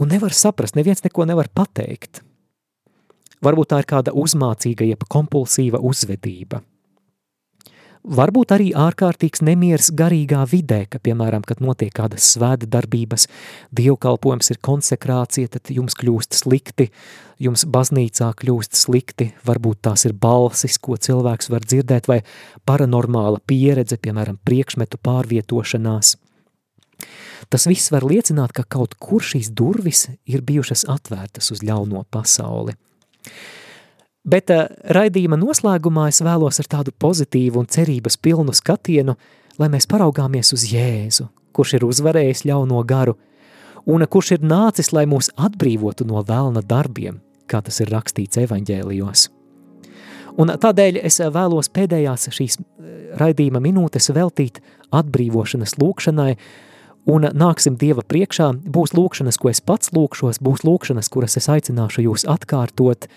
un 0.00 0.12
nevar 0.12 0.36
saprast, 0.36 0.76
neviens 0.76 1.02
neko 1.02 1.24
nevar 1.26 1.48
pateikt. 1.48 2.20
Varbūt 3.40 3.72
tā 3.72 3.80
ir 3.80 3.88
kāda 3.88 4.16
uzmācīga 4.16 4.88
jeb 4.88 5.06
kompulsīva 5.08 5.80
uzvedība– 5.80 6.64
Varbūt 8.00 8.54
arī 8.54 8.70
ārkārtīgs 8.72 9.42
nemieris 9.44 9.90
garīgā 9.92 10.46
vidē, 10.48 10.86
ka, 10.88 10.96
piemēram, 11.04 11.42
kad 11.44 11.58
notiek 11.60 11.92
kādas 11.92 12.30
svēta 12.32 12.64
darbības, 12.64 13.26
dievkalpojums 13.76 14.48
ir 14.54 14.60
konsekrācija, 14.64 15.50
tad 15.52 15.68
jums 15.68 15.98
kļūst 16.00 16.38
slikti, 16.38 16.88
jums 17.36 17.66
baznīcā 17.68 18.30
kļūst 18.40 18.80
slikti, 18.80 19.28
varbūt 19.44 19.82
tās 19.84 20.06
ir 20.08 20.16
balsis, 20.16 20.80
ko 20.80 20.96
cilvēks 20.96 21.52
var 21.52 21.68
dzirdēt, 21.68 22.08
vai 22.08 22.22
paranormāla 22.64 23.44
pieredze, 23.44 24.00
piemēram, 24.00 24.40
priekšmetu 24.48 24.96
pārvietošanās. 25.04 26.16
Tas 27.52 27.68
viss 27.68 27.92
var 27.92 28.08
liecināt, 28.08 28.56
ka 28.56 28.64
kaut 28.64 28.96
kur 28.96 29.20
šīs 29.20 29.52
durvis 29.52 30.06
ir 30.24 30.40
bijušas 30.40 30.88
atvērtas 30.88 31.52
uz 31.52 31.60
ļauno 31.60 32.06
pasauli. 32.08 32.80
Bet 34.30 34.52
uh, 34.52 34.66
raidījuma 34.92 35.38
noslēgumā 35.40 36.08
es 36.12 36.20
vēlos 36.24 36.60
ar 36.60 36.68
tādu 36.76 36.92
pozitīvu 36.92 37.62
un 37.62 37.70
cerības 37.70 38.18
pilnu 38.20 38.54
skatienu, 38.56 39.16
lai 39.60 39.68
mēs 39.72 39.88
paraugāmies 39.90 40.52
uz 40.56 40.66
Jēzu, 40.70 41.28
kurš 41.56 41.78
ir 41.78 41.88
uzvarējis 41.88 42.44
ļauno 42.48 42.82
garu, 42.88 43.16
un 43.88 44.04
kurš 44.04 44.36
ir 44.36 44.46
nācis, 44.46 44.92
lai 44.92 45.06
mūs 45.08 45.32
atbrīvotu 45.40 46.06
no 46.08 46.22
vēlna 46.26 46.62
darbiem, 46.66 47.20
kā 47.50 47.62
tas 47.64 47.80
ir 47.80 47.92
rakstīts 47.92 48.40
evaņģēlijos. 48.44 49.28
Un 50.40 50.52
tādēļ 50.62 51.00
es 51.02 51.18
vēlos 51.20 51.68
pēdējās 51.74 52.28
šīs 52.36 52.60
raidījuma 53.20 53.60
minūtes 53.62 54.12
veltīt 54.14 54.60
atbrīvošanas 54.94 55.76
lūkšanai, 55.80 56.34
un 57.08 57.28
nāksim 57.32 57.76
Dieva 57.80 58.02
priekšā, 58.04 58.50
būs 58.64 58.96
lūkšanas, 58.96 59.38
ko 59.40 59.52
es 59.52 59.62
pats 59.64 59.94
lūkšos, 59.96 60.42
būs 60.44 60.66
lūkšanas, 60.66 61.08
kuras 61.12 61.38
es 61.40 61.48
aicināšu 61.52 62.04
jūs 62.08 62.26
atkārtot, 62.28 63.08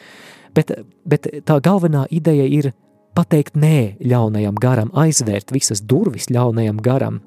Bet, 0.54 0.72
bet 1.10 1.28
tā 1.48 1.58
galvenā 1.66 2.06
ideja 2.14 2.46
ir 2.46 2.72
pateikt 3.18 3.58
nē 3.58 3.98
ļaunajam 4.06 4.58
garam, 4.62 4.92
aizvērt 4.98 5.54
visas 5.54 5.82
durvis 5.82 6.30
ļaunajam 6.34 6.80
garam, 6.82 7.20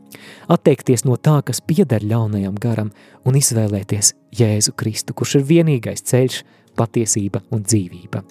atteikties 0.50 1.04
no 1.06 1.18
tā, 1.18 1.40
kas 1.46 1.60
pieder 1.62 2.06
ļaunajam 2.06 2.58
garam 2.62 2.92
un 3.26 3.38
izvēlēties 3.38 4.14
Jēzu 4.38 4.74
Kristu, 4.78 5.14
kurš 5.14 5.40
ir 5.40 5.46
vienīgais 5.50 6.06
ceļš, 6.06 6.40
patiesība 6.78 7.42
un 7.50 7.62
dzīvība. 7.66 8.22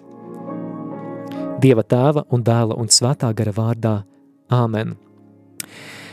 Dieva 1.63 1.84
tēva 1.88 2.26
un 2.36 2.43
dēla 2.45 2.76
un 2.80 2.91
svētā 2.91 3.32
gara 3.36 3.55
vārdā– 3.55 3.95
Āmen. 4.53 4.93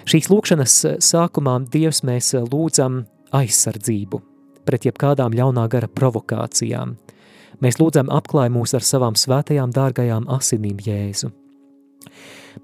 Šīs 0.08 0.28
lūkšanas 0.32 0.76
sākumā 1.04 1.60
Dievs 1.72 2.02
mēs 2.06 2.34
lūdzam 2.50 3.04
aizsardzību 3.32 4.22
pret 4.66 4.86
jebkādām 4.86 5.34
ļaunā 5.34 5.66
gara 5.70 5.88
provokācijām– 5.90 6.96
Mēs 7.62 7.78
lūdzam 7.78 8.08
apklāj 8.10 8.50
mūs 8.50 8.74
ar 8.74 8.82
savām 8.82 9.14
svētajām 9.14 9.70
dārgajām 9.74 10.26
asinīm 10.34 10.80
Jēzu. 10.82 11.30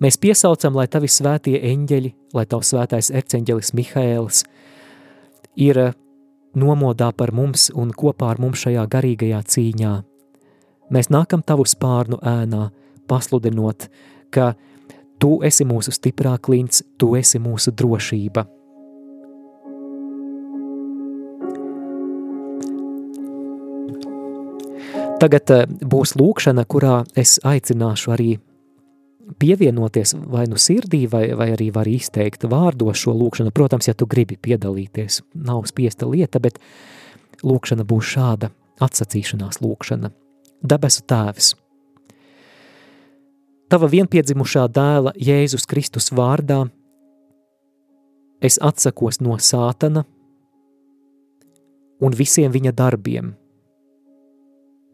Mēs 0.02 0.18
piesaucam, 0.18 0.74
lai 0.74 0.88
tavi 0.90 1.06
svētie 1.08 1.54
eņģeļi, 1.70 2.10
lai 2.34 2.44
tavs 2.50 2.72
svētais 2.72 3.12
erceņģelis 3.14 3.70
Mihaēls 3.78 4.42
ir 5.62 5.80
nomodā 6.58 7.12
par 7.14 7.30
mums 7.34 7.68
un 7.78 7.92
kopā 7.94 8.32
ar 8.34 8.42
mums 8.42 8.64
šajā 8.64 8.84
garīgajā 8.90 9.38
cīņā. 9.54 9.94
Mēs 10.90 11.12
nākam 11.14 11.46
tavu 11.46 11.68
spārnu 11.68 12.18
ēnā, 12.18 12.68
pasludinot, 13.06 13.86
ka 14.34 14.56
tu 15.18 15.38
esi 15.44 15.66
mūsu 15.68 15.94
stiprā 15.94 16.36
klints, 16.42 16.84
tu 16.98 17.14
esi 17.18 17.42
mūsu 17.42 17.74
drošība– 17.74 18.46
Tagad 25.18 25.50
eh, 25.50 25.64
būs 25.66 26.14
lūkšana, 26.18 26.62
kurā 26.70 27.00
es 27.18 27.38
aicināšu 27.42 28.12
arī 28.14 28.28
pievienoties 29.42 30.14
vai 30.30 30.44
nu 30.48 30.60
sirdī, 30.62 31.02
vai, 31.10 31.24
vai 31.34 31.50
arī 31.56 31.72
var 31.74 31.90
izteikt 31.90 32.46
vārdos 32.48 33.02
šo 33.02 33.16
lūkšanu. 33.18 33.50
Protams, 33.54 33.90
ja 33.90 33.96
tu 33.98 34.06
gribi 34.06 34.38
piedalīties, 34.38 35.20
nav 35.34 35.66
spiesta 35.70 36.06
lieta, 36.06 36.38
bet 36.40 36.60
lūkšana 37.42 37.86
būs 37.88 38.12
šāda 38.14 38.52
atsacīšanās 38.86 39.58
lūkšana. 39.64 40.12
Debesu 40.70 41.02
tēvis, 41.10 41.50
tava 43.68 43.88
vienpiedzimušā 43.92 44.68
dēla 44.72 45.14
Jēzus 45.16 45.66
Kristus 45.68 46.12
vārdā 46.12 46.64
es 48.44 48.60
atsakos 48.62 49.20
no 49.20 49.36
sātana 49.42 50.04
un 52.00 52.14
visiem 52.14 52.54
viņa 52.54 52.72
darbiem– 52.78 53.34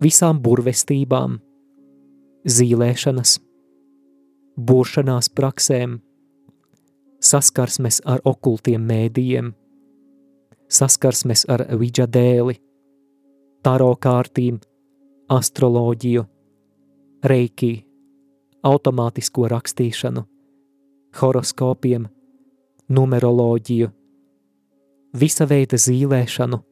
visām 0.04 0.40
burvestībām, 0.42 1.38
zīlēšanas, 2.44 3.38
būšanās 4.58 5.30
praksēm, 5.38 5.98
saskarsmes 7.24 8.00
ar 8.04 8.20
okultiem 8.28 8.84
mēdījiem, 8.90 9.52
saskarsmes 10.68 11.46
ar 11.48 11.66
vidžadēli, 11.80 12.58
taro 13.64 13.94
kārtīm, 13.96 14.60
astroloģiju, 15.32 16.26
reiki, 17.24 17.72
automātisko 18.64 19.48
rakstīšanu, 19.52 20.24
horoskopiem, 21.20 22.08
numeroloģiju, 22.88 23.90
visa 25.20 25.46
veida 25.46 25.78
zīlēšanu, 25.80 26.62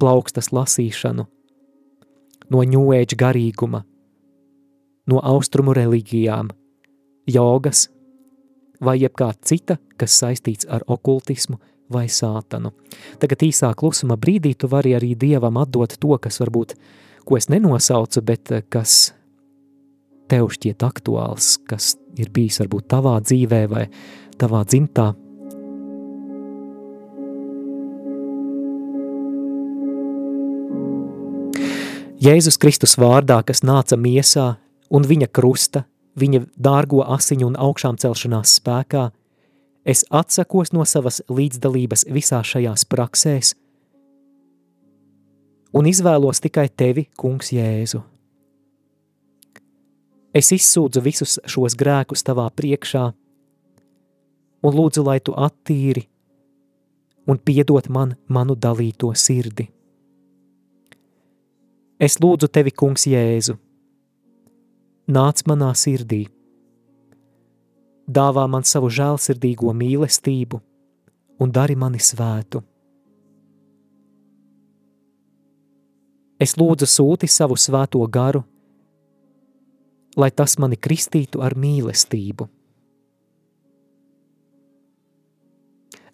plaukstas 0.00 0.52
lasīšanu– 0.54 1.26
no 2.50 2.62
ņūēģa 2.66 3.18
garīguma, 3.18 3.82
no 5.10 5.22
austrumu 5.32 5.74
reliģijām, 5.76 6.50
jogas 7.30 7.86
vai 8.82 8.96
jebkā 9.00 9.30
cita, 9.46 9.78
kas 10.00 10.16
saistīts 10.22 10.68
ar 10.68 10.84
okultismu 10.90 11.60
vai 11.90 12.06
sātanu. 12.10 12.72
Tagad 13.22 13.44
īsā 13.46 13.70
klusuma 13.76 14.16
brīdī 14.20 14.54
tu 14.58 14.70
vari 14.70 14.94
arī 14.98 15.14
Dievam 15.18 15.58
atdot 15.60 15.96
to, 16.00 16.16
kas 16.22 16.40
varbūt, 16.42 16.76
ko 17.26 17.38
es 17.38 17.50
nenosaucu, 17.52 18.22
bet 18.24 18.52
eh, 18.54 18.64
kas 18.68 19.12
tev 20.30 20.50
šķiet 20.54 20.84
aktuāls, 20.86 21.56
kas 21.68 21.96
ir 22.20 22.30
bijis 22.34 22.60
varbūt 22.62 22.86
tavā 22.92 23.16
dzīvē 23.24 23.60
vai 23.70 23.84
tavā 24.40 24.62
dzimtā? 24.68 25.10
Jēzus 32.20 32.60
Kristus 32.60 32.98
vārdā, 33.00 33.40
kas 33.48 33.64
nāca 33.64 33.96
miesā 33.96 34.50
un 34.92 35.06
viņa 35.08 35.30
krusta, 35.32 35.86
viņa 36.20 36.44
dārgo 36.60 37.00
asiņu 37.16 37.48
un 37.48 37.56
augšām 37.56 37.96
celšanās 38.02 38.58
spēkā, 38.60 39.06
es 39.88 40.04
atsakos 40.12 40.74
no 40.76 40.84
savas 40.84 41.22
līdzdalības 41.32 42.04
visā 42.12 42.42
šajās 42.44 42.84
praksēs 42.92 43.54
un 45.72 45.86
izvēlos 45.86 46.42
tikai 46.42 46.68
tevi, 46.68 47.06
kungs 47.18 47.52
Jēzu, 47.54 48.02
Es 50.30 50.52
izsūdzu 50.54 51.02
visus 51.02 51.38
šos 51.50 51.74
grēkus 51.74 52.22
tavā 52.22 52.46
priekšā 52.54 53.08
un 54.62 54.76
lūdzu, 54.76 55.02
lai 55.02 55.18
tu 55.18 55.34
attīri 55.34 56.06
un 57.26 57.38
piedot 57.38 57.88
man 57.90 58.14
manu 58.28 58.54
dalīto 58.54 59.10
sirdi. 59.14 59.66
Es 62.00 62.16
lūdzu 62.22 62.48
tevi, 62.48 62.72
kungs, 62.72 63.04
Jēzu, 63.10 63.58
nāc 65.10 65.42
manā 65.50 65.68
sirdī, 65.76 66.24
dāvā 68.08 68.46
man 68.48 68.64
savu 68.64 68.88
žēlsirdīgo 68.88 69.74
mīlestību 69.76 70.60
un 71.40 71.52
dari 71.52 71.76
mani 71.76 72.00
svētu. 72.00 72.62
Es 76.40 76.56
lūdzu 76.56 76.88
sūti 76.88 77.28
savu 77.28 77.58
svēto 77.60 78.00
garu, 78.08 78.40
lai 80.16 80.30
tas 80.30 80.56
mani 80.58 80.76
kristītu 80.76 81.42
ar 81.42 81.54
mīlestību. 81.54 82.48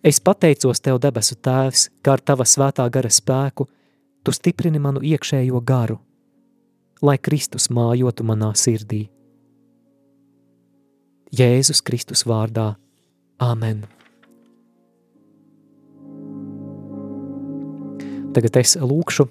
Es 0.07 0.21
pateicos 0.23 0.81
Tev, 0.81 1.01
debesu 1.03 1.35
Tēvs, 1.35 1.89
kā 2.03 2.15
ar 2.15 2.23
Tava 2.23 2.45
svētā 2.47 2.87
gara 2.93 3.11
spēku 3.11 3.67
Tu 4.27 4.33
stiprini 4.35 4.81
manu 4.83 4.99
iekšējo 5.07 5.61
garu, 5.63 6.01
lai 6.99 7.15
Kristus 7.19 7.69
mājotu 7.71 8.25
manā 8.27 8.49
sirdī. 8.59 9.05
Jēzus 11.31 11.79
Kristus 11.87 12.25
vārdā. 12.27 12.73
Āmen! 13.39 13.85
Tagad 18.35 18.59
es 18.59 18.75
lūkšu. 18.83 19.29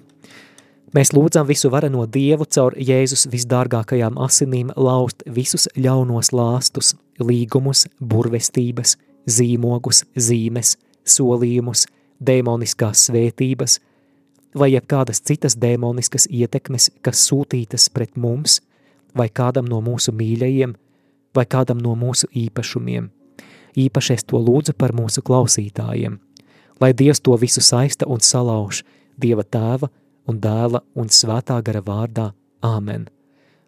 Mēs 0.94 1.10
lūdzam 1.10 1.48
visu 1.48 1.70
vareno 1.72 2.04
Dievu 2.06 2.46
caur 2.46 2.76
Jēzus 2.78 3.26
visdārgākajām 3.32 4.20
asinīm 4.22 4.70
laust 4.76 5.24
visus 5.26 5.66
ļaunos 5.74 6.30
lāstus, 6.30 6.92
līgumus, 7.18 7.88
burvestības, 7.98 8.94
zīmogus, 9.26 10.04
zīmes, 10.14 10.76
solījumus, 11.02 11.86
dēmoniskās 12.22 13.08
svētības 13.08 13.80
vai 14.56 14.70
jebkādas 14.72 15.20
citas 15.20 15.58
dēmoniskas 15.58 16.28
ietekmes, 16.30 16.88
kas 17.02 17.26
sūtītas 17.28 17.90
pret 17.92 18.14
mums 18.16 18.60
vai 19.16 19.28
kādam 19.28 19.66
no 19.68 19.82
mūsu 19.82 20.14
mīļajiem 20.14 20.72
vai 21.36 21.44
kādam 21.50 21.82
no 21.82 21.96
mūsu 21.98 22.30
īpašumiem. 22.32 23.10
Īpaši 23.76 24.14
es 24.14 24.24
to 24.24 24.38
lūdzu 24.40 24.72
par 24.78 24.94
mūsu 24.96 25.20
klausītājiem, 25.26 26.16
lai 26.80 26.94
Dievs 26.94 27.20
to 27.20 27.36
visu 27.36 27.60
saista 27.60 28.06
un 28.08 28.22
salauž 28.22 28.84
Dieva 29.20 29.42
tēva 29.44 29.90
un 30.26 30.40
dēla 30.40 30.82
un 30.94 31.08
svētā 31.08 31.60
gara 31.62 31.82
vārdā. 31.82 32.32
Āmen! 32.62 33.06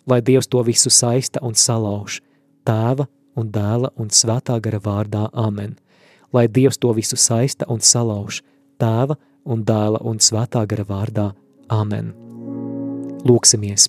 Lai 0.08 0.22
Dievs 0.24 0.48
to 0.48 0.62
visu 0.64 0.90
saista 0.90 1.40
un 1.44 1.54
salauž 1.54 2.22
tēva 2.68 3.06
un 3.38 3.50
dēla 3.54 3.92
un 3.96 4.10
svētā 4.12 4.58
gara 4.64 4.80
vārdā 4.82 5.28
amen. 5.32 5.76
Lai 6.32 6.46
Dievs 6.48 6.78
to 6.78 6.92
visu 6.96 7.16
saista 7.16 7.68
un 7.72 7.80
salauž 7.80 8.42
tēva 8.80 9.16
un 9.48 9.64
dēla 9.64 10.02
un 10.04 10.20
svētā 10.20 10.64
gara 10.68 10.86
vārdā 10.88 11.28
amen. 11.72 12.12
Lūksimies! 13.28 13.88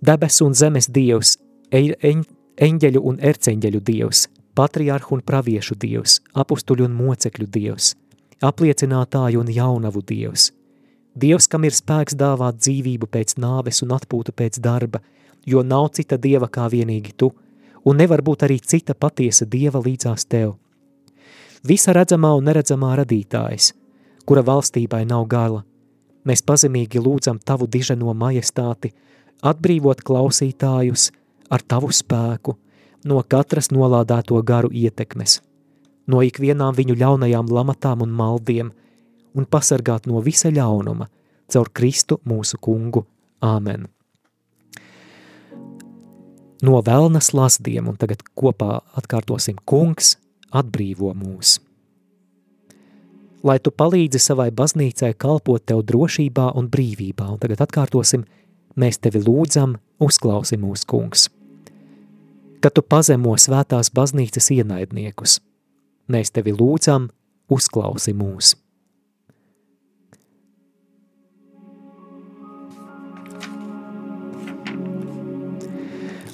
Debesu 0.00 0.46
un 0.48 0.54
zemes 0.56 0.88
Dievs, 0.88 1.36
eņģeļu 1.72 3.02
un 3.04 3.18
erceņģeļu 3.30 3.80
Dievs, 3.84 4.22
patriarhu 4.56 5.18
un 5.18 5.24
praviešu 5.24 5.76
Dievs, 5.76 6.20
apustuļu 6.32 6.86
un 6.88 6.96
mocekļu 6.96 7.48
Dievs, 7.52 7.92
apliecinātāju 8.40 9.42
un 9.42 9.52
jaunavu 9.52 10.00
Dievs, 10.08 10.48
Dievs, 11.14 11.48
kam 11.50 11.64
ir 11.64 11.74
spēks 11.74 12.14
dāvāt 12.14 12.60
dzīvību 12.60 13.06
pēc 13.10 13.36
nāves 13.38 13.82
un 13.82 13.94
atpūtu 13.96 14.32
pēc 14.36 14.60
darba, 14.62 15.00
jo 15.46 15.62
nav 15.62 15.90
cita 15.96 16.16
Dieva 16.16 16.48
kā 16.48 16.68
vienīgi 16.70 17.16
Tu– 17.16 17.32
un 17.84 17.96
nevar 17.96 18.22
būt 18.24 18.44
arī 18.46 18.58
cita 18.60 18.94
patiesa 18.94 19.46
Dieva 19.48 19.80
līdzās 19.82 20.26
tev. 20.28 20.56
Visa 21.66 21.92
redzamā 21.96 22.32
un 22.36 22.46
neredzamā 22.48 22.94
radītājs, 23.02 23.72
kura 24.24 24.44
valstībai 24.44 25.04
nav 25.08 25.26
gala, 25.28 25.62
mēs 26.24 26.42
pazemīgi 26.44 27.02
lūdzam 27.02 27.40
tavu 27.44 27.68
diženo 27.68 28.14
majestāti, 28.16 28.92
atbrīvot 29.44 30.02
klausītājus 30.04 31.10
ar 31.50 31.64
tavu 31.64 31.90
spēku 31.92 32.56
no 33.04 33.20
katras 33.24 33.70
nolādēto 33.72 34.40
garu 34.44 34.70
ietekmes, 34.72 35.40
no 36.06 36.20
ikvienām 36.24 36.76
viņu 36.76 36.96
ļaunajām 37.00 37.52
lamatām 37.52 38.04
un 38.04 38.12
maldiem, 38.16 38.72
un 39.34 39.46
pasargāt 39.46 40.10
no 40.10 40.20
visa 40.24 40.50
ļaunuma 40.50 41.08
caur 41.50 41.70
Kristu 41.74 42.20
mūsu 42.26 42.60
kungu. 42.62 43.06
Āmen! 43.40 43.88
no 46.62 46.80
vēlna 46.84 47.20
slazdiem, 47.24 47.88
un 47.88 47.98
tagad 48.00 48.22
kopā 48.36 48.80
atkārtosim 48.98 49.58
kungs 49.68 50.16
atbrīvo 50.52 51.12
mūs. 51.16 51.58
Lai 53.46 53.56
tu 53.64 53.72
palīdzi 53.72 54.20
savai 54.20 54.50
baznīcai 54.52 55.14
kalpot 55.16 55.64
tev 55.64 55.80
drošībā 55.88 56.50
un 56.60 56.68
brīvībā, 56.68 57.30
un 57.32 57.40
tagad 57.40 57.62
atkārtosim, 57.64 58.26
mēs 58.76 59.00
tevi 59.00 59.22
lūdzam, 59.24 59.78
uzklausi 60.00 60.60
mūsu 60.60 60.88
kungs. 60.90 61.28
Kad 62.60 62.76
tu 62.76 62.84
pazemo 62.84 63.32
svētās 63.40 63.88
baznīcas 63.96 64.50
ienaidniekus, 64.52 65.38
mēs 66.12 66.34
tevi 66.36 66.52
lūdzam, 66.52 67.08
uzklausi 67.48 68.12
mūsu. 68.12 68.59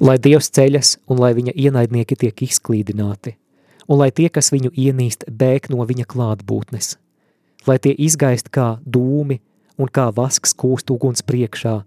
Lai 0.00 0.16
Dievs 0.20 0.50
ceļas 0.52 0.96
un 1.08 1.20
lai 1.22 1.32
viņa 1.36 1.54
ienaidnieki 1.56 2.16
tiek 2.20 2.42
izklīdināti, 2.46 3.36
un 3.88 4.00
lai 4.00 4.10
tie, 4.12 4.28
kas 4.28 4.52
viņu 4.52 4.72
ienīst, 4.76 5.24
bēg 5.30 5.70
no 5.72 5.84
viņa 5.88 6.06
klātbūtnes, 6.10 6.96
lai 7.66 7.78
tie 7.80 7.94
izgaist 7.94 8.50
kā 8.52 8.76
dūmi 8.84 9.40
un 9.80 9.88
kā 9.88 10.10
vasks 10.14 10.54
kūst 10.56 10.92
uguns 10.92 11.24
priekšā, 11.24 11.80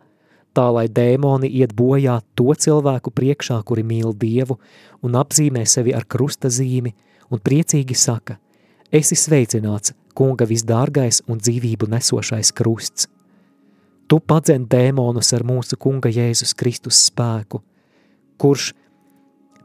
tā 0.54 0.66
lai 0.74 0.88
dēmoni 0.90 1.50
iet 1.62 1.76
bojā 1.78 2.20
to 2.36 2.54
cilvēku 2.54 3.14
priekšā, 3.14 3.62
kuri 3.64 3.86
mīl 3.86 4.14
Dievu 4.18 4.58
un 5.06 5.18
apzīmē 5.20 5.66
sevi 5.70 5.94
ar 5.94 6.08
krusta 6.10 6.50
zīmi 6.50 6.96
un 7.30 7.40
priecīgi 7.40 7.96
saka, 7.96 8.40
esi 8.92 9.16
sveicināts, 9.16 9.94
kunga 10.18 10.50
visdārgais 10.50 11.22
un 11.30 11.40
dzīvību 11.40 11.88
nesošais 11.94 12.52
krusts. 12.58 13.08
Tu 14.10 14.18
padzen 14.20 14.66
dēmonus 14.66 15.30
ar 15.38 15.46
mūsu 15.46 15.78
kunga 15.78 16.10
Jēzus 16.10 16.56
Kristus 16.58 16.98
spēku, 17.06 17.62
kurš 18.40 18.74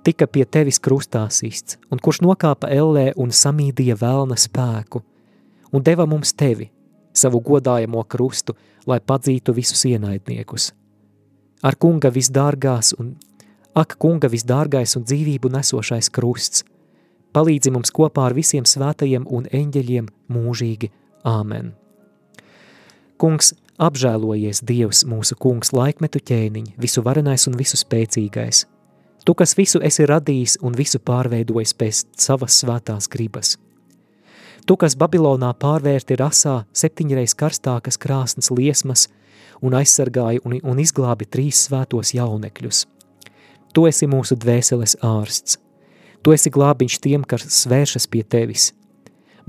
tika 0.05 0.27
pie 0.29 0.45
tevis 0.45 0.81
krustā 0.83 1.25
sists, 1.33 1.79
un 1.91 2.03
kurš 2.03 2.20
nokāpa 2.27 2.68
ellē 2.75 3.12
un 3.16 3.33
samīdīja 3.33 3.97
vēlna 4.01 4.37
spēku, 4.39 5.03
un 5.72 5.85
deva 5.87 6.07
mums 6.11 6.35
tevi, 6.37 6.68
savu 7.14 7.41
godājamo 7.41 8.05
krustu, 8.11 8.57
lai 8.87 9.01
padzītu 9.01 9.55
visus 9.57 9.85
ienaidniekus. 9.89 10.72
Ar 11.64 11.79
kunga 11.81 12.11
visdārgās 12.12 12.93
un, 12.99 13.14
ak, 13.72 13.97
kunga 13.99 14.29
visdārgais 14.29 14.97
un 14.99 15.07
dzīvību 15.09 15.49
nesošais 15.55 16.11
krusts, 16.12 16.66
palīdzi 17.35 17.72
mums 17.75 17.95
kopā 17.95 18.29
ar 18.29 18.37
visiem 18.37 18.66
svētajiem 18.68 19.25
un 19.27 19.49
eņģeļiem 19.49 20.11
mūžīgi. 20.35 20.91
Āmen. 21.25 21.72
Kungs, 23.16 23.55
Apžēlojies 23.75 24.61
Dievs, 24.62 25.01
mūsu 25.03 25.35
kungs, 25.35 25.72
laikmetu 25.75 26.20
ķēniņ, 26.22 26.77
visu 26.79 27.03
varenais 27.03 27.49
un 27.51 27.57
visu 27.59 27.75
spēcīgais. 27.75 28.61
Tu, 29.27 29.35
kas 29.35 29.57
visu 29.59 29.81
esi 29.83 30.07
radījis 30.07 30.61
un 30.62 30.77
visu 30.79 31.01
pārveidojis 31.03 31.72
pēc 31.75 32.05
savas 32.14 32.61
svētās 32.62 33.09
gribas. 33.11 33.57
Tu, 34.64 34.77
kas 34.79 34.95
Babilonā 34.95 35.51
pārvērti 35.59 36.14
rasā 36.20 36.61
septiņreiz 36.70 37.35
karstākas 37.35 37.99
krāsnes 37.99 38.53
liesmas 38.55 39.09
un 39.61 39.75
aizsargāji 39.75 40.45
un, 40.47 40.55
un 40.62 40.79
izglābi 40.79 41.27
trīs 41.27 41.66
svētos 41.66 42.14
jaunekļus. 42.14 42.87
Tu 43.75 43.89
esi 43.91 44.07
mūsu 44.07 44.39
dvēseles 44.39 45.01
ārsts. 45.03 45.59
Tu 46.22 46.39
esi 46.39 46.55
glābiņš 46.55 47.03
tiem, 47.03 47.27
kas 47.27 47.51
svēršas 47.59 48.07
pie 48.07 48.22
tevis– 48.22 48.70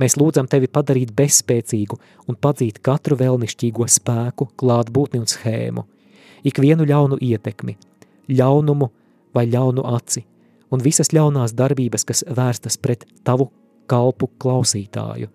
Mēs 0.02 0.18
lūdzam 0.20 0.50
tevi 0.52 0.68
padarīt 0.68 1.14
bezspēcīgu 1.16 1.98
un 2.28 2.36
padzīt 2.36 2.82
katru 2.84 3.16
vēlnišķīgo 3.20 3.88
spēku, 3.88 4.50
klātbūtni 4.60 5.22
un 5.24 5.30
schēmu, 5.32 5.86
ikvienu 6.44 6.88
ļaunu 6.90 7.20
ietekmi, 7.24 7.78
ļaunumu 8.28 8.90
vai 9.36 9.46
ļaunu 9.52 9.86
aci, 9.96 10.26
un 10.72 10.84
visas 10.84 11.14
ļaunās 11.16 11.56
darbības, 11.56 12.04
kas 12.04 12.26
vērstas 12.28 12.78
pret 12.82 13.08
tavu 13.24 13.50
kalpu 13.88 14.30
klausītāju. 14.42 15.32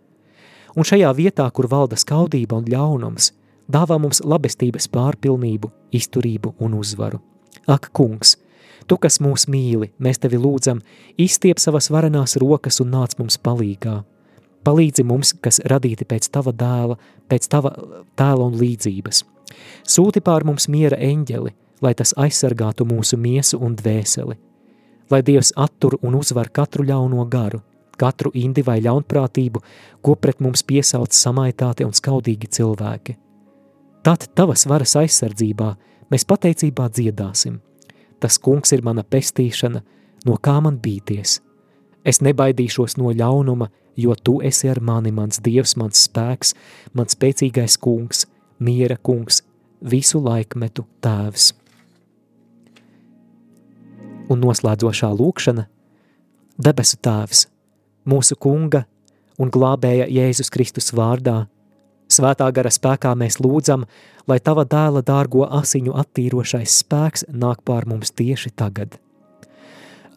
Un 0.76 0.86
šajā 0.86 1.10
vietā, 1.16 1.48
kur 1.50 1.66
valda 1.70 1.96
skaudība 1.98 2.60
un 2.60 2.68
ļaunums, 2.70 3.32
dāvā 3.70 3.98
mums 3.98 4.20
labestības 4.22 4.90
pārpilnību, 4.92 5.70
izturību 5.96 6.54
un 6.62 6.76
uzvaru. 6.78 7.20
Ak, 7.66 7.90
kungs, 7.96 8.36
tu, 8.86 8.98
kas 9.00 9.20
mūs 9.22 9.48
mīli, 9.50 9.90
mēs 9.98 10.22
tevi 10.22 10.38
lūdzam, 10.40 10.82
izstiep 11.18 11.58
savas 11.62 11.90
varenās 11.90 12.36
rokas 12.40 12.80
un 12.84 12.92
nāc 12.94 13.16
mums 13.18 13.38
palīgā. 13.40 14.00
Palīdzi 14.64 15.04
mums, 15.08 15.32
kas 15.40 15.60
radīti 15.70 16.04
pēc 16.04 16.28
tava 16.32 16.52
dēla, 16.52 16.98
pēc 17.30 17.48
tava 17.48 17.72
tēla 18.18 18.50
un 18.50 18.58
līdzības. 18.60 19.24
Sūti 19.88 20.20
pār 20.24 20.44
mums 20.44 20.68
miera 20.68 20.98
eņģeli, 21.00 21.54
lai 21.80 21.94
tas 21.96 22.12
aizsargātu 22.20 22.84
mūsu 22.88 23.16
miesu 23.16 23.58
un 23.60 23.74
dvēseli, 23.76 24.36
lai 25.10 25.22
Dievs 25.26 25.54
attur 25.56 25.96
un 26.02 26.18
uzvar 26.18 26.50
katru 26.52 26.84
ļauno 26.86 27.24
garu, 27.30 27.62
katru 28.00 28.32
indi 28.34 28.62
vai 28.66 28.78
ļaunprātību, 28.84 29.62
ko 30.04 30.14
pret 30.16 30.40
mums 30.44 30.62
piesauc 30.62 31.16
samaitāti 31.16 31.86
un 31.88 31.96
skaudīgi 31.96 32.52
cilvēki. 32.58 33.16
Tad 34.04 34.30
tavas 34.36 34.64
varas 34.68 34.94
aizsardzībā 34.96 35.74
mēs 36.12 36.24
pateicībā 36.28 36.88
dziedāsim. 36.88 37.58
Tas 38.20 38.38
kungs 38.38 38.72
ir 38.76 38.84
mana 38.84 39.04
pestīšana, 39.04 39.82
no 40.28 40.36
kā 40.36 40.56
man 40.60 40.78
bīties. 40.80 41.40
Es 42.04 42.20
nebaidīšos 42.24 42.96
no 43.00 43.12
ļaunuma, 43.12 43.68
jo 43.96 44.14
tu 44.14 44.38
esi 44.44 44.70
ar 44.70 44.80
mani, 44.80 45.12
mans 45.14 45.40
dievs, 45.42 45.76
mans 45.80 46.06
spēks, 46.06 46.54
mans 46.94 47.16
spēcīgais 47.16 47.78
kungs, 47.80 48.26
miera 48.58 48.96
kungs, 48.96 49.42
visu 49.80 50.20
laikmetu 50.22 50.86
tēvs. 51.02 51.52
Un 54.30 54.42
noslēdzošā 54.44 55.10
lūkšana– 55.18 55.66
debesu 56.60 56.98
tēvs, 57.02 57.46
mūsu 58.08 58.36
kunga 58.40 58.84
un 59.40 59.50
glābēja 59.52 60.08
Jēzus 60.12 60.52
Kristus 60.52 60.92
vārdā. 60.96 61.46
Svētā 62.10 62.48
gara 62.52 62.72
spēkā 62.74 63.12
mēs 63.16 63.38
lūdzam, 63.40 63.86
lai 64.28 64.40
tava 64.42 64.66
dēla 64.68 65.02
dārgo 65.06 65.46
asiņu 65.60 65.94
attīrošais 66.02 66.80
spēks 66.82 67.28
nāk 67.30 67.62
pār 67.64 67.86
mums 67.88 68.10
tieši 68.10 68.52
tagad. 68.56 68.98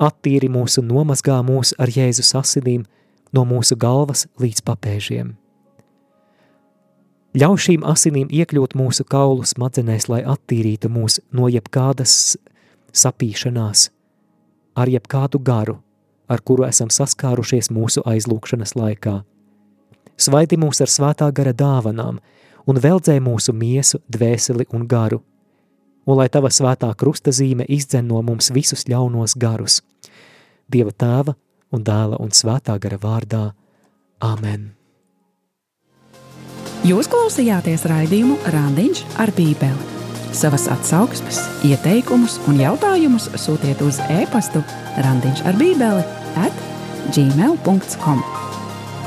Attīri 0.01 0.49
mūsu 0.51 0.81
nomazgā 0.83 1.37
mūs 1.45 1.75
ar 1.79 1.91
Jēzus 1.93 2.33
asinīm 2.35 2.87
no 3.33 3.45
mūsu 3.49 3.77
galvas 3.79 4.27
līdz 4.41 4.63
papēžiem. 4.67 5.33
Ļauj 7.33 7.59
šīm 7.65 7.85
asinīm 7.89 8.29
iekļūt 8.29 8.75
mūsu 8.77 9.03
kaulu 9.09 9.45
smadzenēs, 9.49 10.05
lai 10.05 10.21
attīrītu 10.21 10.91
mūs 10.93 11.17
no 11.33 11.47
jebkādas 11.49 12.37
sapīšanās, 12.93 13.87
ar 14.77 14.91
jebkādu 14.93 15.41
garu, 15.41 15.79
ar 16.29 16.43
kuru 16.45 16.67
esam 16.67 16.93
saskārušies 16.93 17.71
mūsu 17.73 18.05
aizlūkšanas 18.05 18.75
laikā. 18.77 19.23
Svaidi 20.13 20.59
mūs 20.61 20.83
ar 20.85 20.93
svētā 20.93 21.31
gara 21.33 21.55
dāvanām 21.57 22.19
un 22.69 22.79
veldzē 22.85 23.17
mūsu 23.17 23.53
miesu, 23.57 23.97
dvēseli 24.13 24.69
un 24.69 24.85
garu, 24.87 25.23
un 26.05 26.19
lai 26.19 26.29
tava 26.29 26.51
svētā 26.53 26.91
krusta 26.93 27.33
zīme 27.33 27.65
izdzen 27.65 28.07
no 28.07 28.21
mums 28.21 28.51
visus 28.53 28.85
ļaunos 28.85 29.33
garus. 29.41 29.81
Dieva 30.69 30.93
tēva 30.93 31.33
un 31.73 31.83
dēla 31.85 32.21
un 32.23 32.31
svētā 32.33 32.77
gara 32.81 32.99
vārdā. 33.01 33.43
Amen! 34.23 34.71
Jūs 36.83 37.07
klausījāties 37.07 37.85
raidījumu 37.87 38.37
Randiņš 38.51 39.03
ar 39.23 39.31
Bībeli. 39.37 39.91
Savas 40.33 40.65
atsauksmes, 40.73 41.39
ieteikumus 41.63 42.39
un 42.49 42.57
jautājumus 42.59 43.29
sūtiet 43.39 43.83
uz 43.85 44.01
e-pastu 44.11 44.63
Randiņš 45.05 45.45
ar 45.47 45.59
Bībeli 45.59 46.03
at 46.43 46.63
gmail.com. 47.15 48.23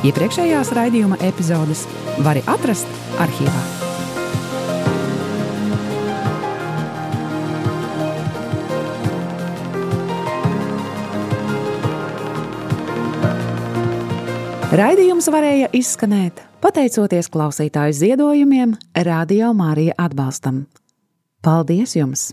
Iepriekšējās 0.07 0.73
raidījuma 0.77 1.19
epizodes 1.29 1.85
var 2.25 2.41
atrast 2.47 3.05
arhīvā. 3.21 3.86
Raidījums 14.77 15.25
varēja 15.33 15.71
izskanēt 15.73 16.43
pateicoties 16.61 17.31
klausītāju 17.33 17.95
ziedojumiem, 17.97 18.75
Radio 19.07 19.55
Mārija 19.57 19.95
atbalstam. 20.05 20.67
Paldies 21.41 21.95
jums! 21.97 22.33